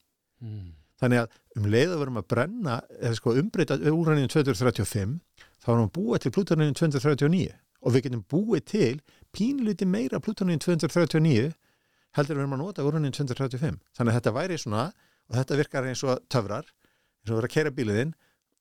þannig 1.00 1.22
að 1.22 1.38
um 1.56 1.66
leið 1.72 1.94
að 1.94 2.02
verum 2.02 2.20
að 2.20 2.28
brenna 2.32 2.76
eða 3.00 3.16
sko 3.18 3.34
umbreyta 3.40 3.76
úranninu 3.90 4.30
235 4.30 5.18
þá 5.60 5.68
erum 5.72 5.86
við 5.88 5.92
búa 5.96 6.20
til 6.20 6.32
plútoninu 6.36 6.76
239 6.76 7.54
og 7.80 7.94
við 7.94 8.04
getum 8.06 8.24
búið 8.28 8.64
til 8.68 9.00
pínluti 9.32 9.88
meira 9.88 10.20
plútoninu 10.20 10.60
239 10.60 11.52
heldur 12.16 12.36
við 12.36 12.42
erum 12.42 12.56
að 12.56 12.62
nota 12.64 12.84
úranninu 12.84 13.16
235 13.16 13.78
þannig 13.96 14.12
að 14.12 14.18
þetta 14.18 14.34
væri 14.36 14.58
svona 14.60 14.86
og 15.30 15.38
þetta 15.38 15.60
virkar 15.60 15.88
eins 15.88 16.04
og 16.04 16.24
töfrar 16.28 16.66
eins 16.66 17.30
og 17.30 17.38
vera 17.38 17.48
að 17.50 17.54
kera 17.56 17.74
bíliðinn 17.74 18.14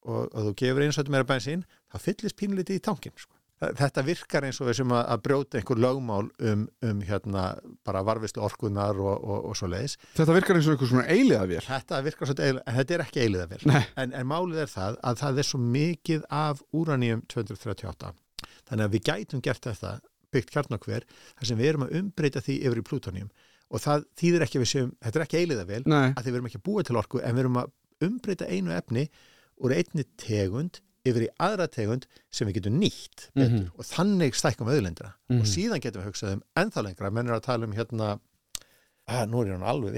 og, 0.05 0.29
og 0.29 0.47
þú 0.47 0.55
gefur 0.61 0.85
eins 0.85 0.97
og 0.97 1.03
þetta 1.03 1.15
meira 1.15 1.29
bensín 1.29 1.67
þá 1.91 1.99
fyllist 2.05 2.39
pínluti 2.39 2.77
í 2.77 2.83
tankin 2.83 3.15
sko. 3.17 3.35
Þetta 3.59 4.03
virkar 4.07 4.45
eins 4.47 4.61
og 4.63 4.69
við 4.69 4.77
sem 4.77 4.91
að, 4.95 5.01
að 5.11 5.23
brjóta 5.25 5.59
einhver 5.59 5.79
lögmál 5.83 6.29
um, 6.47 6.61
um 6.87 6.99
hérna 7.03 7.41
bara 7.83 8.05
varfislu 8.07 8.43
orkunar 8.47 8.95
og, 9.03 9.17
og, 9.19 9.49
og 9.49 9.57
svo 9.59 9.67
leiðis 9.67 9.97
Þetta 10.15 10.35
virkar 10.37 10.55
eins 10.55 10.69
og 10.69 10.77
einhver 10.77 10.91
svona 10.93 11.03
eiliða 11.11 11.41
vél 11.49 11.59
Þetta 11.65 11.99
virkar 12.05 12.29
svolítið 12.29 12.45
eiginlega, 12.45 12.63
en 12.71 12.77
þetta 12.77 12.95
er 12.95 13.03
ekki 13.03 13.23
eiliða 13.25 13.47
vel. 13.51 13.59
Nei. 13.67 13.81
En, 13.99 14.13
en 14.15 14.29
málið 14.31 14.61
er 14.63 14.71
það 14.71 14.99
að 15.11 15.19
það 15.23 15.41
er 15.43 15.49
svo 15.49 15.59
mikið 15.65 16.23
af 16.39 16.61
úraníum 16.79 17.25
238. 17.35 18.13
Þannig 18.69 18.85
að 18.85 18.95
við 18.95 19.03
gætum 19.09 19.43
gert 19.43 19.67
þetta, 19.67 19.91
byggt 20.31 20.55
kjarnakver, 20.55 21.07
þar 21.35 21.51
sem 21.51 21.59
við 21.59 21.71
erum 21.73 21.85
að 21.89 21.95
umbreyta 21.99 22.43
því 22.45 22.57
yfir 22.69 22.79
í 22.79 22.85
plútónium. 22.87 23.29
Og 23.69 23.83
það 23.83 24.07
þýðir 24.21 24.45
ekki 24.45 24.63
við 24.63 24.71
séum, 24.71 24.95
þetta 25.03 25.19
er 25.19 25.25
ekki 25.25 25.41
eiliða 25.43 25.67
vel, 25.67 25.83
Nei, 25.89 26.13
að 26.13 26.23
því 26.23 26.31
við 26.31 26.39
erum 26.39 26.49
ekki 26.49 26.61
að 26.61 26.67
búa 26.69 26.85
til 26.87 26.97
orku, 27.01 27.19
en 27.19 27.35
við 27.35 27.43
erum 27.43 27.59
að 27.59 27.73
umbreyta 28.07 28.47
einu 28.47 28.73
efni 28.73 29.09
úr 29.59 29.73
einni 29.75 30.05
tegund 30.17 30.79
yfir 31.07 31.25
í 31.25 31.29
aðra 31.39 31.67
tegund 31.71 32.05
sem 32.31 32.47
við 32.49 32.59
getum 32.59 32.79
nýtt 32.81 33.29
betur. 33.33 33.49
Mhm. 33.49 33.69
og 33.77 33.85
þannig 33.87 34.35
stækkum 34.35 34.67
auðlendina 34.71 35.13
Mhm. 35.29 35.39
og 35.39 35.45
síðan 35.47 35.81
getum 35.81 36.01
við 36.03 36.09
hugsað 36.11 36.33
um 36.33 36.43
ennþá 36.55 36.83
lengra, 36.83 37.11
menn 37.11 37.27
er 37.29 37.37
að 37.39 37.43
tala 37.47 37.65
um 37.65 37.73
hérna 37.73 38.19
að 39.09 39.29
nú 39.29 39.41
er 39.41 39.53
hann 39.57 39.63
alveg 39.65 39.95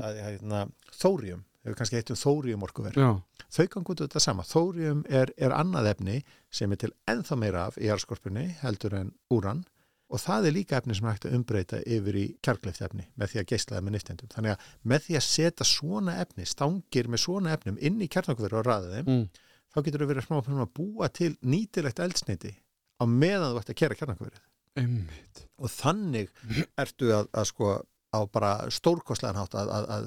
að, 0.00 0.20
hérna, 0.24 0.60
þórium, 0.96 1.42
hefur 1.64 1.76
kannski 1.76 1.98
heitt 1.98 2.10
um 2.10 2.16
þórium 2.16 2.62
orkuver, 2.64 2.92
já, 2.96 3.20
þau 3.50 3.66
gangu 3.68 3.92
út 3.92 4.00
þetta 4.06 4.20
sama. 4.24 4.42
Þórium 4.42 5.02
er, 5.10 5.32
er 5.36 5.50
annað 5.50 5.90
efni 5.90 6.22
sem 6.50 6.72
er 6.72 6.76
til 6.76 6.92
ennþá 7.06 7.36
meira 7.36 7.66
af 7.66 7.76
í 7.76 7.84
jarðskorpunni 7.90 8.46
heldur 8.62 8.94
en 8.94 9.12
úran 9.30 9.64
og 10.08 10.22
það 10.22 10.48
er 10.48 10.56
líka 10.56 10.78
efni 10.78 10.96
sem 10.96 11.08
hægt 11.08 11.26
að 11.28 11.36
umbreyta 11.38 11.80
yfir 11.84 12.16
í 12.16 12.24
kjarkleift 12.44 12.84
efni 12.86 13.04
með 13.20 13.32
því 13.32 13.40
að 13.42 13.48
geislaða 13.52 13.84
með 13.84 13.96
niftendum 13.96 14.32
þannig 14.32 14.54
að 14.54 14.70
með 14.92 15.04
því 15.06 15.18
að 15.18 15.26
setja 15.28 15.68
svona 15.68 16.16
efni 16.22 16.48
stangir 16.48 17.10
með 17.12 17.24
svona 17.24 17.52
efnum 17.56 17.80
inn 17.80 18.00
í 18.00 18.08
kjarnakveru 18.12 18.60
og 18.60 18.66
ræða 18.68 18.94
þeim, 18.94 19.10
mm. 19.12 19.26
þá 19.74 19.78
getur 19.82 20.04
þú 20.04 20.10
verið 20.12 20.28
smá 20.28 20.38
fyrir 20.38 20.64
að 20.64 20.72
búa 20.80 21.10
til 21.12 21.34
nýtilegt 21.44 22.00
eldsneiti 22.04 22.54
á 22.98 23.04
meðan 23.04 23.52
þú 23.52 23.62
ert 23.62 23.74
að 23.74 23.80
kera 23.82 23.98
kjarnakverið 24.00 24.42
einmitt 24.78 25.44
og 25.58 25.72
þannig 25.74 26.32
ertu 26.82 27.12
að, 27.14 27.30
að 27.36 27.50
sko 27.52 27.76
á 28.14 28.20
bara 28.32 28.52
stórkostlegan 28.72 29.38
hátt 29.38 29.56
að, 29.58 29.72
að, 29.72 29.88
að 29.98 30.06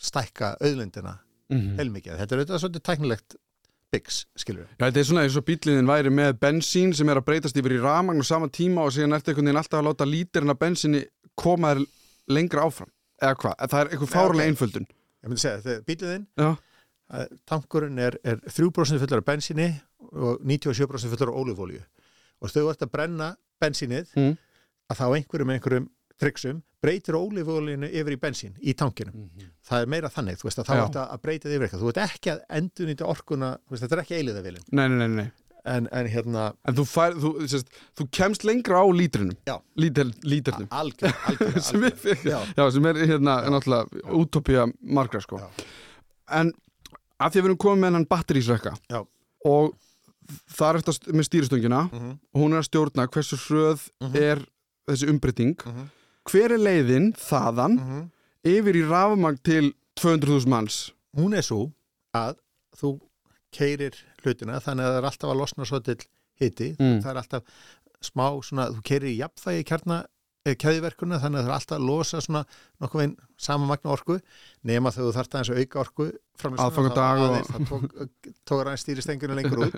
stækka 0.00 0.54
auðlindina 0.60 1.18
mm. 1.52 1.76
heilmikið. 1.80 2.16
Þetta 2.20 2.34
er 2.34 2.42
auðvitað 2.42 2.62
svolítið 2.62 2.84
tæknilegt 2.88 3.36
byggs, 3.90 4.20
skilur 4.38 4.62
við. 4.64 4.70
Já, 4.78 4.84
þetta 4.86 5.00
er 5.02 5.08
svona 5.08 5.24
eins 5.26 5.36
og 5.40 5.44
bíliðin 5.48 5.88
væri 5.90 6.12
með 6.14 6.32
bensín 6.42 6.92
sem 6.96 7.08
er 7.10 7.20
að 7.20 7.26
breytast 7.26 7.56
yfir 7.58 7.74
í 7.76 7.80
ramagn 7.82 8.22
á 8.22 8.26
sama 8.26 8.48
tíma 8.48 8.84
og 8.86 8.94
síðan 8.94 9.16
eftir 9.16 9.32
einhvern 9.34 9.50
veginn 9.50 9.60
alltaf 9.62 9.80
að 9.80 9.88
láta 9.88 10.06
lítirinn 10.08 10.54
af 10.54 10.58
bensinni 10.60 11.02
koma 11.38 11.74
þér 11.74 11.84
lengra 12.30 12.66
áfram 12.68 12.90
eða 13.20 13.36
hvað, 13.42 13.54
það 13.70 13.80
er 13.80 13.92
einhver 13.94 14.12
fárlega 14.14 14.46
ok. 14.46 14.50
einföldun 14.54 14.86
Ég 15.20 15.28
myndi 15.28 15.42
segja, 15.42 15.76
Já, 16.40 16.56
tankurinn 17.50 17.98
er, 17.98 18.16
er 18.24 18.38
3% 18.46 19.00
fullur 19.02 19.20
af 19.20 19.26
bensíni 19.26 19.66
og 20.14 20.38
97% 20.46 21.10
fullur 21.10 21.32
af 21.32 21.40
ólífólju 21.42 21.80
og 22.40 22.52
þau 22.54 22.68
ert 22.70 22.84
að 22.86 22.92
brenna 22.94 23.32
bensínið 23.60 24.14
Mm. 24.16 24.36
að 24.90 25.00
þá 25.00 25.06
einhverjum 25.18 25.50
einhverjum 25.54 25.88
triksum 26.20 26.62
breytir 26.80 27.16
ólífóljunu 27.18 27.88
yfir 27.90 28.14
í 28.16 28.20
bensín 28.20 28.54
í 28.64 28.72
tankinum. 28.76 29.26
Það 29.68 29.82
er 29.84 29.90
meira 29.92 30.08
þannig, 30.12 30.38
þú 30.40 30.48
veist 30.48 30.58
að 30.62 30.68
þá 30.70 30.74
Já. 30.78 30.82
ert 30.86 30.96
að 31.02 31.20
breyta 31.24 31.48
þig 31.48 31.56
yfir 31.58 31.66
eitthvað. 31.66 31.82
Þú 31.84 31.90
ert 31.92 32.02
ekki 32.06 32.30
að 32.32 32.40
endurnýta 32.60 33.08
orkuna, 33.10 33.50
þú 33.66 33.74
veist, 33.74 33.84
þetta 33.84 33.96
er 33.98 34.02
ekki 34.04 34.18
eiliðavilin. 34.20 34.64
nei, 34.72 34.88
nei, 34.88 34.98
nei, 35.06 35.08
nei 35.24 35.30
En, 35.68 35.84
en 35.92 36.06
hérna, 36.08 36.54
En 36.64 36.72
þú, 36.74 36.84
fær, 36.88 37.12
þú, 37.20 37.30
sérst, 37.44 37.68
þú 37.92 38.06
kemst 38.16 38.44
lengra 38.48 38.80
á 38.80 38.86
lítrinum 38.96 39.36
Já. 39.44 39.58
Lítir, 39.76 40.08
Lítrinum 40.24 40.70
algjör, 40.72 41.12
algjör, 41.28 41.58
sem, 41.60 41.84
Já. 42.24 42.38
já, 42.56 42.64
sem 42.72 42.86
er 42.88 42.94
hérna 43.04 43.34
náttúrulega 43.52 44.14
útopía 44.16 44.64
margra 44.80 45.20
sko 45.20 45.36
Já. 45.36 45.50
En 46.40 46.48
að 47.20 47.34
því 47.34 47.36
að 47.36 47.44
við 47.44 47.50
erum 47.50 47.60
komið 47.60 47.82
með 47.82 47.90
hennan 47.90 48.08
batterísrekka 48.08 48.72
Já. 48.88 49.02
og 49.52 49.76
það 50.56 50.70
er 50.72 50.80
eftir 50.80 51.12
með 51.20 51.28
stýristöngina 51.28 51.82
Mhm, 51.92 52.10
og 52.32 52.40
hún 52.40 52.56
er 52.56 52.62
að 52.64 52.68
stjórna 52.70 53.06
hversu 53.12 53.36
hröð 53.44 53.84
Mhm. 54.00 54.16
er 54.16 54.42
þessi 54.88 55.10
umbreyting 55.12 55.56
mhm, 55.60 55.90
hver 56.28 56.56
er 56.56 56.62
leiðin 56.62 57.12
þaðan 57.18 57.76
mhm. 57.80 58.06
yfir 58.50 58.80
í 58.80 58.86
rafmagn 58.88 59.40
til 59.46 59.72
200.000 60.00 60.50
manns 60.50 60.80
Hún 61.16 61.34
er 61.34 61.42
svo 61.42 61.64
að 62.14 62.38
þú 62.78 62.94
keirir 63.54 63.96
hlutina 64.22 64.60
þannig 64.62 64.86
að 64.86 64.92
það 64.92 65.00
er 65.00 65.08
alltaf 65.08 65.32
að 65.32 65.40
losna 65.40 65.66
svo 65.66 65.80
til 65.82 65.96
hiti. 66.40 66.70
Mm. 66.78 67.00
Það 67.02 67.10
er 67.10 67.20
alltaf 67.20 67.60
smá 68.00 68.24
svona, 68.46 68.68
þú 68.70 68.84
keirir 68.86 69.10
í 69.10 69.18
jafnfægi 69.18 69.66
kjarna 69.68 69.98
keðiverkuna 70.60 71.18
þannig 71.20 71.40
að 71.40 71.44
það 71.44 71.50
er 71.50 71.56
alltaf 71.58 71.76
að 71.76 71.84
losa 71.84 72.20
svona 72.24 72.40
nokkuð 72.80 73.02
veginn 73.02 73.16
sama 73.40 73.66
magna 73.68 73.92
orku 73.92 74.16
nema 74.66 74.92
þegar 74.94 75.06
þú 75.10 75.16
þarft 75.18 75.34
aðeins 75.36 75.50
að 75.52 75.60
auka 75.60 75.82
orku 75.82 76.06
aðeins, 76.06 77.50
það 77.50 77.66
tók, 77.68 78.14
tók 78.48 78.62
aðeins 78.62 78.84
stýristengjuna 78.86 79.36
lengur 79.36 79.62
út 79.66 79.76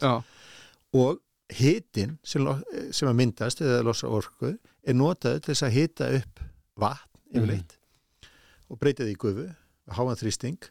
og 1.02 1.18
hitin 1.58 2.16
sem, 2.24 2.46
sem 2.94 3.08
að 3.10 3.18
myndast 3.18 3.62
eða 3.64 3.82
losa 3.86 4.10
orku 4.10 4.52
er 4.56 4.96
notaður 4.96 5.42
til 5.42 5.52
þess 5.52 5.66
að 5.66 5.76
hita 5.76 6.10
upp 6.18 6.44
vatn 6.82 7.36
yfirleitt 7.36 7.76
og 8.72 8.80
breyta 8.80 9.04
því 9.04 9.14
í 9.14 9.20
gufu, 9.20 9.48
háan 9.92 10.20
þrýsting 10.20 10.70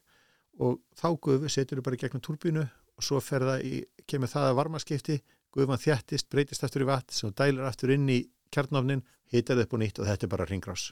og 0.62 0.80
þá 0.98 1.08
gufu 1.22 1.52
setur 1.52 1.80
þú 1.80 1.86
bara 1.86 2.02
gegnum 2.02 2.24
túrbínu 2.26 2.66
og 2.66 3.06
svo 3.06 3.22
í, 3.62 3.84
kemur 4.10 4.32
það 4.32 4.50
að 4.50 4.58
varmaskipti 4.60 5.22
gufan 5.52 5.82
þjættist, 5.82 6.30
breytist 6.32 6.64
aftur 6.64 6.86
í 6.86 6.90
vatn 6.90 7.14
sem 7.14 7.30
þú 7.30 7.36
dælir 7.42 7.68
aftur 7.68 7.94
inn 7.96 8.10
í 8.10 8.22
kjarnofnin 8.54 9.04
hitar 9.32 9.58
það 9.58 9.66
upp 9.66 9.76
og 9.76 9.82
nýtt 9.82 10.02
og 10.02 10.10
þetta 10.10 10.28
er 10.28 10.34
bara 10.34 10.48
ringrás 10.50 10.90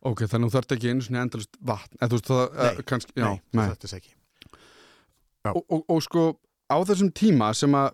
ok, 0.00 0.24
þannig 0.24 0.46
að 0.46 0.50
þú 0.50 0.56
þarft 0.56 0.74
ekki 0.76 0.90
einu 0.90 1.04
svona 1.06 1.24
endalist 1.26 1.58
vatn 1.60 1.98
eða 1.98 2.10
þú 2.10 2.18
veist 2.18 2.30
það, 2.30 2.44
Nei, 2.54 2.70
uh, 2.70 2.84
kannski, 2.90 3.16
já, 3.16 3.26
nei, 3.28 3.40
nei. 3.60 3.66
þetta 3.72 3.88
er 3.88 3.96
ekki. 4.00 4.14
Og, 5.50 5.60
og, 5.60 5.82
og 5.88 6.02
sko 6.04 6.24
á 6.70 6.76
þessum 6.88 7.10
tíma 7.16 7.50
sem 7.56 7.76
að 7.76 7.90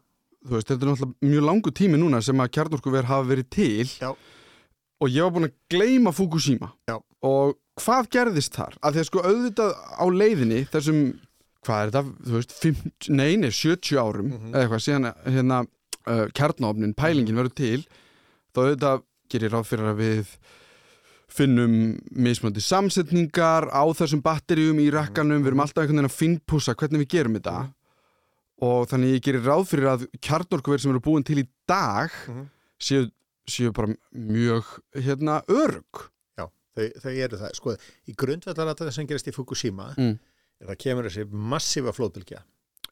þú 0.46 0.54
veist, 0.56 0.68
þetta 0.70 0.82
er 0.86 0.90
náttúrulega 0.92 1.30
mjög 1.30 1.46
langu 1.50 1.72
tími 1.74 1.98
núna 2.00 2.22
sem 2.22 2.40
að 2.44 2.52
kjarnorkuver 2.56 3.08
hafa 3.10 3.28
verið 3.28 3.48
til 3.50 3.86
Já. 4.00 4.10
og 5.00 5.08
ég 5.12 5.22
var 5.26 5.34
búin 5.36 5.48
að 5.50 5.54
gleyma 5.74 6.12
Fukushima 6.16 6.72
Já. 6.88 6.96
og 7.26 7.56
hvað 7.82 8.10
gerðist 8.14 8.54
þar? 8.56 8.76
Að 8.82 8.94
því 8.96 9.00
að 9.02 9.08
sko 9.10 9.24
auðvitað 9.26 9.72
á 10.00 10.04
leiðinni 10.08 10.60
þessum, 10.72 11.00
hvað 11.66 11.80
er 11.82 11.90
þetta, 11.90 12.04
þú 12.28 12.36
veist 12.38 12.54
50, 12.62 13.10
nei, 13.18 13.32
nei, 13.36 13.50
70 13.50 13.98
árum 14.00 14.30
Mhm. 14.32 14.52
eða 14.54 14.62
eitthvað, 14.64 14.84
síðan 14.86 15.10
hérna 15.26 15.58
uh, 16.06 16.26
kjarnofnin, 16.32 16.94
pælingin 16.94 17.36
verður 17.36 17.54
til 17.58 17.82
þá 18.54 18.62
auðvitað 18.62 19.02
gerir 19.28 19.50
ráð 19.52 19.66
fyrir 19.66 19.90
að 19.90 19.98
við 20.00 20.36
finnum 21.36 21.72
mismöndi 22.14 22.62
samsetningar 22.62 23.66
á 23.74 23.82
þessum 23.98 24.22
batteríum 24.24 24.78
í 24.80 24.86
rakkanum, 24.94 25.42
við 25.42 25.50
erum 25.50 25.60
alltaf 25.64 25.82
einhvern 25.82 25.98
veginn 25.98 26.08
að 26.08 26.14
finnpúsa 26.16 26.74
hvernig 26.78 27.02
við 27.02 27.10
gerum 27.12 27.34
þetta 27.36 27.56
og 28.62 28.86
þannig 28.88 29.16
ég 29.18 29.22
gerir 29.26 29.42
ráð 29.44 29.66
fyrir 29.68 29.88
að 29.92 30.06
kjarnorkuver 30.24 30.80
sem 30.80 30.90
eru 30.94 31.00
búin 31.04 31.24
til 31.24 31.38
í 31.42 31.48
dag 31.68 32.10
Mhm. 32.28 32.46
séu, 32.80 33.10
séu 33.48 33.72
bara 33.72 33.94
mjög 34.14 34.64
hérna 34.94 35.42
örug 35.48 36.10
Já, 36.38 36.48
þau, 36.76 36.90
þau 37.02 37.12
eru 37.24 37.36
það. 37.36 37.54
Sko, 37.54 37.76
í 38.08 38.14
grundvallar 38.14 38.72
að 38.74 38.78
það 38.86 38.92
sem 38.92 39.06
gerist 39.06 39.26
í 39.28 39.32
Fukushima 39.34 39.94
Mm. 39.96 40.18
er 40.60 40.66
það 40.68 40.78
kemur 40.78 41.04
þessi 41.04 41.24
massífa 41.30 41.92
flóðbylgja. 41.92 42.42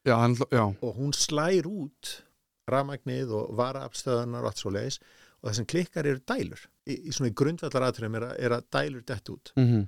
Já, 0.05 0.15
hann, 0.19 0.35
já, 0.35 0.75
og 0.81 0.95
hún 0.97 1.13
slær 1.13 1.65
út 1.65 2.21
rafmagnið 2.69 3.31
og 3.31 3.55
varaafstöðunar 3.57 4.41
og 4.41 4.45
allt 4.51 4.57
svo 4.61 4.71
leiðis 4.71 4.99
og 5.43 5.49
það 5.49 5.55
sem 5.55 5.65
klikkar 5.65 6.05
eru 6.05 6.19
dælur. 6.19 6.61
Í, 6.87 7.07
í 7.07 7.11
svona 7.13 7.33
grundvallar 7.33 7.91
aðtröðum 7.91 8.15
er, 8.15 8.21
að- 8.29 8.39
er 8.39 8.49
að 8.51 8.63
dælur 8.71 9.05
dett 9.05 9.29
út. 9.29 9.51
Mm 9.57 9.87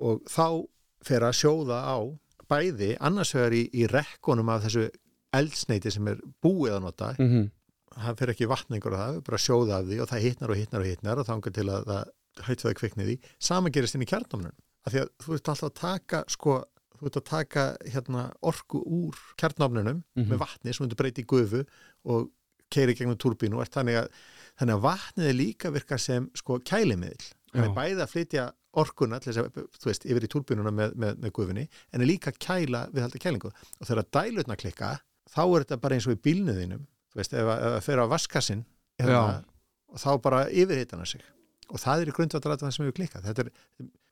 og 0.00 0.20
þá 0.30 0.64
fer 1.02 1.20
að 1.26 1.34
sjóða 1.34 1.78
á 1.82 1.98
bæði 2.48 2.96
annars 3.00 3.32
vegar 3.34 3.50
í, 3.50 3.68
í 3.74 3.86
rekkonum 3.90 4.48
af 4.48 4.62
þessu 4.62 4.90
eldsneiti 5.36 5.90
sem 5.92 6.08
er 6.08 6.20
búið 6.44 6.76
að 6.78 6.84
nota 6.86 7.10
mm 7.18 7.28
-hmm. 7.28 7.50
hann 8.04 8.16
fer 8.16 8.30
ekki 8.32 8.48
vatningur 8.48 8.94
á 8.94 8.98
það, 9.02 9.20
bara 9.26 9.38
sjóða 9.38 9.78
af 9.80 9.84
því 9.86 10.00
og 10.02 10.08
það 10.08 10.24
hittnar 10.26 10.50
og 10.50 10.56
hittnar 10.56 10.80
og 10.80 10.86
hittnar 10.86 11.18
og 11.18 11.26
þangar 11.26 11.52
til 11.52 11.68
að 11.68 11.84
það 11.84 12.04
hættu 12.46 12.68
það 12.68 12.78
kviknið 12.80 13.08
í, 13.12 13.18
sama 13.40 13.70
gerist 13.70 13.94
inn 13.94 14.02
í 14.02 14.10
kjarnamnum 14.12 14.52
af 14.86 14.92
því 14.92 15.00
að 15.02 15.08
þú 15.24 15.34
ert 15.34 15.48
alltaf 15.48 15.68
að 15.68 15.74
taka 15.80 16.24
sko, 16.28 16.64
þú 16.98 17.06
ert 17.06 17.16
að 17.16 17.24
taka 17.24 17.76
hérna, 17.86 18.32
orku 18.42 18.78
úr 18.86 19.14
kjarnamnunum 19.36 20.02
Mhm. 20.16 20.28
með 20.30 20.38
vatni 20.38 20.72
sem 20.74 20.88
þú 20.88 20.94
breyti 20.96 21.22
í 21.22 21.26
gufu 21.26 21.64
og 22.04 22.30
keiri 22.70 22.94
gegnum 22.94 23.16
turbínu 23.16 23.64
þannig 23.68 23.96
að, 24.04 24.08
þannig 24.60 24.74
að 24.76 24.84
vatnið 24.84 25.28
er 25.28 25.34
líka 25.34 25.70
virka 25.72 25.98
sem 25.98 26.30
sko 26.34 26.58
kælimiðl 26.60 27.32
er 27.54 27.70
bæði 27.74 28.02
að 28.02 28.10
flytja 28.12 28.52
orkuna 28.74 29.18
til 29.18 29.32
þess 29.32 29.40
að, 29.40 29.66
þú 29.80 29.84
veist, 29.88 30.04
yfir 30.04 30.24
í 30.24 30.28
turbínuna 30.28 30.70
með, 30.70 30.92
með, 30.94 31.16
með 31.18 31.32
gufunni, 31.32 31.68
en 31.92 32.00
er 32.00 32.06
líka 32.06 32.30
að 32.30 32.38
kæla 32.38 32.88
við 32.92 33.00
halda 33.02 33.18
kælingu 33.18 33.50
og 33.80 33.86
þegar 33.88 34.04
dælutna 34.12 34.56
klikka 34.56 35.00
þá 35.32 35.42
er 35.46 35.64
þetta 35.64 35.80
bara 35.82 35.98
eins 35.98 36.06
og 36.08 36.16
í 36.16 36.20
bílnuðinum 36.28 36.84
þú 37.12 37.20
veist, 37.20 37.34
ef 37.34 37.48
að, 37.48 37.64
ef 37.68 37.76
að 37.78 37.82
fer 37.88 38.02
á 38.02 38.06
vaskassin 38.12 38.62
hérna, 39.00 39.22
og 39.92 40.02
þá 40.02 40.10
bara 40.24 40.44
yfirhitana 40.50 41.06
sig. 41.08 41.22
Og 41.68 41.76
það 41.82 42.02
er 42.02 42.08
í 42.08 42.12
grundvatarættan 42.16 42.72
sem 42.72 42.84
hefur 42.86 42.96
klikkað. 42.96 43.26
Þetta 43.28 43.42
er, 43.44 43.48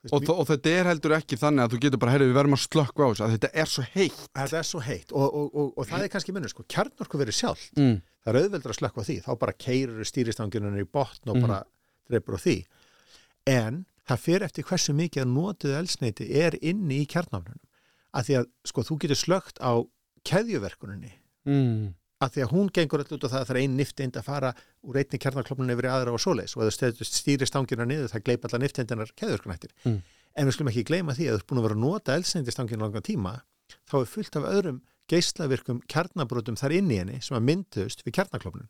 veist, 0.05 0.13
og, 0.13 0.27
og 0.29 0.45
þetta 0.45 0.73
er 0.77 0.89
heldur 0.91 1.15
ekki 1.17 1.39
þannig 1.41 1.63
að 1.63 1.71
þú 1.73 1.79
getur 1.87 2.01
bara, 2.03 2.11
heyrðu, 2.13 2.27
við 2.29 2.37
verðum 2.37 2.57
að 2.57 2.61
slökka 2.67 3.01
á 3.01 3.09
þessu 3.09 3.29
þetta 3.33 3.49
er 3.63 3.71
svo 3.71 3.85
heitt. 3.95 4.19
Þetta 4.37 4.59
er 4.59 4.67
svo 4.69 4.81
heitt. 4.85 5.13
Og, 5.13 5.25
og, 5.39 5.47
og, 5.57 5.71
og 5.73 5.87
það 5.89 6.05
er 6.05 6.11
kannski 6.13 6.35
munur, 6.35 6.53
sko, 6.53 6.65
kjarnorku 6.69 7.21
verið 7.21 7.37
sjálf 7.39 7.63
mm. 7.77 7.95
það 8.21 8.31
er 8.33 8.39
auðveldur 8.43 8.73
að 8.75 8.77
slökka 8.77 9.01
á 9.01 9.07
því. 9.09 9.17
Þá 9.25 9.31
bara 9.41 9.55
keirur 9.65 10.09
stýristanginunni 10.11 10.85
í 10.85 10.89
botn 10.99 11.33
og 11.33 11.39
Mhm. 11.39 11.47
bara 11.47 11.59
dreipur 12.11 12.37
á 12.37 12.39
því. 12.45 12.57
En 13.57 13.85
það 14.07 14.23
fer 14.27 14.45
eftir 14.45 14.67
hversu 14.69 14.93
mikið 14.93 15.25
að 15.25 15.33
notuðu 15.33 15.79
elsneiti 15.81 16.29
er 16.45 16.57
inni 16.61 17.01
í 17.01 17.09
kjarnafnunum 17.09 17.63
að 18.17 18.29
því 18.29 18.37
að 18.39 18.45
sko 18.69 18.85
þú 18.85 18.99
getur 19.01 19.19
slögt 19.19 19.57
á 19.65 19.81
keðjuverkuninni. 20.31 21.13
Mm. 21.47 21.93
að 22.17 22.31
því 22.33 22.41
að 22.43 22.51
hún 22.51 22.69
gengur 22.73 22.99
alltaf 23.03 23.15
út 23.15 23.25
á 23.27 23.29
það 23.29 23.39
að 23.39 23.47
það 23.47 23.55
er 23.55 23.59
ein 23.61 23.75
nifteind 23.77 24.15
að 24.17 24.25
fara 24.25 24.49
úr 24.89 24.97
einni 24.97 25.19
kjarnaklopnun 25.21 25.69
yfir 25.75 25.87
aðra 25.91 26.13
og 26.17 26.21
svoleiðis 26.23 26.55
og 26.57 26.63
ef 26.65 26.79
þú 26.97 27.05
stýrir 27.05 27.47
stangina 27.47 27.85
niður 27.85 28.09
það 28.09 28.23
gleipa 28.25 28.49
allar 28.49 28.63
nifteindinar 28.63 29.11
keðjuverkunættir 29.21 29.71
Mm. 29.85 29.99
en 30.35 30.47
við 30.47 30.55
skulum 30.57 30.71
ekki 30.71 30.83
gleyma 30.89 31.13
því 31.13 31.27
að 31.29 31.35
þú 31.37 31.37
ert 31.37 31.47
búin 31.51 31.61
að 31.61 31.67
vera 31.67 31.77
að 31.77 31.83
nota 31.85 32.15
elsneitistangina 32.17 32.83
langan 32.83 33.05
tíma 33.05 33.33
þá 33.85 33.95
er 34.01 34.09
fullt 34.15 34.35
af 34.41 34.49
öðrum 34.49 34.81
geislavirkum 35.07 35.79
kjarnabrotum 35.87 36.57
þar 36.59 36.75
inn 36.81 36.91
í 36.91 36.99
henni 36.99 37.21
sem 37.21 37.37
að 37.37 37.45
mynduðust 37.47 38.03
við 38.03 38.17
kjarnaklopnun 38.17 38.67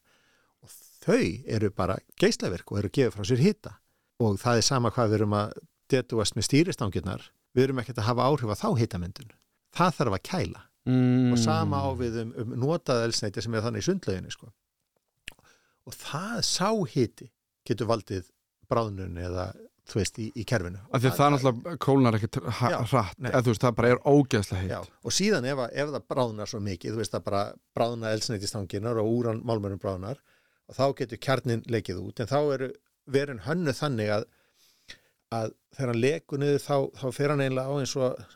og 0.61 0.69
þau 1.07 1.23
eru 1.57 1.71
bara 1.71 1.97
geislavirk 2.19 2.71
og 2.71 2.81
eru 2.81 2.91
að 2.91 2.97
gefa 2.99 3.15
frá 3.15 3.25
sér 3.31 3.41
hita. 3.41 3.73
Og 4.21 4.37
það 4.41 4.59
er 4.59 4.65
sama 4.65 4.91
hvað 4.91 5.11
við 5.11 5.19
erum 5.21 5.35
að 5.37 5.57
detuast 5.89 6.35
með 6.35 6.47
stýristangirnar 6.49 7.27
við 7.55 7.63
erum 7.67 7.81
ekkert 7.81 8.01
að 8.01 8.09
hafa 8.11 8.27
áhrif 8.27 8.53
á 8.53 8.55
þá 8.59 8.69
hitamyndun. 8.81 9.31
Það 9.77 9.97
þarf 9.97 10.17
að 10.17 10.25
kæla 10.29 10.63
Mm. 10.87 11.33
og 11.35 11.39
sama 11.41 11.81
á 11.83 11.89
við 11.99 12.21
um, 12.23 12.33
um 12.43 12.53
notað 12.63 13.03
elsneiti 13.09 13.43
sem 13.43 13.55
er 13.57 13.65
þannig 13.65 13.83
í 13.83 13.87
sundlauginu 13.89 14.31
sko. 14.31 14.51
og 15.87 15.95
það 15.95 16.37
sá 16.47 16.69
hiti 16.93 17.27
getur 17.67 17.89
valdið 17.89 18.29
bráðnun 18.71 19.19
eða 19.19 19.49
þú 19.87 19.99
veist 20.01 20.17
í, 20.19 20.27
í 20.35 20.43
kerfinu. 20.47 20.79
Af 20.91 21.01
því 21.03 21.09
að 21.09 21.17
það 21.17 21.29
náttúrulega 21.33 21.75
kólnar 21.83 22.17
ekkert 22.17 22.39
hratt, 22.59 23.19
eða 23.23 23.43
þú 23.43 23.53
veist, 23.53 23.63
það 23.63 23.75
bara 23.77 23.91
er 23.93 24.01
ógeðslega 24.03 24.63
heitt. 24.63 24.95
Og 25.03 25.15
síðan 25.15 25.47
ef, 25.47 25.61
ef 25.71 25.93
það 25.93 26.07
bráðnar 26.11 26.51
svo 26.51 26.59
mikið, 26.65 26.95
þú 26.95 27.01
veist 27.01 27.15
það 27.15 27.27
bara 27.29 27.43
bráðna 27.77 28.11
elsneitistanginar 28.15 28.99
og 28.99 29.11
úran 29.13 29.39
málmörnum 29.47 29.81
bráðnar 29.83 30.19
og 30.67 30.75
þá 30.75 30.83
getur 30.99 31.21
kjarnin 31.23 31.63
lekið 31.71 32.01
út. 32.03 32.19
En 32.19 32.31
þá 32.31 32.39
eru 32.57 32.71
verin 33.07 33.43
hönnu 33.45 33.75
þannig 33.75 34.11
að, 34.17 34.27
að 35.39 35.55
þegar 35.77 35.93
hann 35.93 36.03
lekur 36.03 36.43
niður 36.43 36.65
þá, 36.65 36.75
þá 36.99 37.07
fer 37.15 37.33
hann 37.33 37.45
eiginlega 37.45 37.71
á 37.71 37.75
eins 37.79 37.95
og 37.95 38.27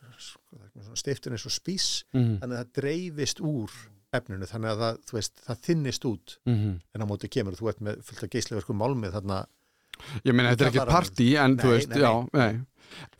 stiftur 0.99 1.35
eins 1.35 1.45
og 1.45 1.55
spís 1.55 1.87
mm. 2.13 2.37
þannig 2.41 2.57
að 2.57 2.61
það 2.61 2.73
dreifist 2.79 3.41
úr 3.41 3.71
efninu 4.11 4.47
þannig 4.49 4.73
að 4.73 4.83
það, 4.83 4.99
þú 5.07 5.17
veist, 5.17 5.41
það 5.45 5.63
þinnist 5.67 6.05
út 6.09 6.37
Mm. 6.45 6.75
en 6.93 7.03
á 7.03 7.05
móti 7.07 7.29
kemur 7.31 7.55
þú 7.55 7.71
ert 7.71 7.81
með 7.81 8.03
fullt 8.03 8.23
af 8.23 8.29
geisleverkum 8.35 8.81
málmið 8.81 9.17
þarna 9.17 9.45
Ég 10.25 10.33
meina, 10.33 10.51
þetta 10.51 10.65
er 10.65 10.69
ekki 10.71 10.85
partí 10.89 11.27
en 11.37 11.57
þú 11.61 11.67
Nei, 11.69 11.73
veist, 11.75 11.91
nei, 11.91 11.99
já, 12.01 12.11
nei 12.33 12.61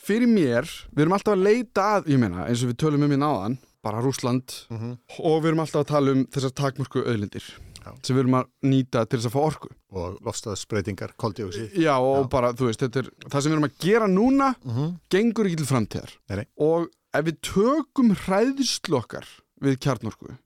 Fyrir 0.02 0.28
mér, 0.28 0.67
við 0.91 1.04
erum 1.06 1.13
alltaf 1.15 1.36
að 1.38 1.44
leita 1.46 1.84
að 1.98 2.10
ég 2.12 2.20
meina, 2.20 2.48
eins 2.48 2.63
og 2.65 2.72
við 2.72 2.80
tölum 2.82 3.06
um 3.06 3.13
í 3.13 3.20
náðan 3.22 3.58
bara 3.82 4.02
Rússland 4.02 4.52
mm 4.70 4.78
-hmm. 4.78 4.98
og 5.20 5.41
við 5.41 5.52
erum 5.52 5.63
alltaf 5.63 5.82
að 5.82 5.91
tala 5.94 6.12
um 6.12 6.26
þessar 6.26 6.54
takmörku 6.54 7.04
auðlindir 7.06 7.46
Já. 7.82 7.91
sem 8.04 8.15
við 8.15 8.20
erum 8.20 8.38
að 8.38 8.48
nýta 8.62 9.06
til 9.06 9.20
þess 9.20 9.30
að 9.30 9.36
fá 9.36 9.41
orku 9.41 9.70
og 9.91 10.17
lofstæðsbreytingar, 10.26 11.13
koldjóksið 11.17 11.78
Já, 11.82 11.96
og 11.98 12.26
Já. 12.26 12.30
bara, 12.30 12.54
þú 12.54 12.70
veist, 12.70 12.82
þetta 12.82 13.00
er 13.00 13.10
það 13.28 13.41
sem 13.41 13.52
við 13.52 13.56
erum 13.58 13.70
að 13.70 13.78
gera 13.80 14.08
núna 14.08 14.56
mm 14.63 14.72
-hmm. 14.72 15.00
gengur 15.10 15.46
ekki 15.46 15.58
til 15.58 15.72
framtíðar 15.72 16.46
og 16.58 16.89
ef 17.13 17.26
við 17.28 17.39
tökum 17.43 18.13
hræðislu 18.26 18.97
okkar 19.02 19.28
við 19.62 19.80
kjarnorku 19.84 20.38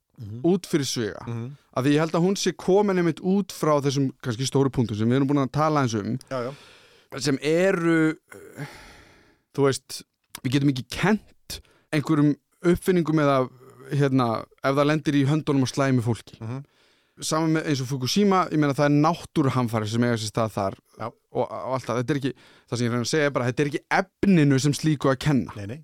út 0.47 0.63
fyrir 0.69 0.87
svega 0.87 1.25
Mhm. 1.27 1.47
að 1.75 1.83
því 1.85 1.91
ég 1.93 1.99
held 1.99 2.13
að 2.15 2.23
hún 2.23 2.37
sé 2.39 2.51
komin 2.55 2.97
einmitt 3.01 3.19
út 3.19 3.51
frá 3.51 3.73
þessum 3.83 4.11
kannski 4.23 4.47
stóru 4.47 4.69
punktum 4.71 4.95
sem 4.97 5.09
við 5.09 5.17
erum 5.19 5.27
búin 5.27 5.43
að 5.43 5.51
tala 5.51 5.81
eins 5.83 5.93
um 5.93 6.17
Já, 6.31 6.39
já, 6.47 6.53
sem 7.19 7.37
eru 7.41 8.15
þú 9.55 9.65
veist, 9.67 10.01
við 10.43 10.51
getum 10.55 10.71
ekki 10.73 10.85
kent 10.89 11.59
einhverjum 11.95 12.33
uppfinningum 12.65 13.19
eða 13.23 13.49
hérna, 13.91 14.27
ef 14.65 14.73
það 14.75 14.87
lendir 14.89 15.13
í 15.19 15.25
höndunum 15.29 15.61
og 15.67 15.69
slæmi 15.69 16.01
fólki. 16.01 16.39
Mhm. 16.41 16.63
saman 17.21 17.53
með 17.55 17.67
eins 17.69 17.79
og 17.79 17.87
Fukushima, 17.87 18.39
ég 18.51 18.59
meina 18.59 18.73
það 18.75 18.89
er 18.89 18.95
náttúruhamfari 19.05 19.87
sem 19.87 20.01
eiga 20.03 20.17
sér 20.19 20.31
stað 20.33 20.51
þar 20.51 20.73
og, 20.99 21.13
og 21.31 21.51
allt 21.75 21.85
það, 21.87 21.99
þetta 22.01 22.11
er 22.11 22.17
ekki 22.19 22.33
það 22.67 22.77
sem 22.77 22.85
ég 22.87 22.91
reyna 22.91 23.05
að 23.05 23.11
segja 23.13 23.25
er 23.29 23.29
bara, 23.37 23.45
þetta 23.51 23.63
er 23.63 23.69
ekki 23.69 23.83
efninu 23.99 24.59
sem 24.59 24.73
slíku 24.75 25.07
að 25.13 25.19
kenna. 25.23 25.51
Nei, 25.55 25.65
nei 25.65 25.79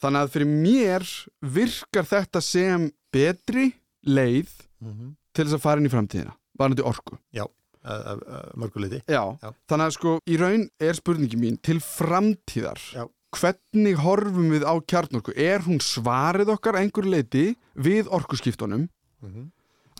þannig 0.00 0.24
að 0.24 0.34
fyrir 0.34 0.50
mér 0.50 1.06
virkar 1.40 2.08
þetta 2.08 2.42
sem 2.44 2.90
betri 3.12 3.70
leið 4.06 4.50
mm 4.80 4.92
-hmm. 4.92 5.16
til 5.32 5.44
þess 5.44 5.58
að 5.58 5.64
fara 5.64 5.80
inn 5.80 5.90
í 5.90 5.92
framtíðina 5.92 6.36
varandi 6.60 6.84
orku 6.84 7.18
mörguleiti 8.60 9.00
Já. 9.08 9.36
Já. 9.40 9.52
þannig 9.68 9.86
að 9.86 9.94
sko 9.96 10.18
í 10.28 10.36
raun 10.40 10.66
er 10.80 10.98
spurningi 10.98 11.38
mín 11.40 11.56
til 11.62 11.78
framtíðar 11.80 12.80
Já. 12.92 13.06
hvernig 13.36 13.96
horfum 14.04 14.50
við 14.52 14.66
á 14.68 14.74
kjarnorku 14.84 15.32
er 15.36 15.64
hún 15.64 15.80
svarið 15.80 16.52
okkar 16.56 16.76
að 16.76 16.84
einhverju 16.84 17.14
leiti 17.14 17.46
við 17.74 18.10
orkuskiptunum 18.12 18.88
mm 18.88 19.30
-hmm. 19.30 19.48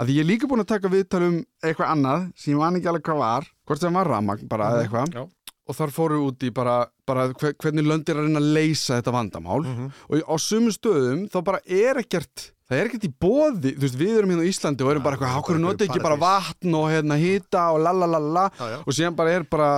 að 0.00 0.06
því 0.06 0.16
ég 0.18 0.20
er 0.20 0.30
líka 0.32 0.46
búin 0.46 0.60
að 0.60 0.72
taka 0.76 0.92
viðtal 0.92 1.22
um 1.22 1.38
eitthvað 1.62 1.92
annað 1.94 2.32
sem 2.36 2.52
ég 2.52 2.58
man 2.60 2.76
ekki 2.76 2.88
alveg 2.88 3.02
hvað 3.08 3.18
var 3.24 3.48
hvort 3.64 3.80
sem 3.80 3.94
var 3.94 4.08
ramagn 4.08 4.48
bara 4.48 4.70
eða 4.70 4.82
eitthvað 4.84 5.14
Já. 5.14 5.28
Og 5.70 5.76
þar 5.78 5.92
fóru 5.94 6.20
út 6.28 6.42
í 6.46 6.50
bara, 6.54 6.78
bara 7.06 7.28
hve- 7.33 7.54
hvernig 7.62 7.87
löndir 7.87 8.18
að 8.18 8.26
reyna 8.26 8.40
að 8.42 8.48
leysa 8.59 8.98
þetta 8.98 9.14
vandamál. 9.14 9.61
Mhm. 9.64 9.90
og 10.11 10.16
í- 10.18 10.26
á 10.26 10.35
sumum 10.42 10.72
stöðum 10.74 11.28
þá 11.30 11.38
bara 11.46 11.61
er 11.66 12.00
ekkert 12.02 12.50
það 12.70 12.78
er 12.80 12.88
ekkert 12.90 13.06
í 13.09 13.12
boði, 13.20 13.70
þú 13.74 13.83
veist 13.87 13.98
við 13.98 14.16
erum 14.18 14.30
hérna 14.30 14.44
á 14.46 14.50
Íslandi 14.50 14.85
og 14.87 14.90
erum 14.92 15.02
Já, 15.02 15.06
bara 15.09 15.16
eitthvað, 15.16 15.35
hákur 15.37 15.59
notið 15.62 15.87
ekki 15.88 16.02
bara 16.04 16.18
vatn 16.22 16.74
og 16.78 16.87
hérna 16.92 17.16
hita 17.18 17.62
og 17.74 17.80
lalalala 17.83 18.44
Já, 18.59 18.66
já, 18.74 18.78
og 18.87 18.92
síðan 18.94 19.16
bara 19.18 19.30
er 19.38 19.42
bara 19.42 19.70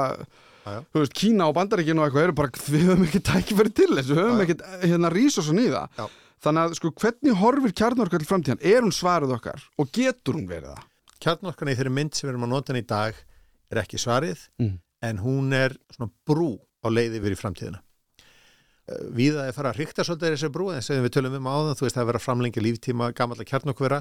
þú 0.63 1.01
veist, 1.03 1.15
Kína 1.19 1.49
og 1.49 1.55
Bandaríkinu 1.57 1.99
og 2.03 2.07
eitthvað 2.11 2.27
eru 2.29 2.33
bara, 2.39 2.51
við 2.75 2.85
höfum 2.91 3.07
ekki 3.09 3.23
tækifæri 3.27 3.73
til 3.75 3.89
þessu, 3.97 4.13
við 4.15 4.21
höfum 4.23 4.43
ekki 4.45 4.59
hérna 4.93 5.11
rísa 5.11 5.43
svo 5.43 5.57
nýða 5.57 5.87
þannig 6.43 6.63
að 6.69 6.77
sko, 6.79 6.91
hvernig 7.01 7.35
horfir 7.41 7.73
kjarnorka 7.81 8.19
til 8.19 8.27
framtíðan? 8.29 8.61
Er 8.67 8.81
hún 8.83 8.93
svarið 8.95 9.33
okkar? 9.37 9.63
Og 9.79 9.91
getur 9.95 10.35
hún 10.39 10.47
verið 10.51 10.73
það? 10.75 10.87
Kjarnorkan 11.23 11.71
í 11.71 11.77
þeirri 11.79 11.93
mynd 11.95 12.15
sem 12.19 12.27
við 12.29 12.33
erum 12.35 12.47
að 12.49 12.53
nota 12.55 12.75
í 12.75 12.83
dag 12.87 13.15
er 13.73 13.79
ekki 13.83 13.99
svarið. 14.03 14.41
Mm. 14.61 14.79
En 15.03 15.19
hún 15.23 15.53
er 15.57 15.75
svona 15.95 16.13
brú 16.27 16.55
á 16.83 16.89
leið 16.91 17.19
yfir 17.21 17.35
í 17.35 17.39
framtíðina. 17.39 17.83
Víða 19.15 19.47
er 19.47 19.57
fara 19.57 19.71
að 19.73 19.83
ríkta 19.83 20.05
svolítið 20.05 20.35
þessi 20.35 20.53
brú 20.53 20.71
en 20.73 20.83
sem 20.83 21.03
við 21.05 21.15
tölum 21.17 21.37
um 21.39 21.51
áðan, 21.51 21.77
þú 21.79 21.87
veist 21.87 21.97
það 21.97 22.03
er 22.03 22.09
verið 22.11 22.21
að 22.21 22.27
framlengja 22.27 22.65
líftíma 22.65 23.13
gamalla 23.17 23.47
kjarnorkvera 23.47 24.01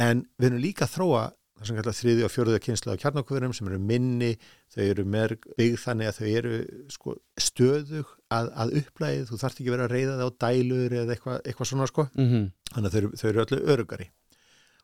en 0.00 0.24
við 0.38 0.48
erum 0.48 0.62
líka 0.62 0.86
að 0.86 0.94
þróa 0.96 1.24
það 1.58 1.68
sem 1.68 1.78
kallar 1.78 1.96
þriði 1.98 2.24
og 2.24 2.32
fjóruða 2.32 2.60
kynslu 2.62 2.92
af 2.92 3.00
kjarnorkverum 3.02 3.54
sem 3.56 3.68
eru 3.68 3.78
minni, 3.82 4.30
þau 4.74 4.82
eru 4.84 5.04
mer 5.10 5.34
byggð 5.58 5.80
þannig 5.82 6.10
að 6.10 6.20
þau 6.20 6.28
eru 6.40 6.60
sko, 6.94 7.14
stöðug 7.48 8.12
að, 8.34 8.50
að 8.62 8.74
upplæðið 8.82 9.32
þú 9.32 9.40
þarft 9.42 9.60
ekki 9.60 9.72
að 9.72 9.74
vera 9.74 9.88
að 9.88 9.94
reyða 9.96 10.16
það 10.20 10.30
á 10.30 10.38
dælur 10.44 10.96
eða 11.00 11.16
eitthvað, 11.16 11.40
eitthvað 11.42 11.70
svona 11.72 11.90
sko. 11.90 12.06
Mm 12.14 12.28
-hmm. 12.30 12.46
þannig 12.76 12.88
að 12.88 12.96
þau, 12.96 13.18
þau 13.20 13.28
eru 13.32 13.44
öllu 13.44 13.60
örugari 13.74 14.08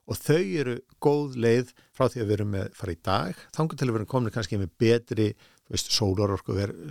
og 0.05 0.21
þau 0.21 0.43
eru 0.61 0.77
góð 1.03 1.38
leið 1.40 1.73
frá 1.97 2.09
því 2.11 2.23
að 2.23 2.29
við 2.29 2.37
erum 2.37 2.55
með 2.55 2.79
fara 2.79 2.95
í 2.95 3.01
dag. 3.09 3.43
Þangur 3.57 3.81
til 3.81 3.87
að 3.88 3.93
við 3.93 4.01
erum 4.01 4.12
komin 4.14 4.35
kannski 4.35 4.61
með 4.61 4.73
betri 4.83 5.29
þú 5.64 5.79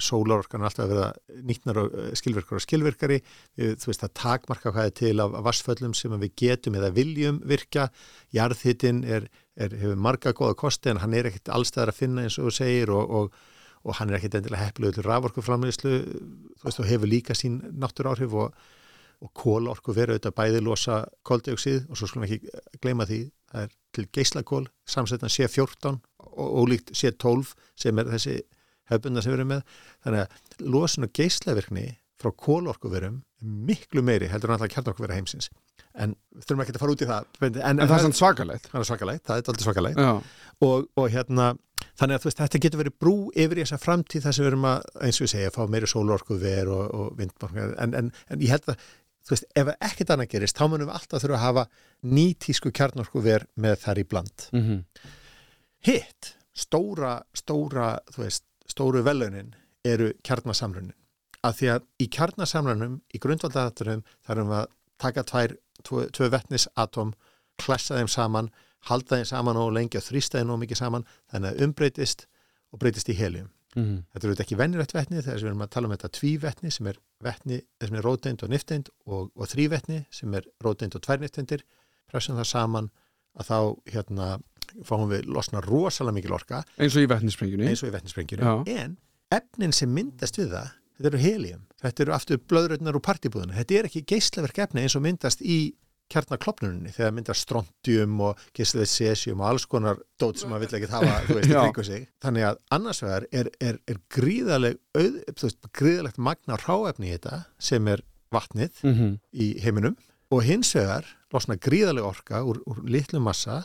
sólarorkan 0.02 0.65
alltaf 0.65 0.88
að 0.88 0.91
vera 0.93 1.08
nýtnar 1.45 1.78
og 1.78 1.93
eh, 1.93 2.10
skilvirkar 2.17 2.58
og 2.58 2.63
skilvirkari, 2.63 3.19
við, 3.60 3.76
þú 3.78 3.91
veist, 3.91 4.04
að 4.04 4.13
takmarka 4.17 4.73
hvað 4.73 4.89
er 4.89 4.95
til 4.97 5.13
af 5.21 5.36
vassföllum 5.45 5.93
sem 5.93 6.15
við 6.17 6.34
getum 6.41 6.78
eða 6.80 6.89
viljum 6.95 7.39
virka, 7.45 7.89
jarðhittin 8.34 9.04
er, 9.06 9.30
hefur 9.62 9.95
marga 9.95 10.34
góða 10.34 10.58
kosti 10.58 10.89
en 10.89 11.04
hann 11.04 11.13
er 11.13 11.30
ekkit 11.30 11.54
allstæðar 11.54 11.93
að 11.93 11.99
finna 11.99 12.26
eins 12.26 12.39
og 12.39 12.49
þú 12.49 12.56
segir 12.58 12.93
og, 12.93 13.13
og, 13.13 13.41
og 13.86 13.99
hann 13.99 14.10
er 14.10 14.17
ekkit 14.17 14.39
endilega 14.41 14.65
heppilegur 14.65 14.97
til 14.97 15.08
raforkuframleyslu, 15.12 15.97
þú 16.58 16.65
veist, 16.65 16.82
og 16.82 16.89
hefur 16.89 17.13
líka 17.13 17.38
sín 17.38 17.62
náttúr 17.78 18.10
áhrif 18.10 18.34
og 18.34 18.58
og 19.23 19.31
kólorku 19.39 19.95
verið 19.95 20.17
auðvitað 20.17 20.36
bæði 20.39 20.62
losa 20.65 20.97
koldioxid 21.27 21.86
og 21.89 21.99
svo 21.99 22.09
skulum 22.09 22.25
ekki 22.27 22.41
gleyma 22.83 23.07
því 23.07 23.19
það 23.53 23.65
er 23.67 23.73
til 23.95 24.05
geislakól 24.17 24.63
samsettan 24.89 25.31
C14 25.31 25.99
og 26.33 26.55
ólíkt 26.63 26.91
C12 26.97 27.53
sem 27.79 27.99
er 28.01 28.09
þessi 28.12 28.39
hefbunda 28.91 29.21
sem 29.23 29.31
við 29.31 29.39
erum 29.39 29.51
með. 29.53 29.62
Þannig 30.03 30.23
að 30.25 30.65
losun 30.75 31.07
og 31.07 31.13
geislavirkni 31.15 31.86
frá 32.19 32.31
kólorkuverum 32.39 33.21
miklu 33.43 34.03
meiri 34.05 34.29
heldur 34.31 34.51
en 34.51 34.57
alltaf 34.57 34.71
kjarnorkuvera 34.73 35.15
heimsins. 35.17 35.49
En 35.93 36.15
þurfum 36.41 36.63
ekki 36.63 36.73
að 36.73 36.81
fara 36.81 36.95
út 36.95 37.03
í 37.03 37.07
það. 37.09 37.27
En, 37.43 37.59
En 37.83 37.89
það 37.91 38.07
er 38.07 38.15
svakalegt. 38.17 38.69
það 38.71 38.79
er 38.81 38.89
svakalegt, 38.89 39.23
það 39.27 39.41
er 39.41 39.51
aldrei 39.53 39.65
svakalegt. 39.67 40.01
Og, 40.65 40.88
og 40.97 41.09
hérna 41.13 41.51
þannig 41.99 42.15
að 42.15 42.23
þú 42.23 42.29
veist, 42.29 42.39
þetta 42.41 42.62
getur 42.63 42.81
verið 42.81 42.95
brú 43.03 43.15
yfir 43.36 43.59
í 43.59 43.63
þessa 43.65 43.79
framtíð 43.83 44.23
þar 44.25 44.36
sem 44.38 44.45
við 44.45 44.51
erum 44.53 44.67
að, 44.71 44.86
eins 45.05 45.19
og 45.19 45.25
ég 45.27 45.31
segja, 45.33 45.51
fá 45.53 45.62
meiri 45.69 45.89
sólorku 45.91 46.38
ver 46.41 46.71
og, 46.73 46.83
og 46.97 47.17
vindmarkar 47.19 47.75
en, 47.83 47.93
en, 47.99 48.12
en 48.33 48.41
ég 48.45 48.53
held 48.55 48.71
að, 48.73 48.88
þú 49.23 49.36
veist, 49.36 49.49
ef 49.55 49.73
ekkert 49.73 50.13
annað 50.13 50.31
gerist, 50.36 50.57
þá 50.59 50.65
munum 50.67 50.89
við 50.89 50.95
alltaf 50.99 51.23
þurfa 51.23 51.39
að 51.39 51.45
hafa 51.47 51.65
nýtísku 52.13 52.71
kjarnorku 52.75 53.23
ver 53.23 53.47
með 53.55 53.77
þar 53.86 54.01
í 54.01 54.07
bland. 54.07 54.47
Mm 54.51 54.79
hitt, 55.83 56.36
stóra, 56.55 57.17
stóra 57.36 57.97
þú 58.13 58.23
veist, 58.23 58.45
stóru 58.69 59.03
velunin 59.03 59.53
eru 59.83 60.13
kjarnasamlunin 60.23 60.95
af 61.43 61.57
því 61.59 61.71
að 61.73 61.88
í 61.99 62.07
kjarnasamlunum, 62.07 63.01
í 63.12 63.19
grundvaldadatunum 63.19 64.03
þarfum 64.23 64.51
við 64.53 64.59
að 64.62 64.69
taka 65.03 65.23
tvær 65.27 65.55
tvö, 65.83 66.05
tvö 66.15 66.29
vetnisatóm, 66.31 67.12
klessa 67.59 67.97
þeim 67.99 68.07
saman 68.07 68.47
halda 68.88 69.19
þeim 69.19 69.27
saman 69.27 69.59
og 69.59 69.73
lengi 69.75 69.99
og 69.99 70.05
þrýsta 70.05 70.39
þeim 70.39 70.53
og 70.55 70.62
mikið 70.63 70.79
saman, 70.79 71.05
þannig 71.31 71.51
að 71.51 71.67
umbreytist 71.67 72.25
og 72.71 72.79
breytist 72.79 73.12
í 73.12 73.17
helium. 73.75 73.83
-hmm. 73.83 74.03
Þetta 74.13 74.25
er 74.25 74.29
auðvitað 74.29 74.45
ekki 74.45 74.59
venjulegt 74.59 74.93
vetni 74.93 75.21
þegar 75.21 75.39
við 75.39 75.51
erum 75.51 75.65
að 75.65 75.73
tala 75.75 75.88
um 75.88 75.95
þetta 75.95 76.09
tvívetni 76.19 76.71
sem 76.71 76.88
er 76.88 76.99
vetni 77.23 77.62
sem 77.81 77.95
er 77.95 78.03
róteind 78.03 78.43
og 78.43 78.49
nifteind 78.49 78.89
og, 79.05 79.31
og 79.36 79.47
þrívetni 79.47 80.05
sem 80.12 80.33
er 80.33 80.43
róteind 80.63 80.95
og 80.95 81.01
tværnifteindir 81.01 81.63
pressum 82.09 82.38
það 82.38 82.49
saman 82.49 82.91
að 83.33 83.49
þá 83.49 83.59
hérna 83.93 84.27
fáum 84.83 85.09
við 85.09 85.25
losna 85.25 85.62
rosalega 85.62 86.13
mikil 86.13 86.33
orka 86.33 86.63
eins 86.77 86.95
og 86.95 87.03
í 87.03 87.09
vetnisprengjunni. 87.09 87.67
eins 87.67 87.83
og 87.83 87.89
í 87.89 87.93
vetnisprengjunni 87.93 88.45
Já. 88.45 88.83
en 88.83 88.97
efnin 89.33 89.73
sem 89.73 89.89
myndast 89.89 90.38
við 90.38 90.53
það 90.53 90.71
þetta 90.97 91.09
eru 91.09 91.21
helium, 91.23 91.62
þetta 91.81 92.03
eru 92.03 92.13
aftur 92.15 92.41
blöðröðnar 92.49 92.97
úr 92.97 93.03
partibúðuna, 93.03 93.55
þetta 93.57 93.79
er 93.79 93.89
ekki 93.89 94.03
geislaverk 94.13 94.59
efni 94.67 94.83
eins 94.86 94.95
og 94.97 95.03
myndast 95.05 95.41
í 95.41 95.73
kjarnaklopnuninni 96.13 96.93
þegar 96.95 97.13
myndast 97.17 97.45
strontium 97.47 98.21
og 98.28 98.41
geislaverk 98.56 98.91
cesium 98.93 99.43
og 99.43 99.49
alls 99.52 99.67
konar 99.69 99.99
dót 100.21 100.41
sem 100.41 100.52
maður 100.54 100.67
vill 100.67 100.80
ekki 100.80 100.91
hafa, 100.93 101.19
þú 101.28 101.38
veist, 101.39 101.49
í 101.49 101.58
kringu 101.58 101.86
sig 101.89 102.08
þannig 102.23 102.47
að 102.49 102.60
annars 102.78 103.04
vegar 103.04 103.28
er, 103.32 103.52
er, 103.60 103.80
er 103.89 104.02
gríðaleg 104.17 104.80
auð, 104.97 105.19
þú 105.34 105.49
veist, 105.49 105.69
gríðalegt 105.82 106.21
magna 106.30 106.60
ráefni 106.63 107.12
í 107.12 107.15
þetta 107.17 107.43
sem 107.71 107.88
er 107.93 108.06
vatnið 108.34 108.84
Mm 108.84 108.93
-hmm. 108.97 109.17
í 109.34 109.47
heiminum 109.62 109.97
og 110.32 110.43
hins 110.43 110.73
vegar 110.76 111.06
losna 111.34 111.56
gríðaleg 111.56 112.06
orka 112.06 112.43
úr, 112.43 112.62
úr 112.65 112.84
litlu 112.86 113.19
massa 113.19 113.63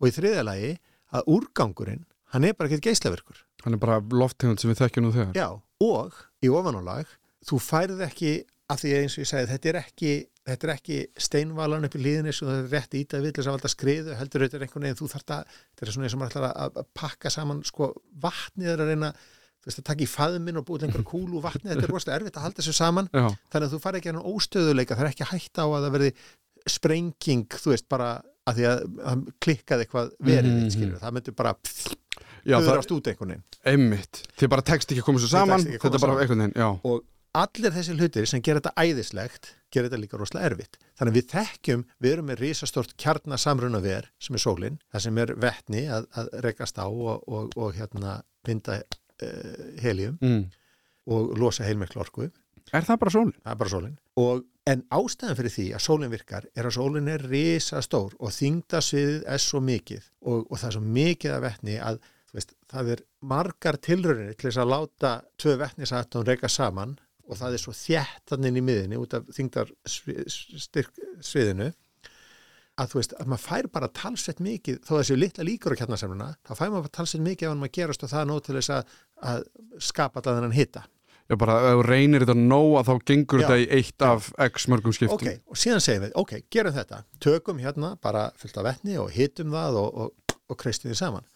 og 0.00 0.08
í 0.08 0.12
þriðja 0.16 0.44
lagi 0.44 0.72
að 1.12 1.26
úrgangurinn, 1.26 2.04
hann 2.32 2.44
er 2.44 2.54
bara 2.54 2.68
ekkert 2.68 2.84
geislaverkur 2.88 3.44
Hann 3.64 3.76
er 3.76 3.80
bara 3.80 4.00
loftegund 4.00 4.60
sem 4.60 4.70
við 4.72 4.80
þekkjum 4.84 5.06
nú 5.06 5.12
þegar. 5.12 5.34
Já, 5.36 5.48
og 5.84 6.16
í 6.44 6.48
ofanálag 6.52 7.10
þú 7.48 7.60
færð 7.60 8.04
ekki, 8.06 8.32
af 8.70 8.80
því 8.82 8.92
eins 8.98 9.16
og 9.16 9.24
ég 9.24 9.30
sagði 9.30 9.50
þetta 9.50 9.70
er 9.70 9.78
ekki, 9.80 10.12
þetta 10.50 10.66
er 10.68 10.72
ekki 10.76 11.00
steinvalan 11.26 11.88
upp 11.88 11.96
í 11.98 12.02
líðinni 12.04 12.34
sem 12.36 12.48
það 12.48 12.60
er 12.60 12.70
rétt 12.76 12.96
ít 13.00 13.16
að 13.16 13.26
vilja 13.26 13.44
sem 13.46 13.56
alltaf 13.56 13.74
skriðu, 13.74 14.14
heldur 14.18 14.46
er 14.46 14.64
einhvern 14.64 14.86
veginn 14.86 15.00
þú 15.00 15.10
þarft 15.14 15.34
að, 15.36 15.58
þetta 15.74 15.86
er 15.86 15.94
svona 15.96 16.08
eins 16.08 16.16
og 16.16 16.22
maður 16.22 16.32
ætlar 16.32 16.48
að, 16.50 16.80
að 16.82 16.90
pakka 17.00 17.32
saman, 17.34 17.62
sko, 17.66 17.92
vatnið 18.24 18.72
er 18.74 18.84
að 18.84 18.92
reyna 18.92 19.12
þú 19.60 19.68
veist, 19.68 19.80
að 19.82 19.88
taka 19.90 20.04
í 20.04 20.10
faðminn 20.10 20.60
og 20.60 20.66
búið 20.68 20.86
einhver 20.88 21.06
kúlu 21.12 21.42
vatnið, 21.44 21.72
þetta 21.74 21.86
er 21.86 21.94
rosalega 21.94 22.20
erfitt 22.20 22.38
að 22.40 22.46
halda 22.46 22.62
þessu 22.62 22.76
saman. 22.76 23.10
Já, 23.12 23.26
þannig 23.52 23.66
að 23.66 23.74
þú 23.74 23.80
fari 23.84 24.00
ekki 24.00 24.12
að 24.14 24.28
óstöðuleika, 24.30 24.96
það 24.96 25.06
er 25.06 25.12
ekki 25.14 25.30
hægt 25.34 25.60
á 25.60 25.64
að 25.66 25.78
það 25.84 25.96
verði 25.96 26.12
sprenging, 26.70 27.58
þú 27.60 27.74
veist, 27.74 27.88
bara 27.90 28.10
að 28.48 28.58
því 28.60 28.68
að 28.70 28.82
það 28.96 29.24
klikkaði 29.44 29.84
eitthvað 29.84 30.12
verið, 30.18 30.50
mm 30.50 30.68
-hmm. 30.70 30.98
það 31.02 31.16
myndi 31.16 31.34
bara 31.36 31.54
það 31.60 32.66
þurrast 32.66 32.92
út 32.96 33.10
einhvern 33.10 33.32
veginn. 33.34 33.46
Einmitt. 33.68 34.22
Þið 34.40 34.52
bara 34.54 34.64
tekst 34.64 34.92
ekki 34.92 35.02
að 35.02 35.08
koma 35.10 35.20
Þið 35.20 35.32
saman, 35.34 35.60
að 35.60 35.76
þetta 35.76 35.96
er 35.98 36.04
bara 36.04 36.20
einhvern 36.24 36.44
veginn, 36.46 36.80
og 36.88 37.02
allir 37.38 37.72
þessi 37.74 37.94
hlutir 37.98 38.26
sem 38.26 38.42
gera 38.42 38.60
þetta 38.60 38.84
æðislegt 38.84 39.50
gera 39.70 39.86
þetta 39.88 40.00
líka 40.02 40.18
rosalega 40.18 40.48
erfitt 40.50 40.78
þannig 40.98 41.12
að 41.12 41.18
við 41.20 41.26
þekkjum, 41.34 41.84
við 42.02 42.12
erum 42.12 42.26
með 42.30 42.40
risastort 42.44 42.94
kjarnasamruna 42.98 43.80
ver 43.84 44.08
sem 44.18 44.34
er 44.34 44.42
sólin 44.42 44.78
það 44.90 45.04
sem 45.06 45.18
er 45.22 45.34
vetni 45.40 45.84
að, 45.88 46.08
að 46.18 46.30
rekast 46.46 46.80
á 46.82 46.86
og, 46.90 47.22
og, 47.28 47.52
og 47.56 47.74
hérna 47.78 48.20
binda 48.46 48.80
uh, 48.82 49.66
helium 49.82 50.18
Mm. 50.20 50.46
og 51.10 51.34
losa 51.38 51.64
heilmiklu 51.64 52.00
orku 52.02 52.30
Er 52.72 52.84
það 52.86 52.98
bara 53.00 53.10
sólin? 53.10 53.34
það 53.42 53.52
er 53.52 53.58
bara 53.62 53.70
sólin 53.72 53.94
og, 54.20 54.42
en 54.70 54.82
ástæðan 54.94 55.36
fyrir 55.38 55.54
því 55.54 55.66
að 55.74 55.82
sólin 55.86 56.12
virkar 56.12 56.44
er 56.54 56.66
að 56.68 56.74
sólin 56.76 57.08
er 57.10 57.24
risastór 57.30 58.12
og 58.20 58.30
þingdasviðið 58.36 59.22
er 59.26 59.42
svo 59.42 59.60
mikið 59.64 60.04
og, 60.20 60.44
og 60.50 60.58
það 60.60 60.66
er 60.68 60.76
svo 60.76 60.82
mikið 60.98 61.34
af 61.36 61.42
vetni 61.46 61.78
að 61.82 62.00
veist, 62.36 62.52
það 62.70 62.92
er 62.94 63.00
margar 63.26 63.78
tilröðinni 63.82 64.36
til 64.38 64.50
þess 64.50 64.60
að 64.62 64.70
láta 64.74 65.12
tvö 65.40 65.56
vetnisatón 65.64 66.28
reyka 66.28 66.50
saman 66.52 66.98
og 67.30 67.38
það 67.38 67.54
er 67.56 67.62
svo 67.62 67.72
þjættan 67.78 68.46
inn 68.50 68.58
í 68.58 68.62
miðinni 68.66 68.98
út 69.00 69.14
af 69.16 69.28
þingdarsviðinu 69.36 71.68
að 72.80 72.92
þú 72.94 73.00
veist, 73.00 73.12
að 73.20 73.28
maður 73.28 73.42
fær 73.44 73.66
bara 73.74 73.88
talsveit 73.92 74.38
mikið, 74.40 74.78
þó 74.86 74.92
þessi 75.00 75.16
litla 75.18 75.44
líkur 75.44 75.74
á 75.76 75.78
kjarnasemluna, 75.82 76.28
þá 76.48 76.52
fær 76.56 76.70
maður 76.72 76.86
bara 76.86 76.96
talsveit 76.96 77.24
mikið 77.26 77.46
ef 77.46 77.50
hann 77.52 77.60
maður 77.60 77.74
gerast 77.76 78.04
og 78.06 78.10
það 78.12 78.22
er 78.22 78.28
nóg 78.30 78.40
til 78.46 78.56
þess 78.56 78.70
að, 78.76 78.94
að 79.32 79.42
skapa 79.84 80.22
það 80.24 80.38
þennan 80.38 80.54
hitta. 80.56 80.82
Já, 81.30 81.34
bara 81.38 81.56
ef 81.60 81.66
þú 81.76 81.82
reynir 81.86 82.24
þetta 82.24 82.36
nóg 82.40 82.70
að 82.80 82.88
þá 82.88 82.94
gengur 83.10 83.42
þetta 83.44 83.58
í 83.60 83.66
eitt 83.76 84.00
af 84.06 84.30
x 84.48 84.64
mörgum 84.72 84.94
skiptum. 84.96 85.20
Ok, 85.20 85.44
og 85.52 85.60
síðan 85.60 85.84
segjum 85.84 86.06
við, 86.06 86.14
ok, 86.24 86.32
gerum 86.56 86.74
þetta, 86.78 87.02
tökum 87.22 87.60
hérna 87.62 87.92
bara 88.02 88.22
fullt 88.40 88.56
af 88.62 88.66
vetni 88.70 88.96
og 89.02 89.12
hitum 89.14 89.52
það 89.54 89.72
og, 89.82 90.00
og, 90.06 90.36
og 90.50 90.60
kreistum 90.64 90.88
því 90.90 90.96
saman. 91.02 91.28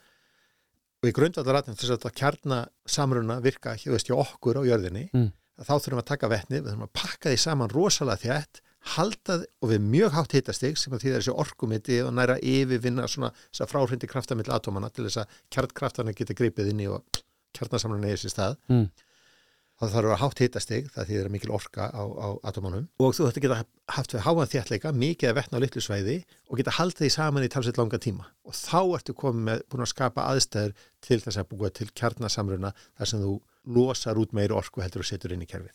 Og 1.04 1.10
í 1.10 1.12
grundvallaratnum 1.14 1.76
þess 1.76 1.92
að 1.92 1.98
þetta 2.00 2.18
kjarnasamruna 2.22 3.36
virka, 3.44 3.76
þú 3.76 3.92
veist, 3.98 4.08
hjá 4.08 4.16
okkur 4.24 4.62
á 4.64 4.68
jörðinni, 4.72 5.04
Mm. 5.12 5.28
Að 5.58 5.68
þá 5.68 5.74
þurfum 5.74 5.98
við 5.98 6.02
að 6.02 6.10
taka 6.10 6.30
vetni, 6.32 6.60
við 6.60 6.70
þurfum 6.70 6.86
að 6.86 6.94
pakka 7.00 7.32
því 7.32 7.40
saman 7.44 7.72
rosalega 7.72 8.22
þjætt, 8.24 8.60
halda 8.94 9.38
þið 9.40 9.46
og 9.64 9.70
við 9.70 9.86
mjög 9.94 10.14
hátt 10.18 10.36
hitastig 10.36 10.76
sem 10.80 10.92
að 10.92 11.04
því 11.04 11.10
það 11.10 11.16
er 11.16 11.22
þessi 11.22 11.36
orkumiti 11.44 12.00
og 12.04 12.12
næra 12.18 12.36
yfirvinna 12.42 13.06
svona 13.08 13.30
þess 13.38 13.64
að 13.64 13.72
fráhrindi 13.72 14.10
krafta 14.10 14.36
mill 14.36 14.50
atómana 14.52 14.90
til 14.92 15.06
þess 15.06 15.22
að 15.22 15.40
kjarnkraftana 15.56 16.14
geta 16.16 16.36
gripið 16.36 16.70
inn 16.74 16.84
í 16.84 16.90
og 16.92 17.22
kjarnasamruna 17.56 18.10
eða 18.10 18.22
sér 18.24 18.34
stað. 18.34 18.56
Mm. 18.68 18.86
það 19.74 19.90
þarf 19.90 19.98
að 19.98 20.06
vera 20.06 20.18
hátt 20.20 20.40
hitastig 20.44 20.90
það 20.94 21.08
þýðir 21.08 21.30
mikil 21.34 21.54
orka 21.56 21.88
á, 21.90 22.02
á 22.02 22.28
atómanum. 22.46 22.84
Og 23.02 23.16
þú 23.16 23.26
þetta 23.26 23.42
geta 23.42 23.56
haft 23.96 24.14
við 24.14 24.22
háan 24.26 24.52
þéttleika 24.52 24.92
mikið 24.94 25.30
að 25.30 25.38
vetna 25.40 25.58
á 25.58 25.62
litlu 25.64 25.82
svæði 25.82 26.14
og 26.46 26.60
geta 26.60 26.76
haldið 26.76 27.02
því 27.02 27.10
saman 27.14 27.46
í 27.46 27.50
talsveit 27.50 27.80
langa 27.80 27.98
tíma. 27.98 28.28
Og 28.46 28.54
þá 28.54 28.80
ertu 28.98 29.16
komið 29.18 29.48
með 29.48 29.64
búin 29.72 29.86
að 29.86 29.90
skapa 29.90 30.28
aðstæður 30.30 30.76
til 31.02 31.20
þess 31.24 31.42
að 31.42 31.50
búa 31.50 31.72
til 31.74 31.88
kjarnasamruna 31.90 32.70
þar 32.94 33.10
sem 33.10 33.24
þú 33.24 33.34
losar 33.64 34.18
út 34.20 34.34
meiri 34.36 34.54
orku 34.56 34.82
heldur 34.84 35.04
og 35.04 35.08
setur 35.08 35.34
inn 35.34 35.44
í 35.44 35.48
kerfið. 35.50 35.72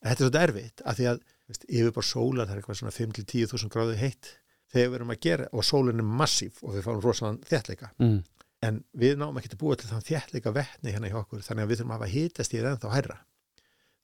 En 0.00 0.10
þetta 0.10 0.14
er 0.14 0.26
svolítið 0.26 0.44
erfitt 0.46 0.82
af 0.84 0.98
því 0.98 1.08
að 1.10 1.22
yfirbár 1.68 2.06
sólar 2.06 2.46
það 2.46 2.54
er 2.54 2.60
eitthvað 2.60 2.78
svona 2.80 2.96
5-10 2.96 3.50
þúsund 3.50 3.72
gráðu 3.74 3.96
heitt 4.00 4.34
þegar 4.70 4.90
við 4.90 4.98
erum 5.00 5.14
að 5.14 5.22
gera 5.26 5.48
og 5.52 5.66
sólinn 5.66 6.02
er 6.02 6.12
massíf 6.20 6.60
og 6.64 6.76
við 6.76 6.86
fáum 6.86 7.02
rosalega 7.04 7.50
þéttleika. 7.50 7.90
Mm. 7.98 8.20
en 8.60 8.82
við 8.92 9.16
náum 9.16 9.38
ekki 9.40 9.54
að 9.54 9.60
búa 9.62 9.76
til 9.80 9.88
þann 9.88 10.04
þéttleika 10.04 10.52
vetni 10.52 10.92
hérna 10.92 11.08
hjá 11.08 11.18
okkur 11.22 11.44
þannig 11.44 11.64
að 11.64 11.70
við 11.70 11.78
þurfum 11.80 11.92
að 11.94 11.98
hafa 11.98 12.12
hitast 12.12 12.54
í 12.54 12.58
það 12.60 12.74
ennþá 12.74 12.92
hærra. 12.92 13.16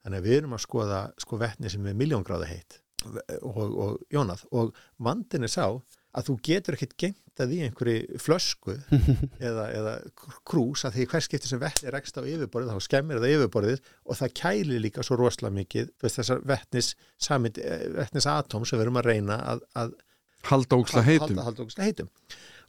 Þannig 0.05 0.23
að 0.23 0.29
við 0.29 0.37
erum 0.39 0.57
að 0.57 0.63
skoða 0.65 1.01
sko 1.21 1.39
vetni 1.43 1.73
sem 1.73 1.87
er 1.87 1.99
miljóngráða 2.01 2.49
heitt. 2.49 2.79
Og, 3.43 3.59
og 3.61 3.99
jónað 4.11 4.47
og 4.57 4.79
vandin 4.97 5.47
er 5.47 5.53
sá 5.53 5.67
að 5.67 6.31
þú 6.31 6.37
getur 6.49 6.77
ekkit 6.79 6.97
gengtað 7.37 7.53
í 7.53 7.59
einhverju 7.67 8.19
flösku 8.23 8.75
eða, 9.49 9.67
eða 9.77 9.93
krús 10.49 10.85
að 10.89 10.97
því 10.97 11.07
hver 11.11 11.25
skipti 11.27 11.51
sem 11.51 11.61
vetni 11.61 11.89
er 11.91 11.99
ekst 11.99 12.17
á 12.17 12.23
yfirborðið 12.25 12.73
þá 12.73 12.85
skemmir 12.87 13.21
það 13.21 13.35
yfirborðið 13.37 13.83
og 14.07 14.17
það 14.21 14.33
kælir 14.41 14.81
líka 14.83 15.05
svo 15.05 15.19
rosalega 15.21 15.57
mikið 15.61 15.91
þessar 16.07 16.41
vetnis 16.49 16.95
samið, 17.21 17.61
vetnis 17.99 18.27
atóm 18.31 18.65
sem 18.67 18.79
við 18.81 18.87
erum 18.87 19.01
að 19.03 19.09
reyna 19.11 19.39
að, 19.53 19.63
að 19.77 19.95
Halda 20.47 20.77
óksla 20.79 21.03
heitum. 21.03 21.39
heitum. 21.83 22.09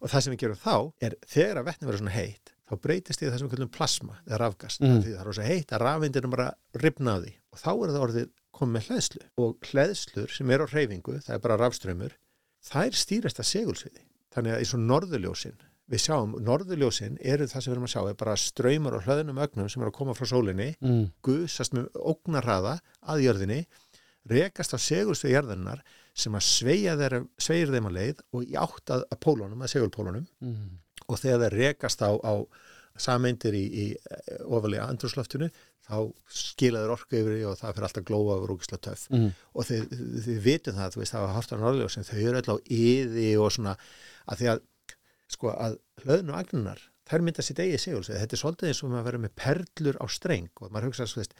Og 0.01 0.10
það 0.10 0.23
sem 0.25 0.34
við 0.34 0.39
gerum 0.41 0.62
þá 0.63 0.75
er 1.06 1.15
þegar 1.30 1.60
að 1.62 1.67
vetni 1.67 1.88
verður 1.88 2.01
svona 2.01 2.15
heitt 2.15 2.53
þá 2.67 2.73
breytist 2.84 3.21
því 3.21 3.27
það 3.30 3.38
sem 3.38 3.47
við 3.47 3.53
kallum 3.53 3.69
plasma 3.77 4.15
eða 4.25 4.39
rafgast, 4.41 4.82
Mm. 4.82 4.97
því 5.03 5.12
það 5.13 5.19
er 5.21 5.27
rosa 5.30 5.45
heitt 5.45 5.69
að 5.77 5.84
rafindinum 5.86 6.34
bara 6.34 6.47
ripna 6.82 7.13
á 7.15 7.17
því. 7.21 7.34
Og 7.53 7.62
þá 7.62 7.69
er 7.71 7.93
það 7.93 8.01
orðið 8.08 8.25
komið 8.58 8.73
með 8.73 8.88
hleðslu. 8.89 9.21
Og 9.45 9.69
hleðslur 9.69 10.34
sem 10.34 10.51
eru 10.56 10.65
á 10.67 10.71
hreyfingu, 10.73 11.15
það 11.23 11.36
er 11.38 11.43
bara 11.45 11.60
rafströmmur 11.62 12.17
þær 12.67 12.97
stýrast 12.97 13.39
að 13.39 13.47
segulsviði 13.53 14.03
þannig 14.38 14.54
að 14.56 14.62
eins 14.63 14.73
og 14.78 14.86
norðurljósin 14.86 15.58
við 15.88 16.02
sjáum, 16.04 16.34
norðurljósin 16.43 17.17
eru 17.23 17.45
það 17.47 17.62
sem 17.63 17.71
við 17.71 17.76
erum 17.78 17.86
að 17.88 17.91
sjá 17.93 18.02
er 18.12 18.17
bara 18.19 18.34
ströymar 18.39 18.95
og 18.97 19.06
hlöðnum 19.08 19.38
ögnum 19.45 19.69
sem 19.71 19.82
eru 19.86 19.91
að 19.93 19.97
koma 20.00 20.15
frá 20.17 20.28
sólinni 20.28 20.69
Mm. 20.84 21.06
gusast 21.23 21.73
með 21.78 21.88
ógnarraða 21.95 22.73
að 23.08 23.23
jörðinni 23.23 23.60
rekast 24.28 24.76
á 24.76 24.78
segulsvið 24.84 25.32
jörðinnar 25.38 25.84
sem 26.17 26.36
að 26.36 26.43
sveigir 26.43 27.71
þeim 27.71 27.88
að 27.88 27.95
leið 27.95 28.23
og 28.36 28.43
í 28.43 28.58
átt 28.60 28.91
að, 28.91 29.06
pólunum, 29.23 29.62
að 29.63 29.71
segulpólunum 29.78 30.26
Mm. 30.43 30.80
og 31.08 31.19
þegar 31.21 31.45
þeir 31.47 31.58
rekast 31.62 32.02
á, 32.04 32.12
á 32.19 32.34
sameindir 33.02 33.56
í, 33.58 33.64
í 33.68 33.86
ofalega 34.46 34.88
andrúsloftinu 34.92 35.50
þá 35.88 35.98
skilaður 36.34 36.96
orku 36.98 37.20
yfir 37.20 37.46
og 37.48 37.56
það 37.60 37.78
fyrir 37.78 37.88
alltaf 37.88 38.08
glóa 38.08 38.36
og 38.36 38.48
rúkislega 38.50 38.84
töff. 38.90 39.06
Mm. 39.14 39.30
og 39.54 39.68
þið, 39.70 39.86
þið, 40.26 40.42
vitum 40.44 40.76
það, 40.76 40.92
þú 40.94 41.02
veist, 41.02 41.14
það 41.16 41.26
var 41.26 41.36
hort 41.38 41.54
á 41.56 41.58
norðljósin, 41.62 42.08
þau 42.08 42.18
eru 42.20 42.42
á 42.44 42.56
yði 42.68 43.30
og 43.40 43.54
svona 43.56 43.78
að 44.28 44.42
því 44.42 44.52
að 44.52 44.64
sko 45.32 45.54
að 45.54 45.80
hlöðnu 46.04 46.36
agnunar, 46.36 46.84
þær 47.08 47.24
mynda 47.24 47.44
sitt 47.46 47.62
eigið 47.64 47.82
segulsvið, 47.84 48.20
þetta 48.24 48.36
er 48.36 48.42
svolítið 48.42 48.70
eins 48.72 48.84
og 48.84 48.92
maður 48.92 49.08
verður 49.08 49.24
með 49.24 49.34
perlur 49.40 50.00
á 50.04 50.06
streng 50.12 50.62
og 50.64 50.72
maður 50.72 50.90
hugsa, 50.90 51.08
þú 51.08 51.22
veist, 51.22 51.36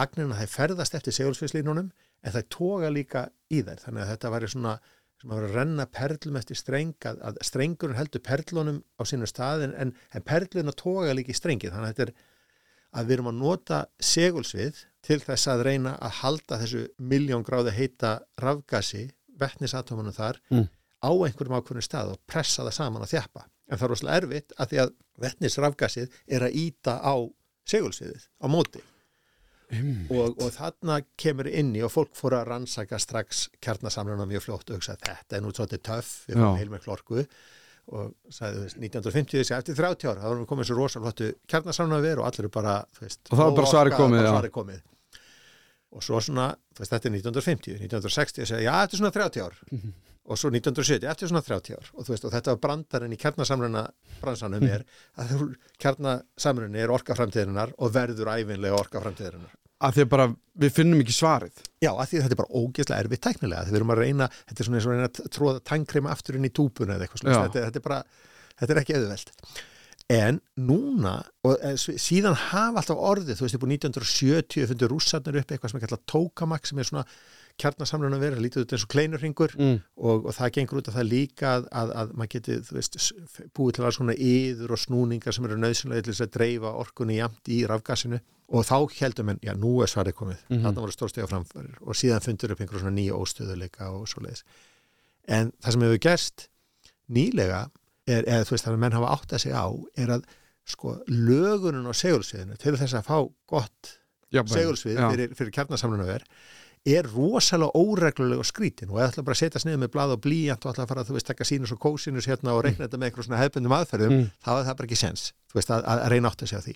agnirna 0.00 0.40
það 0.40 0.52
ferðast 0.54 0.96
eftir 0.98 1.16
segulsviðslínunum 1.18 1.90
en 2.24 2.34
það 2.34 2.50
toga 2.52 2.90
líka 2.92 3.28
í 3.52 3.60
þær. 3.64 3.80
Þannig 3.84 4.04
að 4.04 4.12
þetta 4.14 4.32
væri 4.34 4.50
svona 4.50 4.74
sem 5.24 5.32
að 5.32 5.38
vera 5.40 5.48
að 5.48 5.56
renna 5.56 5.86
perlum 5.88 6.36
eftir 6.36 6.58
streng 6.60 6.90
að, 7.08 7.20
að 7.24 7.38
strengurinn 7.48 7.96
heldur 7.96 8.20
perlunum 8.24 8.82
á 9.00 9.02
sínu 9.08 9.26
staðin 9.30 9.72
en, 9.80 9.92
en 10.12 10.24
perlun 10.28 10.68
að 10.68 10.76
toga 10.82 11.14
líka 11.16 11.32
í 11.32 11.38
strengið 11.38 11.72
þannig 11.72 11.88
að 11.88 11.94
þetta 11.94 12.06
er 12.10 12.14
að 12.94 13.08
við 13.08 13.14
erum 13.16 13.30
að 13.32 13.38
nota 13.40 13.78
segulsvið 14.04 14.82
til 15.04 15.18
þess 15.24 15.48
að 15.50 15.64
reyna 15.66 15.96
að 15.98 16.18
halda 16.20 16.58
þessu 16.60 16.84
miljón 17.00 17.42
gráði 17.44 17.72
heita 17.74 18.12
rafgasi, 18.40 19.08
vettnisatómanum 19.40 20.14
þar 20.14 20.38
Mm. 20.52 20.68
á 21.02 21.10
einhverjum 21.10 21.56
ákveðnum 21.58 21.84
stað 21.88 22.12
og 22.14 22.20
pressa 22.30 22.62
það 22.62 22.76
saman 22.78 23.02
að 23.04 23.10
þjappa. 23.16 23.42
En 23.68 23.78
það 23.80 23.84
er 23.84 23.90
rosalega 23.92 24.20
erfitt 24.22 24.54
að 24.60 24.70
því 24.70 24.78
að 24.84 24.92
vettnisrafgasið 25.24 26.18
er 26.38 26.46
að 26.46 26.56
íta 26.62 26.94
á 27.02 27.14
segulsviðið 27.68 28.28
á 28.40 28.46
móti 28.52 28.82
og, 30.10 30.38
og 30.42 30.52
þarna 30.54 31.00
kemur 31.20 31.48
inn 31.48 31.74
í 31.76 31.82
og 31.86 31.92
fólk 31.92 32.14
fór 32.18 32.36
að 32.38 32.46
rannsaka 32.52 32.98
strax 32.98 33.48
kjarnasamluna 33.64 34.26
mjög 34.30 34.46
fljótt 34.46 34.70
og 34.70 34.76
hugsa 34.80 34.96
þetta 35.00 35.36
er 35.36 35.42
nú 35.44 35.52
svolítið 35.52 35.82
töff, 35.82 36.12
við 36.28 36.36
Já. 36.36 36.40
erum 36.42 36.56
heilmikl 36.62 36.90
orku 36.96 37.24
og 37.94 38.14
sagði, 38.32 38.62
veist, 38.64 38.78
1950 38.80 39.42
þessi 39.42 39.54
eftir 39.58 39.76
30 39.76 40.08
ára, 40.08 40.22
þá 40.22 40.30
erum 40.30 40.44
við 40.46 40.50
komið 40.54 40.68
svo 40.70 40.76
rosalvottu 40.78 41.26
kjarnasamluna 41.52 42.00
við 42.00 42.18
og 42.22 42.26
allir 42.30 42.46
er 42.48 42.52
bara, 42.54 42.78
veist 43.00 43.20
Og 43.30 43.36
þá 43.36 43.44
er 43.50 43.56
bara 43.58 43.72
svarið 43.74 43.96
komið, 43.98 44.24
svarið 44.30 44.54
komið. 44.54 44.80
og 45.94 46.02
svo 46.02 46.20
svona, 46.24 46.46
veist, 46.78 46.90
þetta 46.94 47.10
er 47.10 47.14
1950 47.18 47.76
1960 47.84 48.48
segja, 48.48 48.64
já, 48.64 48.72
þetta 48.86 48.96
er 48.96 49.02
svona 49.02 49.12
30 49.18 49.44
ár 49.44 49.58
Mhm. 49.70 49.92
og 50.24 50.38
svo 50.40 50.48
1970, 50.48 51.04
eftir 51.12 51.28
svona 51.28 51.42
30 51.44 51.74
ár 51.76 51.90
og 51.92 52.08
og 52.08 52.32
þetta 52.32 52.54
var 52.54 52.56
brandarinn 52.64 53.12
í 53.12 53.18
kjarnasamluna 53.20 53.82
bransanum 54.22 54.62
Mhm. 54.64 54.72
er 54.72 54.84
að 55.20 55.56
kjarnasamlunni 55.78 56.80
er 56.80 56.88
orkaframtíðirinnar 56.88 57.74
og 57.78 57.92
verður 57.92 58.32
æfinlega 58.32 58.80
orkaframtíðirinnar 58.80 59.52
að 59.84 59.96
því 59.96 60.04
að 60.04 60.10
bara 60.14 60.28
við 60.64 60.74
finnum 60.76 61.02
ekki 61.02 61.16
svarið. 61.16 61.62
Já, 61.82 61.90
að 61.92 62.08
því 62.08 62.18
að 62.18 62.24
þetta 62.24 62.36
er 62.36 62.40
bara 62.40 62.60
ógeðslega 62.62 63.04
erfitt 63.04 63.24
tæknilega. 63.26 63.66
Þegar 63.66 63.74
við 63.74 63.80
erum 63.80 63.94
að 63.94 64.02
reyna, 64.02 64.30
þetta 64.48 64.62
er 64.62 64.68
svona 64.68 64.80
eins 64.80 64.86
og 64.86 64.92
að 64.92 64.98
reyna 64.98 65.10
að 65.10 65.30
tróða 65.36 65.62
tankrema 65.70 66.14
aftur 66.14 66.38
inn 66.38 66.48
í 66.48 66.52
túpuna 66.54 66.96
eða 66.96 67.06
eitthvað 67.06 67.24
svona, 67.24 67.44
þetta, 67.48 67.68
þetta 67.68 67.80
er 67.80 67.86
bara 67.88 68.00
þetta 68.60 68.74
er 68.74 68.82
ekki 68.82 68.98
eðuvelt 68.98 69.32
en 70.12 70.40
núna, 70.60 71.14
og 71.48 71.62
eh, 71.64 71.78
síðan 71.80 72.36
hafa 72.50 72.82
alltaf 72.82 72.98
orðið, 73.00 73.38
þú 73.38 73.46
veist, 73.46 73.56
upp 73.56 73.64
á 73.64 73.72
1970 73.72 74.68
fundur 74.68 74.92
rússarnir 74.92 75.38
upp 75.40 75.54
eitthvað 75.54 75.72
sem 75.72 75.78
er 75.78 75.84
kallað 75.86 76.02
tokamak 76.12 76.68
sem 76.68 76.80
er 76.80 76.88
svona 76.90 77.04
kjarnasamlun 77.62 78.16
að 78.16 78.24
vera 78.26 78.42
lítið 78.42 78.66
út 78.66 78.74
eins 78.74 78.84
og 78.84 78.92
kleinurringur 78.92 79.54
mm. 79.56 79.78
og, 80.04 80.28
og 80.28 80.36
það 80.36 80.52
gengur 80.58 80.82
út 80.82 80.90
af 80.90 80.98
það 80.98 81.08
líka 81.08 81.54
að, 81.54 81.68
að, 81.80 81.94
að 82.02 82.12
maður 82.18 82.32
geti, 82.34 82.58
þú 82.66 82.76
veist, 82.76 83.00
búið 83.56 83.78
til 83.78 83.86
alls 83.86 83.98
svona 84.00 84.16
yður 84.18 84.76
og 84.76 84.82
snúningar 84.84 85.36
sem 85.36 85.48
eru 85.48 85.60
nöðsynlega 85.62 86.04
til 86.04 86.12
þess 86.12 86.26
að 86.26 86.34
dreifa 86.36 86.74
orkunni 86.82 87.18
jamt 87.22 87.52
í 87.54 87.62
rafgasinu 87.70 88.20
og 88.48 88.66
þá 88.68 88.76
heldum 88.98 89.32
en, 89.32 89.40
já, 89.42 89.54
nú 89.56 89.78
er 89.82 89.90
svarið 89.90 90.16
komið. 90.18 90.40
Mhm. 90.50 90.62
þarna 90.66 90.84
voru 90.84 90.94
stórstega 90.94 91.28
framfærir 91.30 91.76
og 91.80 91.96
síðan 91.96 92.24
fundur 92.24 92.52
upp 92.52 92.60
einhverjum 92.60 92.84
svona 92.84 92.98
nýja 92.98 93.16
óstöðuleika 93.16 93.90
og 93.90 94.08
svo 94.10 94.24
leiðis 94.24 94.44
en 95.28 95.52
það 95.62 95.72
sem 95.72 95.84
hefur 95.86 96.02
gerst 96.04 96.48
nýlega 97.08 97.60
er, 98.06 98.24
eða 98.24 98.44
þú 98.44 98.54
veist, 98.54 98.64
það 98.66 98.74
að 98.74 98.82
menn 98.84 98.96
hafa 98.98 99.12
átt 99.16 99.32
að 99.32 99.44
segja 99.44 99.62
á 99.64 99.68
er 99.96 100.14
að 100.18 100.26
sko 100.64 100.96
lögunum 101.08 101.88
á 101.88 101.92
segulsviðinu 101.96 102.56
til 102.60 102.76
þess 102.76 102.96
að 102.96 103.08
fá 103.08 103.18
gott 103.48 103.94
segulsvið 104.32 104.98
fyrir, 104.98 105.34
fyrir 105.36 105.52
kjarnasamlunaver 105.54 106.24
er 106.84 107.06
rosalega 107.08 107.72
óreglulega 107.80 108.42
og 108.42 108.48
skrítin 108.48 108.90
og 108.92 108.98
eða 109.00 109.08
ætla 109.14 109.22
bara 109.24 109.34
að 109.36 109.40
setja 109.40 109.60
sniður 109.62 109.78
með 109.84 109.90
blað 109.94 110.10
og 110.14 110.20
blíjant 110.26 110.66
og 110.66 110.72
ætla 110.74 110.84
að 110.84 110.90
fara 110.90 111.00
að 111.04 111.08
þú 111.08 111.14
veist 111.16 111.26
taka 111.30 111.44
sínus 111.48 111.72
og 111.72 111.78
kósinus 111.80 112.26
hérna 112.28 112.52
og 112.52 112.64
reikna 112.66 112.84
þetta 112.84 112.98
með 113.00 113.08
eitthvað 113.08 113.24
svona 113.28 113.40
hefbundum 113.40 113.72
aðferðum 113.78 114.12
Mm. 114.18 114.26
þá 114.44 114.50
er 114.58 114.64
það 114.68 114.76
bara 114.80 114.88
ekki 114.90 114.98
sens 115.00 115.22
þú 115.48 115.54
veist 115.60 115.70
að, 115.72 115.84
að 115.88 116.08
reyna 116.12 116.28
átt 116.28 116.42
að 116.44 116.50
segja 116.52 116.64
því. 116.66 116.74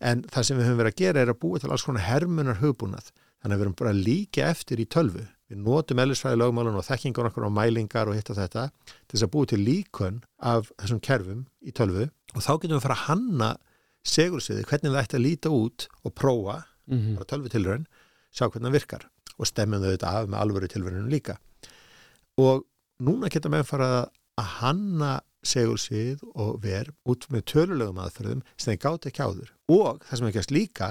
En 0.00 0.22
það 0.22 0.42
sem 0.48 0.56
við 0.56 0.64
höfum 0.70 0.80
verið 0.80 0.92
að 0.94 1.00
gera 1.04 1.20
er 1.20 1.32
að 1.34 1.40
búa 1.44 1.60
til 1.60 1.70
alls 1.70 1.84
konar 1.84 2.06
hermunar 2.08 2.60
hugbúnað 2.62 3.10
þannig 3.12 3.52
að 3.52 3.58
við 3.60 3.64
erum 3.66 3.76
bara 3.82 3.92
líka 3.92 4.48
eftir 4.48 4.80
í 4.80 4.86
tölvu. 4.88 5.26
Við 5.50 5.58
notum 5.66 5.98
ellisfræði 5.98 6.38
lögmálun 6.40 6.76
og 6.80 6.84
þekkingar 6.86 7.28
okkur 7.28 7.48
á 7.48 7.50
mælingar 7.50 8.08
og 8.08 8.14
hitt 8.16 8.30
og 8.30 8.36
þetta 8.38 8.64
til 8.86 9.16
þess 9.18 9.26
að 9.26 9.32
búa 9.34 9.46
til 9.50 9.58
líkun 9.66 10.22
af 10.40 10.70
þessum 10.78 11.00
kerfum 11.04 11.44
í 11.66 11.72
tölvu. 11.74 12.08
Og 12.36 12.40
þá 12.44 12.52
getum 12.62 12.76
við 12.76 12.80
að 12.80 12.84
fara 12.86 12.94
að 12.96 13.06
hanna 13.10 13.50
segursviði, 14.06 14.64
hvernig 14.68 14.92
það 14.94 15.02
ætti 15.04 15.18
að 15.18 15.24
líta 15.26 15.50
út 15.52 15.88
og 16.04 16.14
prófa 16.14 16.64
Mhm. 16.90 17.14
bara 17.16 17.24
tölvu 17.28 17.48
tilraun, 17.52 17.86
sjá 18.34 18.48
hvernig 18.48 18.70
það 18.70 18.76
virkar 18.78 19.04
og 19.40 19.48
stemmum 19.48 19.82
þau 19.82 19.90
þetta 19.94 20.14
af 20.20 20.30
með 20.30 20.42
alvöru 20.44 20.70
tilraunum 20.70 21.10
líka. 21.12 21.38
Og 22.40 22.64
núna 23.02 23.30
geta 23.32 23.50
menn 23.52 23.66
fara 23.68 23.90
að 24.40 24.54
hanna 24.60 25.12
segulsvið 25.46 26.24
og 26.34 26.58
verð 26.64 26.92
út 27.08 27.26
með 27.32 27.46
tölulegum 27.54 28.00
aðferðum 28.02 28.42
sem 28.56 28.74
þeir 28.74 28.82
gátt 28.84 29.08
ekki 29.08 29.24
áður. 29.24 29.54
Og 29.72 30.02
það 30.04 30.20
sem 30.20 30.28
er 30.28 30.36
gæst 30.36 30.54
líka 30.54 30.90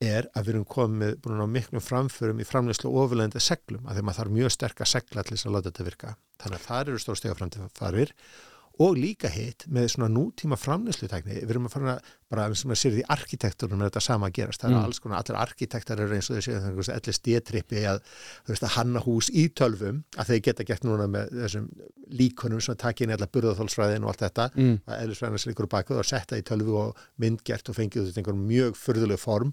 er 0.00 0.28
að 0.32 0.46
við 0.46 0.54
erum 0.54 0.68
komið 0.68 1.16
búin 1.20 1.42
á 1.44 1.48
miklum 1.48 1.84
framförum 1.84 2.40
í 2.40 2.46
framleyslu 2.48 2.92
ofurlegenda 3.02 3.40
seglum 3.44 3.84
að 3.84 3.98
þegar 3.98 4.06
maður 4.08 4.20
þarf 4.20 4.36
mjög 4.36 4.54
sterka 4.54 4.88
segla 4.88 5.24
til 5.24 5.36
þess 5.36 5.48
að 5.48 5.56
láta 5.56 5.70
þetta 5.70 5.88
virka. 5.88 6.12
Þannig 6.40 6.60
að 6.60 6.66
það 6.68 6.92
eru 6.92 7.02
stór 7.02 7.20
stega 7.20 7.36
framfarir 7.36 8.14
og 8.80 8.96
líka 8.96 9.28
hitt 9.28 9.66
með 9.68 9.90
svona 9.92 10.08
nútíma 10.12 10.56
framleyslutækni, 10.56 11.42
við 11.42 11.50
erum 11.52 11.66
að 11.68 11.74
fara 11.74 11.94
bara 12.30 12.46
sem 12.56 12.70
að 12.72 12.78
sér 12.80 12.94
því 12.94 13.02
arkitekturum 13.12 13.82
er 13.82 13.90
þetta 13.90 14.02
sama 14.04 14.28
að 14.30 14.36
gerast 14.38 14.62
það 14.62 14.70
Mm. 14.70 14.78
er 14.78 14.88
alls 14.88 15.00
konar, 15.02 15.20
allir 15.20 15.38
arkitektar 15.40 16.00
eru 16.00 16.14
eins 16.16 16.30
og 16.30 16.38
þessi 16.38 16.94
LSD-trippi 16.94 17.82
að 17.90 18.00
þú 18.46 18.54
veist 18.54 18.66
að 18.68 18.74
hanna 18.76 19.02
hús 19.04 19.30
í 19.34 19.48
tölvum 19.50 20.02
að 20.16 20.30
þeir 20.30 20.42
geta 20.48 20.66
gert 20.70 20.86
núna 20.86 21.08
með 21.10 21.34
þessum 21.42 21.68
líkunum 22.20 22.60
sem 22.62 22.74
að 22.74 22.82
taka 22.86 23.04
inn 23.04 23.14
allar 23.16 23.32
burðaþólsfræðin 23.34 24.06
og 24.06 24.12
allt 24.14 24.24
þetta 24.24 24.48
mm. 24.54 24.76
að 24.86 25.02
eðlisfræðina 25.04 25.42
sér 25.42 25.54
ykkur 25.54 25.70
bakuð 25.74 26.00
og 26.00 26.08
setja 26.08 26.38
í 26.40 26.46
tölvu 26.46 26.78
og 26.80 27.02
myndgert 27.20 27.68
og 27.68 27.76
fengið 27.76 28.08
út 28.08 28.20
einhver 28.22 28.38
mjög 28.38 28.78
furðuleg 28.80 29.20
form 29.20 29.52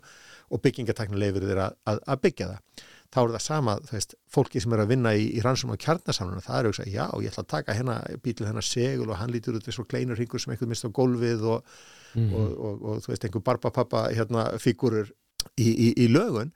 og 0.54 0.62
byggingatakna 0.64 1.20
leifir 1.20 1.50
þeir 1.50 1.66
að, 1.68 2.00
að 2.06 2.22
byggja 2.24 2.54
það 2.54 2.86
þá 3.14 3.20
er 3.24 3.34
það 3.36 3.44
sama, 3.46 3.76
þú 3.88 3.94
veist, 3.96 4.16
fólki 4.32 4.62
sem 4.64 4.74
er 4.76 4.82
að 4.84 4.90
vinna 4.94 5.14
í, 5.16 5.28
í 5.38 5.44
rannsum 5.46 5.72
og 5.74 5.80
kjarnasamluna, 5.84 6.42
það 6.44 6.58
er 6.60 6.66
að 6.68 6.72
hugsa, 6.74 6.88
já, 6.92 7.06
ég 7.24 7.32
ætla 7.32 7.44
að 7.46 7.52
taka 7.54 7.76
hérna 7.78 7.96
bílið 8.26 8.50
hennar 8.50 8.68
segul 8.68 9.10
og 9.10 9.20
hann 9.22 9.32
lítur 9.34 9.58
út 9.60 9.68
eins 9.70 9.80
og 9.80 9.88
kleinur 9.92 10.20
hringur 10.20 10.42
sem 10.44 10.52
einhvern 10.54 10.74
mist 10.74 10.88
á 10.88 10.90
gólfið 10.92 11.46
og, 11.56 11.78
Mm. 12.18 12.32
og, 12.34 12.52
og, 12.66 12.84
og 12.88 13.00
þú 13.04 13.12
veist, 13.12 13.26
einhver 13.28 13.42
barbapappa 13.46 14.06
hérna 14.16 14.46
fígurur 14.64 15.10
í, 15.60 15.68
í, 15.68 15.88
í 16.02 16.06
lögun 16.08 16.54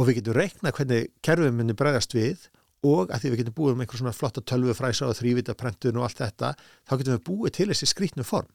og 0.00 0.06
við 0.08 0.16
getum 0.16 0.34
reiknað 0.38 0.72
hvernig 0.78 1.10
kerfið 1.22 1.52
myndi 1.54 1.76
bregðast 1.76 2.16
við 2.16 2.46
og 2.82 3.12
að 3.12 3.20
því 3.22 3.30
við 3.34 3.42
getum 3.42 3.56
búið 3.60 3.76
um 3.76 3.82
einhver 3.84 4.00
svona 4.00 4.14
flotta 4.16 4.42
tölvufræsa 4.48 5.06
og 5.06 5.14
þrývita 5.20 5.54
prentun 5.60 6.00
og 6.00 6.08
allt 6.08 6.22
þetta, 6.24 6.54
þá 6.88 6.92
getum 6.96 7.14
við 7.18 7.22
búið 7.28 7.54
til 7.60 7.68
þessi 7.70 7.90
skrýtnu 7.92 8.26
form 8.26 8.48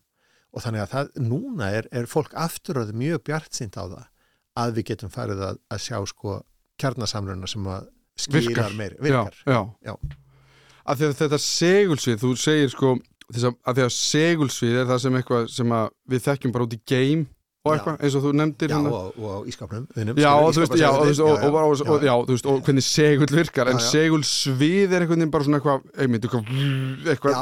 og 0.52 0.66
þannig 0.66 0.84
að 0.84 0.92
það, 0.96 1.14
núna 1.30 1.70
er, 1.78 1.88
er 2.02 2.10
fólk 2.12 2.34
afturöð 2.34 2.92
mjög 2.98 3.24
bjartsýnt 3.30 3.78
á 3.80 3.84
það 3.86 4.06
að 4.66 4.76
við 4.80 4.88
getum 4.92 5.14
farið 5.14 5.46
að, 5.52 5.62
að 5.72 5.84
sjá 5.86 5.98
sko 6.12 6.40
kjarnasamruna 6.82 7.50
sem 7.50 7.70
að 7.74 7.88
skilar 8.18 8.48
Virkar. 8.48 8.76
meiri, 8.78 8.98
virkar. 9.02 9.38
Já, 9.46 9.62
já. 9.86 9.96
Að 10.88 11.00
því 11.00 11.08
að 11.08 11.18
þetta 11.22 11.40
segulsvið, 11.44 12.20
þú 12.24 12.34
segir 12.40 12.70
sko 12.74 12.94
að, 13.36 13.56
að 13.68 13.80
því 13.80 13.88
að 13.88 13.96
segulsvið 13.98 14.78
er 14.82 14.86
það 14.92 15.02
sem 15.04 15.18
eitthvað 15.20 15.50
sem 15.52 15.74
að 15.78 15.90
við 16.13 16.24
þekkjum 16.30 16.54
bara 16.56 16.68
út 16.68 16.78
í 16.78 16.80
game 16.88 17.26
og 17.68 17.74
eitthvað, 17.76 17.98
eins 18.06 18.16
og 18.16 18.24
þú 18.24 18.32
nefndir 18.38 18.72
Já, 18.72 18.76
hérna. 18.78 18.92
og, 18.96 19.18
og 19.20 19.28
á 19.28 19.40
ískapnum 19.52 19.86
vinum, 19.96 20.20
Já, 20.22 20.30
og 20.36 20.54
þú 20.56 20.62
veist, 20.63 22.48
og, 22.48 22.62
hvernig 22.68 22.86
segul 22.86 23.28
virkar, 23.32 23.72
en 23.72 23.82
segulsvið 23.84 24.96
er 24.96 25.04
einhvern 25.04 25.24
veginn 25.24 25.34
bara 25.34 25.48
svona 25.48 25.60
eitthvað, 25.60 25.90
eitthvað, 27.12 27.34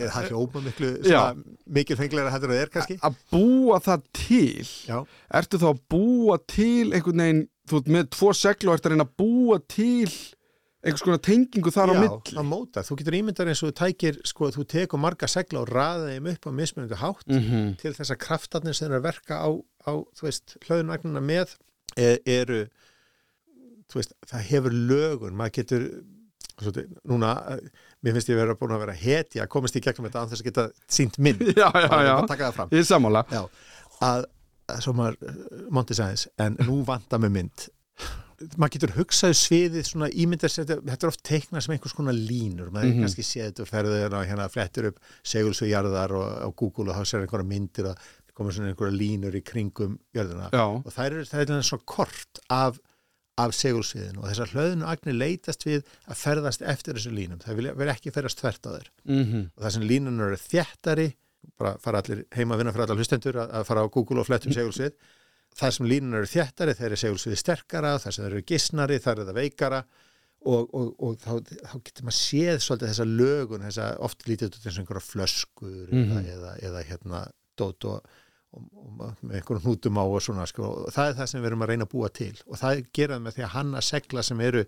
það 0.00 0.28
hljóma 0.30 0.64
miklu 0.66 0.90
mikil 1.70 2.00
fengleira 2.00 2.34
hættur 2.34 2.54
að 2.54 2.64
er 2.64 2.74
kannski 2.74 2.98
að 3.06 3.20
búa 3.30 3.78
það 3.84 4.04
til, 4.18 4.68
ertu 5.40 5.62
þá 5.62 5.68
að 5.70 5.82
búa 5.94 6.40
til 6.50 6.90
einhvern 6.90 7.24
veginn, 7.24 7.44
þú 7.70 7.80
ert 7.80 7.90
með 7.96 8.10
tvo 8.16 8.34
seglu 8.36 8.74
ert 8.74 8.86
að 8.86 8.94
reyna 8.94 9.06
að 9.08 9.16
búa 9.22 9.58
til 9.70 10.10
einhvers 10.80 11.04
konar 11.04 11.20
tengingu 11.20 11.72
þar 11.74 11.92
á 11.92 11.94
já, 11.94 12.00
milli. 12.00 12.36
að 12.40 12.46
móta, 12.48 12.84
þú 12.86 12.96
getur 13.00 13.16
ímyndar 13.18 13.50
eins 13.52 13.60
og 13.60 13.70
þú 13.70 13.76
tækir, 13.82 14.20
sko, 14.30 14.48
þú 14.54 14.64
tekur 14.72 15.02
marga 15.02 15.28
segla 15.28 15.60
og 15.60 15.68
raða 15.68 16.06
þeim 16.14 16.30
upp 16.32 16.48
á 16.48 16.50
mismunandi 16.56 17.00
hátt 17.02 17.26
Mm 17.28 17.74
til 17.80 17.92
þess 17.96 18.14
að 18.14 18.22
kraftarnir 18.24 18.76
sem 18.76 18.90
er 18.90 18.96
að 18.98 19.08
verka 19.10 19.40
á, 19.44 19.48
á 19.84 19.92
þú 20.16 20.24
veist, 20.24 20.56
hlöðunagnuna 20.64 21.20
með 21.20 21.56
er, 21.96 22.18
eru 22.24 22.62
þú 23.90 24.00
veist, 24.00 24.16
það 24.30 24.48
hefur 24.50 24.76
lögun. 24.90 25.36
Maður 25.38 25.54
getur 25.58 25.86
svo, 26.60 26.72
núna, 27.08 27.32
eh, 27.54 27.70
mér 28.04 28.16
finnst 28.16 28.30
ég 28.30 28.38
vera 28.38 28.56
búin 28.58 28.74
að 28.76 28.84
vera 28.84 28.96
heti 28.96 29.40
að 29.42 29.50
komast 29.52 29.76
í 29.76 29.82
gegnum 29.84 30.08
þetta 30.08 30.24
án 30.24 30.30
þess 30.30 30.44
að 30.44 30.50
geta 30.50 30.66
sínt 30.88 31.18
mynd, 31.18 31.42
Já, 31.60 31.68
já, 31.74 31.90
já, 32.06 32.14
að 32.16 32.28
taka 32.30 32.50
það 32.50 32.58
fram. 32.58 32.72
Er 32.72 32.84
já, 33.34 33.42
að, 34.06 34.28
að 34.76 34.80
svo 34.86 34.94
maður 34.98 35.16
eh, 35.28 35.60
monti 35.70 35.96
sæðis, 35.98 36.26
en 36.40 36.56
nú 36.66 36.80
vantar 36.88 37.22
með 37.22 37.34
mynd. 37.38 37.68
Maður 38.56 38.72
getur 38.78 38.92
hugsað 38.96 39.34
sviðið 39.36 39.82
svona 39.84 40.06
ímyndar 40.16 40.48
þetta 40.54 40.94
er 40.96 41.10
oft 41.10 41.20
teiknað 41.28 41.60
sem 41.66 41.74
einhvers 41.74 41.92
konar 41.98 42.16
línur, 42.16 42.70
maður 42.72 42.86
mm 42.88 42.94
Mhm. 42.96 43.02
kannski 43.04 43.24
séð 43.28 43.50
þetta 43.50 43.64
og 43.66 43.68
ferður 43.68 44.14
og 44.16 44.24
hérna 44.30 44.46
flettur 44.48 44.86
upp 44.88 45.02
segulsugjarðar 45.28 46.14
og 46.16 46.28
á 46.40 46.48
Google 46.56 46.88
og 46.88 46.96
þá 46.96 47.04
sér 47.10 47.26
einhverja 47.26 47.48
myndir 47.50 47.90
og 47.90 47.98
komur 48.34 48.54
svona 48.56 48.70
einhverja 48.72 48.96
línur 48.96 49.36
í 49.36 49.42
kringum 49.44 49.98
jörðina. 50.16 50.48
Já, 50.56 50.64
og 50.64 50.88
það 50.94 51.04
er, 51.10 51.28
það 51.28 51.52
er 51.58 51.62
svona 51.68 51.84
kort 51.92 52.40
af, 52.48 52.78
af 53.36 53.52
segulsviðinu 53.56 54.22
og 54.22 54.28
þessar 54.30 54.54
hlöðinu 54.54 54.88
agnir 54.88 55.18
leitast 55.20 55.66
við 55.68 55.84
að 56.08 56.16
ferðast 56.24 56.62
eftir 56.64 56.96
þessu 56.96 57.12
línum, 57.12 57.40
það 57.44 57.60
vilja 57.60 57.74
vera 57.76 57.92
ekki 57.98 58.12
ferðast 58.16 58.40
þvert 58.40 58.64
á 58.64 58.70
þeir 58.78 58.88
mm 59.04 59.42
og 59.56 59.64
það 59.66 59.74
sem 59.76 59.84
línunar 59.92 60.32
eru 60.32 60.40
þjættari 60.48 61.08
bara 61.60 61.74
fara 61.80 62.02
allir 62.02 62.24
heima 62.36 62.54
að 62.54 62.62
vinna 62.62 62.72
fyrir 62.74 62.86
allar 62.86 63.00
hlustendur 63.00 63.38
að, 63.42 63.50
að 63.60 63.66
fara 63.70 63.82
á 63.84 63.92
Google 63.92 64.20
og 64.22 64.28
flettum 64.28 64.52
segulsvið 64.56 64.94
þar 65.60 65.74
sem 65.74 65.88
línun 65.90 66.14
eru 66.20 66.28
þjættari 66.30 66.74
þeir 66.78 66.86
eru 66.92 67.00
segulsviði 67.00 67.40
sterkara, 67.40 67.96
þar 67.98 68.14
sem 68.14 68.24
þeir 68.24 68.36
eru 68.36 68.46
gissnari 68.46 68.98
þar 69.02 69.18
er 69.24 69.28
það 69.30 69.38
veikara 69.40 69.80
og, 70.46 70.70
og, 70.72 70.86
og 71.04 71.16
þá, 71.20 71.32
þá 71.68 71.74
getur 71.84 72.06
maður 72.06 72.18
séð 72.20 72.60
svolítið 72.64 72.92
þessa 72.92 73.06
lögun, 73.10 73.64
þessa 73.66 73.88
oft 74.06 74.22
lítið 74.28 74.48
út 74.52 74.58
eins 74.62 74.76
og 74.78 74.82
einhverja 74.84 75.06
flöskur 75.08 75.90
Mhm. 75.90 76.12
eða, 76.22 76.22
eða, 76.36 76.52
eða 76.70 76.84
hérna 76.88 77.20
dót 77.60 77.84
og, 77.90 78.14
og, 78.56 79.02
með 79.20 79.36
einhverjum 79.40 79.64
hnútum 79.66 80.00
á 80.00 80.04
og 80.06 80.22
svona 80.24 80.46
sko. 80.48 80.70
og 80.86 80.94
það 80.94 81.10
er 81.10 81.18
það 81.18 81.28
sem 81.34 81.42
við 81.42 81.50
erum 81.50 81.66
að 81.66 81.72
reyna 81.74 81.84
að 81.88 81.92
búa 81.92 82.08
til 82.14 82.32
og 82.46 82.56
það 82.62 82.84
geraðum 82.96 83.26
með 83.28 83.36
því 83.36 83.44
að 83.48 83.54
hanna 83.58 83.82
segla 83.84 84.22
sem 84.24 84.40
eru 84.40 84.64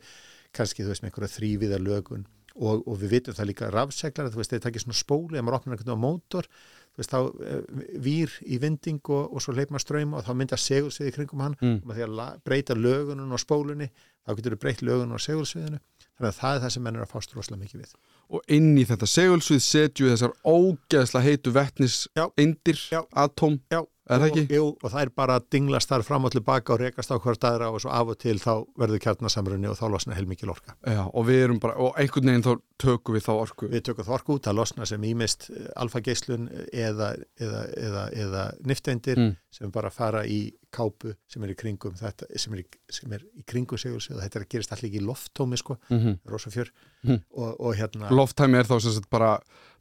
kannski, 0.53 0.83
þú 0.85 0.93
veist, 0.93 1.03
með 1.07 1.13
einhverja 1.13 1.35
þrýviða 1.39 1.79
lögun 1.87 2.27
og, 2.57 2.83
og 2.89 2.99
við 3.01 3.11
vitum 3.17 3.35
það 3.39 3.49
líka 3.51 3.71
rafseglar, 3.73 4.31
þú 4.33 4.41
veist, 4.43 4.51
þeir 4.55 4.65
takir 4.67 4.83
svona 4.85 4.99
spóli 4.99 5.39
ef 5.39 5.45
maður 5.47 5.59
opnar 5.61 5.77
einhvern 5.77 5.89
veginn 5.89 5.99
á 5.99 6.05
mótor 6.05 6.49
þú 6.93 7.01
veist, 7.01 7.13
þá 7.13 7.21
uh, 7.23 7.63
vír 8.05 8.35
í 8.45 8.59
vinding 8.61 9.01
og, 9.09 9.33
og 9.33 9.41
svo 9.45 9.55
leip 9.57 9.71
maður 9.73 9.87
ströym 9.87 10.13
og 10.19 10.27
þá 10.27 10.33
mynda 10.37 10.59
segulsvið 10.61 11.09
í 11.09 11.15
kringum 11.17 11.41
hann 11.47 11.57
Mm. 11.63 11.79
og 11.89 11.95
því 11.97 12.05
að 12.07 12.17
la- 12.19 12.37
breyta 12.45 12.75
lögunum 12.77 13.33
á 13.33 13.39
spólunni 13.41 13.89
þá 14.27 14.37
getur 14.37 14.57
við 14.57 14.63
breytt 14.67 14.83
lögunum 14.85 15.17
á 15.17 15.21
segulsviðinu 15.25 15.81
þannig 16.13 16.29
að 16.29 16.41
það 16.43 16.55
er 16.57 16.61
það 16.67 16.73
sem 16.77 16.83
menn 16.85 16.97
er 17.01 17.07
að 17.07 17.13
fást 17.15 17.33
rosalega 17.35 17.63
mikið 17.65 17.81
við 17.87 17.95
og 18.33 18.45
inn 18.57 18.69
í 18.79 18.85
þetta 18.89 19.09
segulsvið 19.09 19.63
setju 19.65 20.11
þessar 20.13 20.35
ógeðslega 20.45 21.25
heitu 21.27 21.53
vettnis 21.57 21.97
Já. 22.17 22.27
indir, 22.41 22.79
Já. 22.93 23.01
atóm 23.25 23.59
Já, 23.73 23.81
Er 24.11 24.19
það 24.19 24.25
ekki? 24.33 24.43
Jú, 24.57 24.65
og 24.83 24.91
það 24.91 25.01
er 25.05 25.11
bara 25.15 25.35
að 25.39 25.45
dinglast 25.55 25.89
þar 25.89 26.03
fram 26.03 26.25
og 26.27 26.33
tilbaka 26.35 26.73
og 26.75 26.81
rekast 26.81 27.13
á 27.15 27.17
hvort 27.23 27.45
aðra 27.47 27.69
og 27.71 27.81
svo 27.81 27.91
af 27.95 28.09
og 28.11 28.19
til 28.19 28.35
þá 28.43 28.65
verður 28.77 28.99
kjarnasamrunni 29.05 29.69
og 29.71 29.77
þá 29.79 29.85
losna 29.93 30.15
heilmikið 30.19 30.51
orka. 30.51 30.75
Já, 30.83 31.05
og 31.07 31.27
við 31.29 31.43
erum 31.45 31.61
bara, 31.63 31.77
og 31.79 31.95
einhvern 32.03 32.27
veginn 32.33 32.43
þá 32.43 32.53
tökum 32.83 33.15
við 33.15 33.23
þá 33.29 33.33
orku 33.37 33.69
Við 33.71 33.85
tökum 33.87 34.05
það 34.09 34.15
orku 34.19 34.35
út 34.41 34.49
að 34.51 34.59
losna 34.59 34.87
sem 34.91 35.03
ímist 35.07 35.51
alfageislun 35.77 36.49
eða, 36.73 37.13
eða, 37.39 37.63
eða, 37.79 38.05
eða 38.25 38.45
nifteindir 38.67 39.19
Mm. 39.23 39.37
sem 39.53 39.71
bara 39.71 39.91
fara 39.93 40.25
í 40.27 40.53
kápu 40.73 41.15
sem 41.29 41.43
er 41.45 41.53
í 41.53 41.57
kringum 41.59 41.95
þetta, 41.95 42.27
sem 42.41 42.55
er 42.57 42.63
í, 42.63 42.67
sem 42.91 43.13
er 43.13 43.23
í 43.39 43.45
kringum 43.47 43.79
segulsvið 43.79 44.17
og 44.17 44.23
þetta 44.25 44.39
er 44.41 44.45
að 44.47 44.49
gerist 44.55 44.73
allir 44.73 44.89
ekki 44.91 45.01
í 45.03 45.07
lofttómi 45.07 45.59
sko, 45.61 45.77
mm 45.91 45.99
-hmm. 46.01 46.19
rosafjör 46.27 46.71
Mhm. 46.73 46.89
og, 47.41 47.61
og 47.61 47.75
hérna 47.79 48.11
Lofttæmi 48.15 48.59
er 48.61 48.69
þá 48.69 48.77
sem 48.85 48.93
sagt 48.97 49.09
bara 49.11 49.33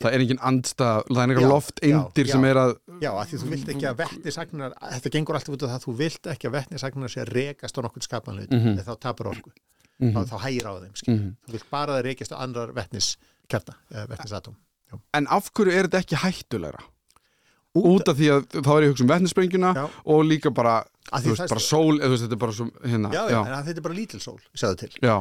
það 0.02 0.16
er 0.16 0.24
engin 0.24 0.40
andstað, 0.42 1.04
það 1.12 1.34
er 1.36 1.50
lofteindir 1.52 2.26
já, 2.26 2.32
sem 2.34 2.46
er 2.50 2.58
að 2.58 2.72
Já, 3.04 3.12
af 3.14 3.28
því 3.30 3.40
þú 3.44 3.50
vilt 3.52 3.68
ekki 3.76 3.86
að 3.92 4.00
vetnisagnar 4.00 4.74
þetta 4.96 5.12
gengur 5.14 5.38
alltaf 5.38 5.54
út 5.54 5.66
af 5.68 5.70
það 5.70 5.78
að 5.78 5.86
þú 5.86 5.94
vilt 6.00 6.32
ekki 6.34 6.50
að 6.50 6.56
vetnisagnar 6.58 7.14
sé 7.14 7.22
að 7.22 7.34
rekast 7.38 7.78
á 7.78 7.82
nokkurn 7.86 8.08
skapanlega 8.08 8.56
mm 8.58 8.64
Mhm. 8.72 8.80
þá 8.88 8.94
tapar 9.06 9.28
orku, 9.36 9.52
mm 10.02 10.16
þá, 10.16 10.20
þá 10.32 10.38
hægir 10.48 10.66
á 10.66 10.74
þeim 10.82 10.96
skilur. 10.96 11.20
-hmm. 11.20 11.36
þú 11.46 11.52
vilt 11.58 11.70
bara 11.70 12.00
að 12.00 12.04
rekast 12.10 12.32
á 12.34 12.38
andrar 12.42 12.74
vetniskjarta 12.74 13.74
eða 13.94 14.08
vetnisatóm 14.16 14.56
En 15.14 15.28
af 15.32 15.52
hverju 15.54 15.72
er 15.72 15.88
þetta 15.88 16.00
ekki 16.04 16.18
hættulegra? 16.20 16.82
Út, 17.72 17.86
Út 18.02 18.10
af 18.12 18.18
því 18.18 18.28
að 18.34 18.42
þá 18.60 18.72
er 18.76 18.82
ég 18.84 18.90
að 18.90 18.92
hugsa 18.92 19.04
um 19.06 19.12
vettnissprengjuna 19.14 19.70
og 20.04 20.26
líka 20.28 20.52
bara, 20.52 20.84
þú 21.14 21.30
veist, 21.32 21.48
bara 21.48 21.64
sól 21.64 21.96
eða 22.02 22.10
þú 22.10 22.12
veist, 22.12 22.24
þetta 22.26 22.36
er 22.36 22.42
bara 22.42 22.52
svo, 22.58 22.66
hérna 22.84 23.12
já, 23.14 23.22
já, 23.30 23.38
já, 23.48 23.54
en 23.60 23.66
þetta 23.70 23.78
er 23.80 23.86
bara 23.86 23.96
lítil 23.96 24.20
sól, 24.20 24.40
segðu 24.52 24.76
til 24.82 24.90
já. 25.00 25.16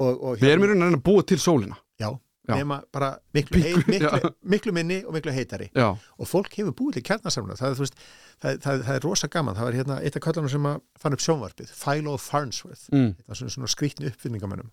Og, 0.00 0.12
og, 0.12 0.36
Við 0.40 0.54
erum 0.54 0.66
í 0.66 0.70
rauninni 0.70 0.98
að 0.98 1.02
búa 1.06 1.24
til 1.26 1.38
sólina. 1.42 1.76
Já, 2.00 2.08
Já. 2.48 2.54
nema 2.56 2.80
bara 2.94 3.12
miklu, 3.34 3.60
hei, 3.62 3.74
Miklu, 3.86 4.32
miklu, 4.54 4.74
minni 4.76 5.02
og 5.06 5.14
miklu 5.16 5.34
heitari. 5.34 5.68
Já, 5.76 5.90
og 5.92 6.28
fólk 6.30 6.54
hefur 6.58 6.74
búið 6.78 6.98
til 6.98 7.04
kjarnasamna 7.10 7.58
það, 7.58 7.76
veist, 7.82 8.00
það, 8.42 8.62
það, 8.64 8.86
það 8.88 8.96
er 8.96 9.06
rosa 9.06 9.30
gaman. 9.32 9.58
Það 9.58 9.68
var 9.68 9.78
hérna 9.80 10.00
eitt 10.02 10.18
af 10.18 10.24
kallanum 10.24 10.52
sem 10.52 10.70
fann 11.04 11.18
upp 11.18 11.26
sjónvarpið 11.26 11.76
Philo 11.76 12.16
Farnsworth, 12.20 12.88
mm. 12.94 13.12
svona, 13.30 13.54
svona 13.58 13.70
skrýtni 13.70 14.10
uppfinningamönnum. 14.10 14.72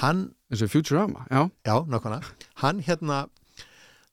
Hann 0.00 0.30
eins 0.50 0.62
og 0.62 0.70
Futurama, 0.70 1.26
já. 1.30 1.48
Já, 1.66 1.76
nákvæmlega. 1.90 2.34
Hann 2.62 2.80
hérna, 2.86 3.24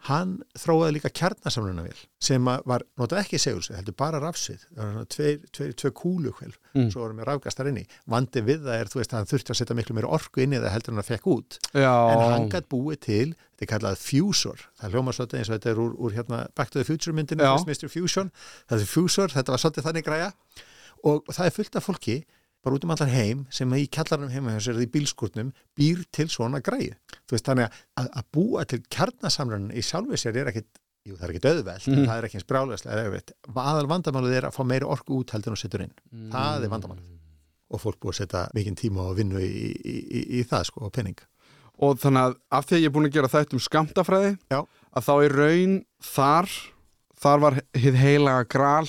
hann 0.06 0.36
þróaði 0.54 0.94
líka 0.94 1.10
kjarnasamlunavél 1.10 1.98
sem 2.22 2.46
var 2.46 2.84
notað 3.00 3.24
ekki 3.24 3.40
segulsvið, 3.42 3.78
heldur 3.80 3.96
bara 3.98 4.20
rafsvið. 4.22 4.62
Tveir, 5.10 5.40
tveir 5.52 5.92
kúlukvel, 5.98 6.54
Mm. 6.78 6.92
svo 6.94 7.02
voru 7.02 7.16
með 7.18 7.26
rafgastar 7.26 7.66
inni. 7.72 7.88
Vandi 8.08 8.42
við 8.46 8.62
það 8.62 8.76
er, 8.82 8.86
þú 8.86 9.00
veist, 9.02 9.12
að 9.14 9.18
hann 9.18 9.26
þurfti 9.32 9.50
að 9.52 9.58
setja 9.58 9.76
miklu 9.76 9.96
meira 9.98 10.08
orku 10.14 10.42
inn 10.44 10.54
í 10.54 10.60
það 10.62 10.70
heldur 10.76 10.94
en 10.94 11.02
að 11.02 11.08
fekk 11.10 11.26
út. 11.34 11.58
Já, 11.74 11.94
En 12.14 12.20
hann 12.32 12.50
gætt 12.50 12.70
búið 12.70 13.00
til, 13.02 13.34
þetta 13.58 13.66
er 13.66 13.72
kallað 13.74 13.98
fusor. 13.98 14.60
Það 14.80 14.92
hljóma 14.94 15.14
svolítið 15.18 15.40
eins 15.40 15.50
og 15.50 15.56
þetta 15.60 15.70
er 15.72 15.82
úr, 15.82 15.96
úr 15.98 16.12
hérna 16.14 16.48
Back 16.56 16.70
to 16.70 16.80
the 16.80 16.86
Future 16.86 17.14
myndinu, 17.14 17.44
Mr. 17.66 17.90
Fusion. 17.90 18.32
Það 18.70 18.82
er 18.82 18.86
fusor, 18.86 19.28
þetta 19.34 19.50
var 19.50 19.58
svolítið 19.58 19.84
þannig 19.90 20.06
græja. 20.06 20.34
Og 21.04 21.26
það 21.26 21.46
er 21.46 21.50
fullt 21.58 21.76
af 21.76 21.86
fólki, 21.90 22.24
bara 22.68 22.78
út 22.78 22.86
um 22.88 22.92
allar 22.96 23.12
heim, 23.14 23.46
sem 23.50 23.72
í 23.78 23.86
kjallarnum 23.88 24.30
heima 24.34 24.54
hjá 24.56 24.60
sér 24.68 24.76
eða 24.78 24.86
í 24.88 24.92
bílskúrnum 24.98 25.54
býr 25.80 26.04
til 26.14 26.28
svona 26.32 26.60
græju. 26.64 26.94
Þú 27.26 27.36
veist, 27.38 27.48
þannig 27.48 27.70
að, 27.98 28.10
að 28.22 28.28
búa 28.36 28.66
til 28.68 28.82
kjarnasamrunnin 28.94 29.72
í 29.78 29.84
sjálfu 29.88 30.20
sér 30.20 30.42
er 30.44 30.52
ekkit, 30.52 30.68
jú, 31.08 31.16
það 31.16 31.24
er 31.30 31.34
ekkit 31.36 31.48
auðvelt, 31.52 31.88
en 31.88 31.94
Mhm. 31.96 32.08
það 32.10 32.18
er 32.18 32.28
ekki 32.28 32.42
eins 32.42 32.86
erfitt. 32.88 33.32
Aðal 33.56 33.88
vandamálið 33.88 34.36
er 34.38 34.48
að 34.52 34.56
fá 34.58 34.64
meiri 34.68 34.86
orku 34.86 35.22
út 35.22 35.32
heldur 35.32 35.54
en 35.54 35.58
að 35.58 35.64
setja 35.64 35.84
inn. 35.88 35.96
Það 36.32 36.64
er 36.68 36.70
vandamálið. 36.76 37.14
Og 37.72 37.82
fólk 37.82 38.00
búið 38.00 38.14
að 38.14 38.20
setja 38.22 38.44
mikinn 38.56 38.76
tíma 38.80 39.02
og 39.10 39.16
vinnu 39.18 39.40
í, 39.40 39.76
í, 39.84 39.96
í, 40.08 40.22
í 40.40 40.44
það, 40.48 40.66
sko, 40.70 40.86
og 40.88 40.92
penning. 40.94 41.18
og 41.80 42.00
þannig 42.02 42.24
að 42.26 42.36
af 42.58 42.66
því 42.66 42.74
að 42.76 42.82
ég 42.82 42.86
er 42.90 42.94
búin 42.96 43.06
að 43.06 43.14
gera 43.14 43.28
þetta 43.30 43.54
um 43.54 43.60
skamtafræði 43.62 44.30
Já. 44.50 44.60
að 44.98 45.04
þá 45.06 45.14
í 45.22 45.28
raun 45.30 45.76
þar 46.02 46.48
þar 47.22 47.40
var 47.44 47.54
hið 47.78 47.96
heilaga 48.02 48.48
gral 48.50 48.88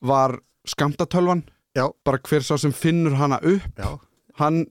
var 0.00 0.38
skamtatölvan 0.64 1.42
Já, 1.76 1.84
bara 2.04 2.18
hver 2.26 2.42
sá 2.46 2.56
sem 2.58 2.72
finnur 2.74 3.14
hana 3.20 3.38
upp 3.46 3.78
já, 3.78 3.90
hann, 4.40 4.64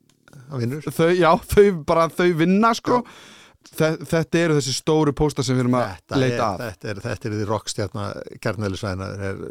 þau, 0.92 1.10
já, 1.16 1.30
þau 1.54 1.68
bara 1.88 2.10
þau 2.12 2.28
vinna 2.42 2.74
sko. 2.76 3.04
Þe, 3.70 3.90
þetta 4.10 4.40
eru 4.40 4.56
þessi 4.58 4.74
stóru 4.74 5.12
pósta 5.14 5.44
sem 5.46 5.56
við 5.58 5.66
erum 5.66 5.76
að 5.78 5.90
Þetta 5.92 6.16
er, 6.16 6.22
leita 6.24 6.46
að. 6.48 6.62
þetta 6.64 6.90
er, 6.94 7.00
þetta 7.06 7.28
er 7.30 7.34
því 7.36 7.48
rockstjarna 7.50 8.06
kjarnælisvæðina 8.44 9.10
er, 9.30 9.42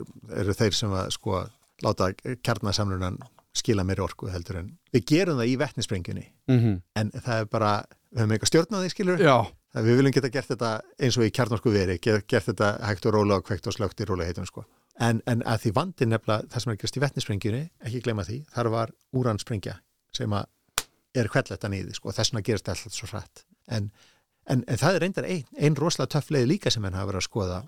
eru 0.42 0.54
þeir 0.58 0.76
sem 0.78 0.94
að 0.96 1.10
sko 1.14 1.42
láta 1.84 2.08
kjarnasamlunan 2.42 3.18
skila 3.58 3.84
meiri 3.86 4.02
orku 4.04 4.30
heldur 4.32 4.58
en 4.62 4.72
við 4.94 5.04
gerum 5.12 5.38
það 5.40 5.52
í 5.52 5.54
vettnisprengjunni 5.60 6.24
mm 6.50 6.74
en 6.98 7.12
það 7.14 7.42
er 7.44 7.46
bara, 7.52 7.70
við 8.10 8.22
höfum 8.24 8.34
eitthvað 8.36 8.50
stjórn 8.52 8.74
á 8.74 8.80
því 8.82 8.90
skilur 8.94 9.22
já, 9.22 9.36
við 9.78 10.00
viljum 10.00 10.16
geta 10.16 10.30
gert 10.34 10.50
þetta 10.54 10.72
eins 10.98 11.18
og 11.20 11.28
í 11.28 11.32
kjarnorku 11.38 11.72
veri 11.76 11.98
gert, 12.02 12.26
gert 12.32 12.48
þetta 12.50 12.72
hægt 12.88 13.06
og 13.08 13.14
róla 13.18 13.38
og 13.38 13.46
kveikt 13.46 13.68
og 13.70 13.76
slögt 13.76 14.02
í 14.02 14.08
róla 14.08 14.26
heitum 14.28 14.48
sko 14.48 14.64
en, 15.04 15.22
en 15.30 15.42
að 15.46 15.64
því 15.64 15.72
vandi 15.78 16.08
nefnilega 16.08 16.48
það 16.52 16.64
sem 16.64 16.72
er 16.72 16.78
gerst 16.82 16.98
í 16.98 17.02
vettnisprengjunni 17.04 17.64
ekki 17.86 18.04
gleyma 18.04 18.26
því, 18.26 18.38
þar 18.54 18.70
var 18.74 18.94
úransprengja 19.16 19.78
sem 20.14 20.34
er 20.34 21.32
kvelletan 21.32 21.76
í 21.76 21.82
því 21.84 21.98
sko, 21.98 22.14
þess 22.14 22.32
vegna 22.32 22.46
gerist 22.46 22.70
alltaf 22.72 22.96
svo 22.96 23.10
hrætt 23.12 23.44
en, 23.66 23.90
en, 24.46 24.64
en 24.64 24.80
það 24.80 24.94
er 24.94 25.04
reyndar 25.06 25.28
ein, 25.28 25.44
ein 25.58 25.78
rosalega 25.78 26.16
töff 26.16 26.32
leið 26.34 26.48
líka 26.52 26.72
sem 26.74 26.84
henn 26.84 26.98
hafa 26.98 27.12
verið 27.12 27.22
að 27.22 27.28
skoða 27.28 27.60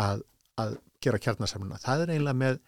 að, 0.00 0.24
að 0.60 0.78
gera 1.04 1.22
kjarnasamluna 1.26 1.82
það 1.82 2.04
er 2.06 2.14
einlega 2.16 2.40
með 2.44 2.62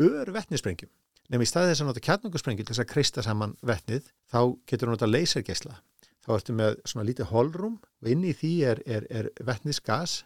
ör 0.00 0.32
vettnisprengjum 0.34 0.92
nefnir 1.30 1.46
í 1.46 1.50
staði 1.50 1.70
þess 1.70 1.84
að 1.84 1.88
nota 1.90 2.02
kjarnungusprengju 2.06 2.64
til 2.64 2.74
þess 2.74 2.82
að 2.82 2.90
kreista 2.90 3.22
saman 3.22 3.54
vettnið 3.62 4.08
þá 4.32 4.40
getur 4.66 4.90
nota 4.90 5.06
lasergeisla. 5.06 5.76
Þá 6.20 6.30
ertu 6.36 6.56
með 6.58 6.80
svona 6.90 7.06
lítið 7.06 7.30
holrum 7.30 7.76
og 7.78 8.10
inn 8.10 8.24
í 8.26 8.32
því 8.36 8.50
er, 8.66 8.80
er, 8.84 9.06
er 9.08 9.30
vettnisgas 9.46 10.24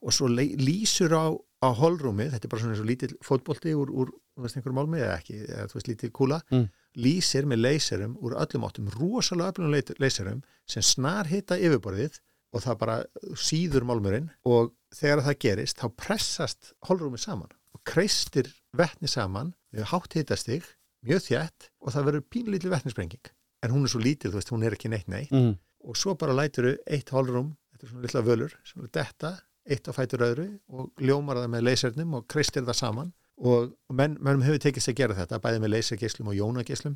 og 0.00 0.14
svo 0.16 0.30
lýsur 0.32 1.12
á, 1.12 1.36
á 1.64 1.68
holrúmið, 1.72 2.34
þetta 2.34 2.46
er 2.46 2.52
bara 2.52 2.62
svona 2.62 2.74
eins 2.74 2.82
og 2.82 2.88
lítill 2.90 3.14
fótbolti 3.24 3.72
úr, 3.76 3.90
úr 3.90 4.10
þú 4.36 4.44
veist, 4.44 4.58
einhverjum 4.58 4.76
málmi 4.76 5.00
eða 5.00 5.16
ekki, 5.16 5.38
eða 5.46 5.68
þú 5.70 5.78
veist, 5.78 5.88
lítill 5.88 6.12
kúla 6.12 6.40
Mm. 6.52 6.66
lýsir 6.96 7.46
með 7.48 7.62
leyserum 7.64 8.16
úr 8.20 8.36
öllum 8.36 8.66
áttum 8.68 8.90
rosalega 8.92 9.52
öflunum 9.52 9.96
leyserum 10.00 10.42
sem 10.66 10.82
snar 10.82 11.26
hitta 11.26 11.56
yfirborðið 11.56 12.20
og 12.52 12.62
það 12.64 12.78
bara 12.80 12.96
síður 13.36 13.84
málmurinn 13.88 14.30
og 14.44 14.72
þegar 14.94 15.24
það 15.26 15.38
gerist 15.44 15.80
þá 15.80 15.88
pressast 15.96 16.72
holrúmið 16.88 17.24
saman 17.24 17.52
og 17.74 17.82
kreistir 17.84 18.52
vettni 18.76 19.08
saman 19.08 19.54
hátt 19.76 20.16
hittastig, 20.16 20.64
mjög 21.04 21.26
þjætt 21.26 21.70
og 21.80 21.92
það 21.92 22.06
verður 22.08 22.28
pínlítið 22.32 22.72
vettnisprenging 22.72 23.32
en 23.64 23.72
hún 23.74 23.84
er 23.84 23.92
svo 23.92 24.00
lítil, 24.00 24.30
þú 24.30 24.40
veist, 24.40 24.52
hún 24.52 24.64
er 24.64 24.76
ekki 24.76 24.88
neitt 24.92 25.08
neitt 25.08 25.32
mm. 25.34 25.52
og 25.88 25.96
svo 25.98 26.14
bara 26.18 26.36
læturu 26.36 26.76
eitt 26.86 27.12
hálfrúm, 27.12 27.54
þetta 27.72 27.86
er 27.86 27.92
svona 27.92 28.06
litla 28.06 28.24
völur 28.24 28.56
er 28.56 28.90
detta, 28.92 29.32
eitt 29.66 29.88
á 29.90 29.92
fætur 29.96 30.24
öðru 30.26 30.46
og 30.72 31.02
ljómar 31.02 31.40
það 31.42 31.52
með 31.54 31.66
leysernum 31.66 32.14
og 32.18 32.26
kreistir 32.30 32.66
það 32.66 32.78
saman. 32.80 33.12
Og 33.36 33.72
menn, 33.92 34.16
mennum 34.20 34.44
hefur 34.46 34.62
tekist 34.64 34.88
að 34.88 34.98
gera 35.02 35.16
þetta, 35.18 35.42
bæði 35.44 35.60
með 35.60 35.72
leysergeislum 35.74 36.30
og 36.32 36.38
jónageislum 36.38 36.94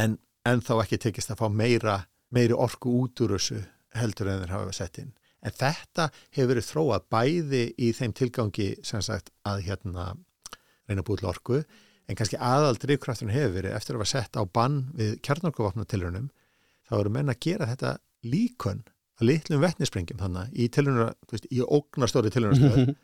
en, 0.00 0.16
en 0.48 0.62
þá 0.64 0.78
ekki 0.78 1.00
tekist 1.02 1.34
að 1.34 1.42
fá 1.42 1.50
meira, 1.52 1.98
meiri 2.32 2.56
orku 2.56 2.94
út 3.02 3.20
úr 3.24 3.36
þessu 3.36 3.60
heldur 3.94 4.30
en 4.32 4.44
þeir 4.44 4.54
hafa 4.56 4.76
sett 4.76 5.02
inn. 5.02 5.12
En 5.44 5.52
þetta 5.52 6.08
hefur 6.32 6.54
verið 6.54 6.68
þróað 6.70 7.10
bæði 7.12 7.64
í 7.76 7.90
þeim 7.92 8.14
tilgangi 8.16 8.70
sem 8.86 9.04
sagt 9.04 9.28
að 9.44 9.66
hérna 9.66 10.14
reyna 10.88 11.04
að 11.04 11.08
búið 11.10 11.28
orku 11.28 11.60
en 12.08 12.18
kannski 12.18 12.40
aðal 12.40 12.76
drifkrafturinn 12.80 13.34
hefur 13.34 13.54
verið 13.58 13.76
eftir 13.76 13.96
að 13.96 14.02
vera 14.02 14.12
sett 14.12 14.40
á 14.40 14.42
bann 14.44 14.80
við 14.96 15.14
kjarnorkuvapnatilrunum 15.24 16.30
þá 16.88 16.96
eru 16.98 17.12
menn 17.12 17.32
að 17.32 17.40
gera 17.46 17.68
þetta 17.70 17.94
líkun 18.24 18.82
að 18.84 18.93
litlum 19.24 19.62
vettnisprengjum 19.64 20.20
þannig 20.20 20.54
í 20.54 20.68
tilrunar, 20.72 21.14
þú 21.26 21.36
veist, 21.36 21.50
í 21.50 21.60
ógnastóri 21.64 22.32
tilrunarstöð 22.34 22.94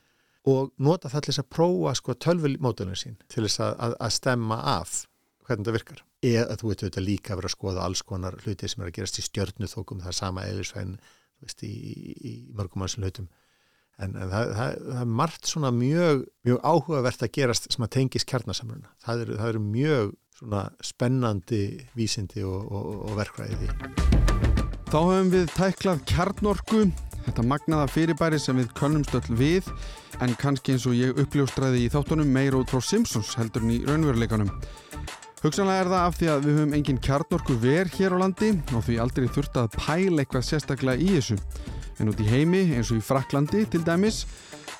og 0.50 0.70
nota 0.80 1.10
það 1.12 1.26
til 1.26 1.32
þess 1.32 1.42
að 1.42 1.50
prófa 1.56 1.94
sko 1.98 2.16
tölvumódulin 2.26 2.98
sín 2.98 3.18
til 3.28 3.44
þess 3.44 3.62
að, 3.64 3.74
að, 3.86 3.96
að 4.06 4.14
stemma 4.16 4.60
af 4.78 4.94
hvernig 5.46 5.64
þetta 5.64 5.76
virkar. 5.76 6.04
Eða 6.20 6.56
þú 6.60 6.70
veit 6.70 6.82
auðvitað 6.82 7.06
líka 7.06 7.32
að 7.32 7.40
vera 7.40 7.50
að 7.50 7.56
skoða 7.56 7.84
alls 7.86 8.02
konar 8.06 8.36
hluti 8.44 8.68
sem 8.68 8.82
er 8.82 8.90
að 8.90 8.96
gerast 8.98 9.20
í 9.20 9.24
stjörnuþókum, 9.24 10.02
það 10.04 10.12
er 10.12 10.18
sama 10.18 10.46
eðlisvæðin 10.48 10.98
í, 11.64 11.70
í, 11.70 11.94
í 12.30 12.32
mörgum 12.56 12.84
mannsum 12.84 13.04
hlutum. 13.04 13.28
en, 14.00 14.14
en 14.16 14.30
það, 14.32 14.52
það, 14.56 14.76
það 14.86 15.00
er 15.02 15.10
margt 15.20 15.50
svona 15.50 15.72
mjög, 15.76 16.24
mjög 16.48 16.60
áhugavert 16.64 17.24
að 17.26 17.34
gerast 17.36 17.68
sem 17.72 17.84
að 17.84 17.92
tengis 17.98 18.28
kjarnasamruna 18.28 18.94
það 19.04 19.26
eru, 19.26 19.40
það 19.40 19.52
eru 19.54 19.64
mjög 19.66 20.14
svona 20.40 20.62
spennandi 20.92 21.64
vísindi 21.98 22.46
og, 22.48 22.70
og, 22.70 22.94
og 23.10 23.20
verkvæði 23.20 24.49
Þá 24.91 24.99
höfum 25.07 25.28
við 25.30 25.51
tæklað 25.55 26.01
kjarnorku 26.11 26.78
þetta 27.22 27.43
magnaða 27.47 27.91
fyrirbæri 27.95 28.41
sem 28.43 28.57
við 28.59 28.72
könnumst 28.74 29.12
öll 29.14 29.36
við 29.38 29.68
en 30.24 30.32
kannski 30.41 30.74
eins 30.74 30.86
og 30.91 30.97
ég 30.99 31.20
uppljóstraði 31.22 31.84
í 31.84 31.93
þáttunum 31.93 32.32
meir 32.34 32.57
út 32.59 32.72
frá 32.72 32.82
Simpsons 32.82 33.36
heldur 33.38 33.62
en 33.62 33.70
í 33.70 33.78
raunveruleikanum. 33.86 34.51
Hugsanlega 35.45 35.84
er 35.84 35.93
það 35.93 36.09
af 36.09 36.18
því 36.18 36.32
að 36.32 36.43
við 36.49 36.59
höfum 36.59 36.76
engin 36.80 37.01
kjarnorku 37.07 37.59
ver 37.62 37.95
hér 37.95 38.18
á 38.18 38.22
landi 38.24 38.51
og 38.74 38.82
því 38.88 38.99
aldrei 39.07 39.30
þurft 39.30 39.62
að 39.62 39.78
pæla 39.78 40.24
eitthvað 40.24 40.47
sérstaklega 40.49 40.99
í 41.07 41.14
þessu. 41.20 41.38
En 42.03 42.11
út 42.11 42.26
í 42.26 42.26
heimi 42.26 42.66
eins 42.74 42.91
og 42.91 42.99
í 42.99 43.07
Fraklandi 43.12 43.68
til 43.70 43.86
dæmis 43.86 44.24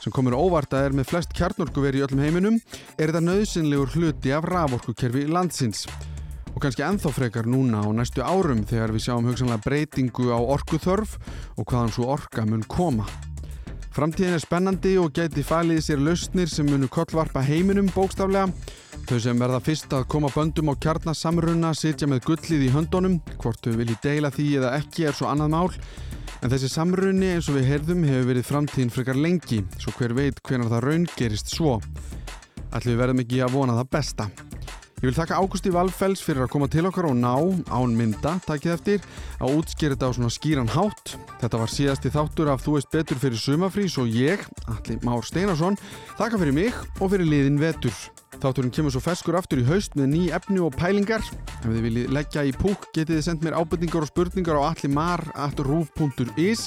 sem 0.01 0.11
komur 0.11 0.35
óvart 0.35 0.75
að 0.75 0.89
er 0.89 0.99
með 0.99 1.13
flest 1.15 1.39
kjarnorkuveri 1.39 2.03
í 2.03 2.09
öllum 2.09 2.27
heiminum 2.27 2.59
er 2.99 3.13
þetta 3.13 3.29
nöðsynlegur 3.31 3.95
hluti 3.95 4.35
af 4.35 4.51
raforkukerfi 4.51 5.29
landsins 5.31 5.87
og 6.61 6.67
kannski 6.67 6.83
enþá 6.85 7.11
frekar 7.17 7.47
núna 7.49 7.79
á 7.81 7.89
næstu 7.89 8.21
árum 8.21 8.59
þegar 8.69 8.91
við 8.93 9.07
sjáum 9.07 9.25
hugsanlega 9.25 9.63
breytingu 9.65 10.27
á 10.29 10.37
orkuþörf 10.37 11.15
og 11.57 11.65
hvaðan 11.65 11.93
svo 11.95 12.09
orka 12.13 12.45
mun 12.45 12.67
koma. 12.69 13.07
Framtíðin 13.97 14.37
er 14.37 14.43
spennandi 14.45 14.93
og 15.01 15.15
gæti 15.17 15.41
fælið 15.41 15.81
sér 15.87 16.03
lausnir 16.05 16.53
sem 16.53 16.69
munu 16.69 16.91
kollvarpa 16.93 17.41
heiminum 17.41 17.89
bókstaflega. 17.95 18.53
Þau 19.09 19.17
sem 19.25 19.41
verða 19.41 19.63
fyrst 19.65 19.97
að 19.97 20.05
koma 20.13 20.29
böndum 20.35 20.69
á 20.69 20.77
kjarnasamruna 20.85 21.73
sitja 21.73 22.11
með 22.11 22.27
gullið 22.29 22.67
í 22.69 22.71
höndunum, 22.77 23.17
hvort 23.41 23.65
þau 23.65 23.81
vilji 23.81 23.97
deila 24.05 24.29
því 24.29 24.51
eða 24.61 24.77
ekki 24.83 25.09
er 25.09 25.17
svo 25.17 25.33
annað 25.33 25.57
mál. 25.57 25.73
En 26.45 26.53
þessi 26.53 26.69
samrunni 26.77 27.33
eins 27.39 27.49
og 27.49 27.57
við 27.57 27.71
heyrðum 27.73 28.05
hefur 28.05 28.33
verið 28.35 28.49
framtíðin 28.53 28.93
frekar 28.93 29.17
lengi, 29.17 29.65
svo 29.81 29.97
hver 29.97 30.13
veit 30.13 30.45
hvenar 30.45 30.69
það 30.69 30.87
raun 30.91 31.11
gerist 31.17 31.57
svo. 31.57 31.79
Við 32.69 33.01
verðum 33.01 33.25
ekki 33.25 33.41
að 33.49 33.57
vona 33.57 33.81
það 33.81 33.93
besta. 33.97 34.29
Ég 35.01 35.09
vil 35.09 35.17
þakka 35.17 35.39
Ágústi 35.41 35.71
Valfells 35.73 36.21
fyrir 36.21 36.45
að 36.45 36.51
koma 36.53 36.67
til 36.69 36.83
okkar 36.85 37.07
og 37.09 37.15
ná 37.17 37.33
án 37.73 37.95
mynda, 37.97 38.35
takkið 38.45 38.75
eftir, 38.75 39.07
að 39.41 39.55
útskýra 39.57 39.95
þetta 39.95 40.11
á 40.13 40.17
svona 40.19 40.33
skýran 40.35 40.69
hátt. 40.75 41.15
Þetta 41.41 41.61
var 41.63 41.71
síðasti 41.73 42.11
þáttur 42.13 42.51
af 42.53 42.61
Þú 42.61 42.75
veist 42.75 42.91
betur 42.93 43.21
fyrir 43.23 43.41
sumafrís 43.41 43.97
og 43.97 44.11
ég, 44.13 44.45
Alli 44.69 44.99
Már 45.01 45.25
Steinarsson, 45.25 45.79
þakka 46.19 46.43
fyrir 46.43 46.53
mig 46.53 46.77
og 47.01 47.15
fyrir 47.15 47.31
liðin 47.31 47.57
vetur. 47.63 47.97
Þátturinn 48.45 48.75
kemur 48.77 48.93
svo 48.93 49.01
feskur 49.01 49.39
aftur 49.41 49.63
í 49.63 49.69
haust 49.71 49.97
með 49.97 50.13
ný 50.13 50.21
efni 50.37 50.61
og 50.61 50.77
pælingar. 50.77 51.25
Ef 51.25 51.65
þið 51.65 51.81
viljið 51.87 52.13
leggja 52.19 52.45
í 52.45 52.53
púk 52.61 52.85
getið 52.93 53.17
þið 53.17 53.25
sendt 53.25 53.47
mér 53.47 53.57
ábyrningar 53.57 54.05
og 54.05 54.11
spurningar 54.13 54.61
á 54.61 54.69
allimar.ruf.is 54.69 56.67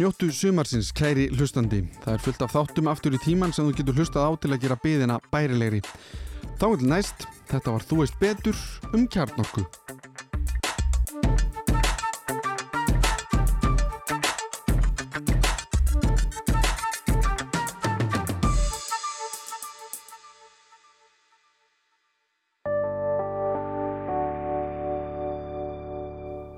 Njóttu 0.00 0.28
sumarsins 0.32 0.88
kæri 0.96 1.28
hlustandi. 1.36 1.82
Það 2.00 2.16
er 2.16 2.24
fullt 2.24 2.42
af 2.44 2.56
þáttum 2.56 2.88
aftur 2.92 3.16
í 3.16 3.20
tíman 3.20 3.52
sem 3.52 3.68
þú 3.68 3.76
getur 3.76 4.00
hlustað 4.00 4.24
á 4.24 4.30
til 4.40 4.52
að 4.52 4.64
gera 4.64 4.80
byðina 4.80 5.20
bærilegri. 5.32 5.84
Þá 6.56 6.70
vil 6.72 6.86
næst, 6.88 7.26
þetta 7.50 7.74
var 7.74 7.84
Þú 7.84 7.98
veist 8.00 8.16
betur 8.20 8.60
um 8.96 9.04
kjarnorku. 9.12 9.66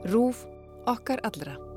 Rúf 0.08 0.46
okkar 0.86 1.20
allra. 1.26 1.67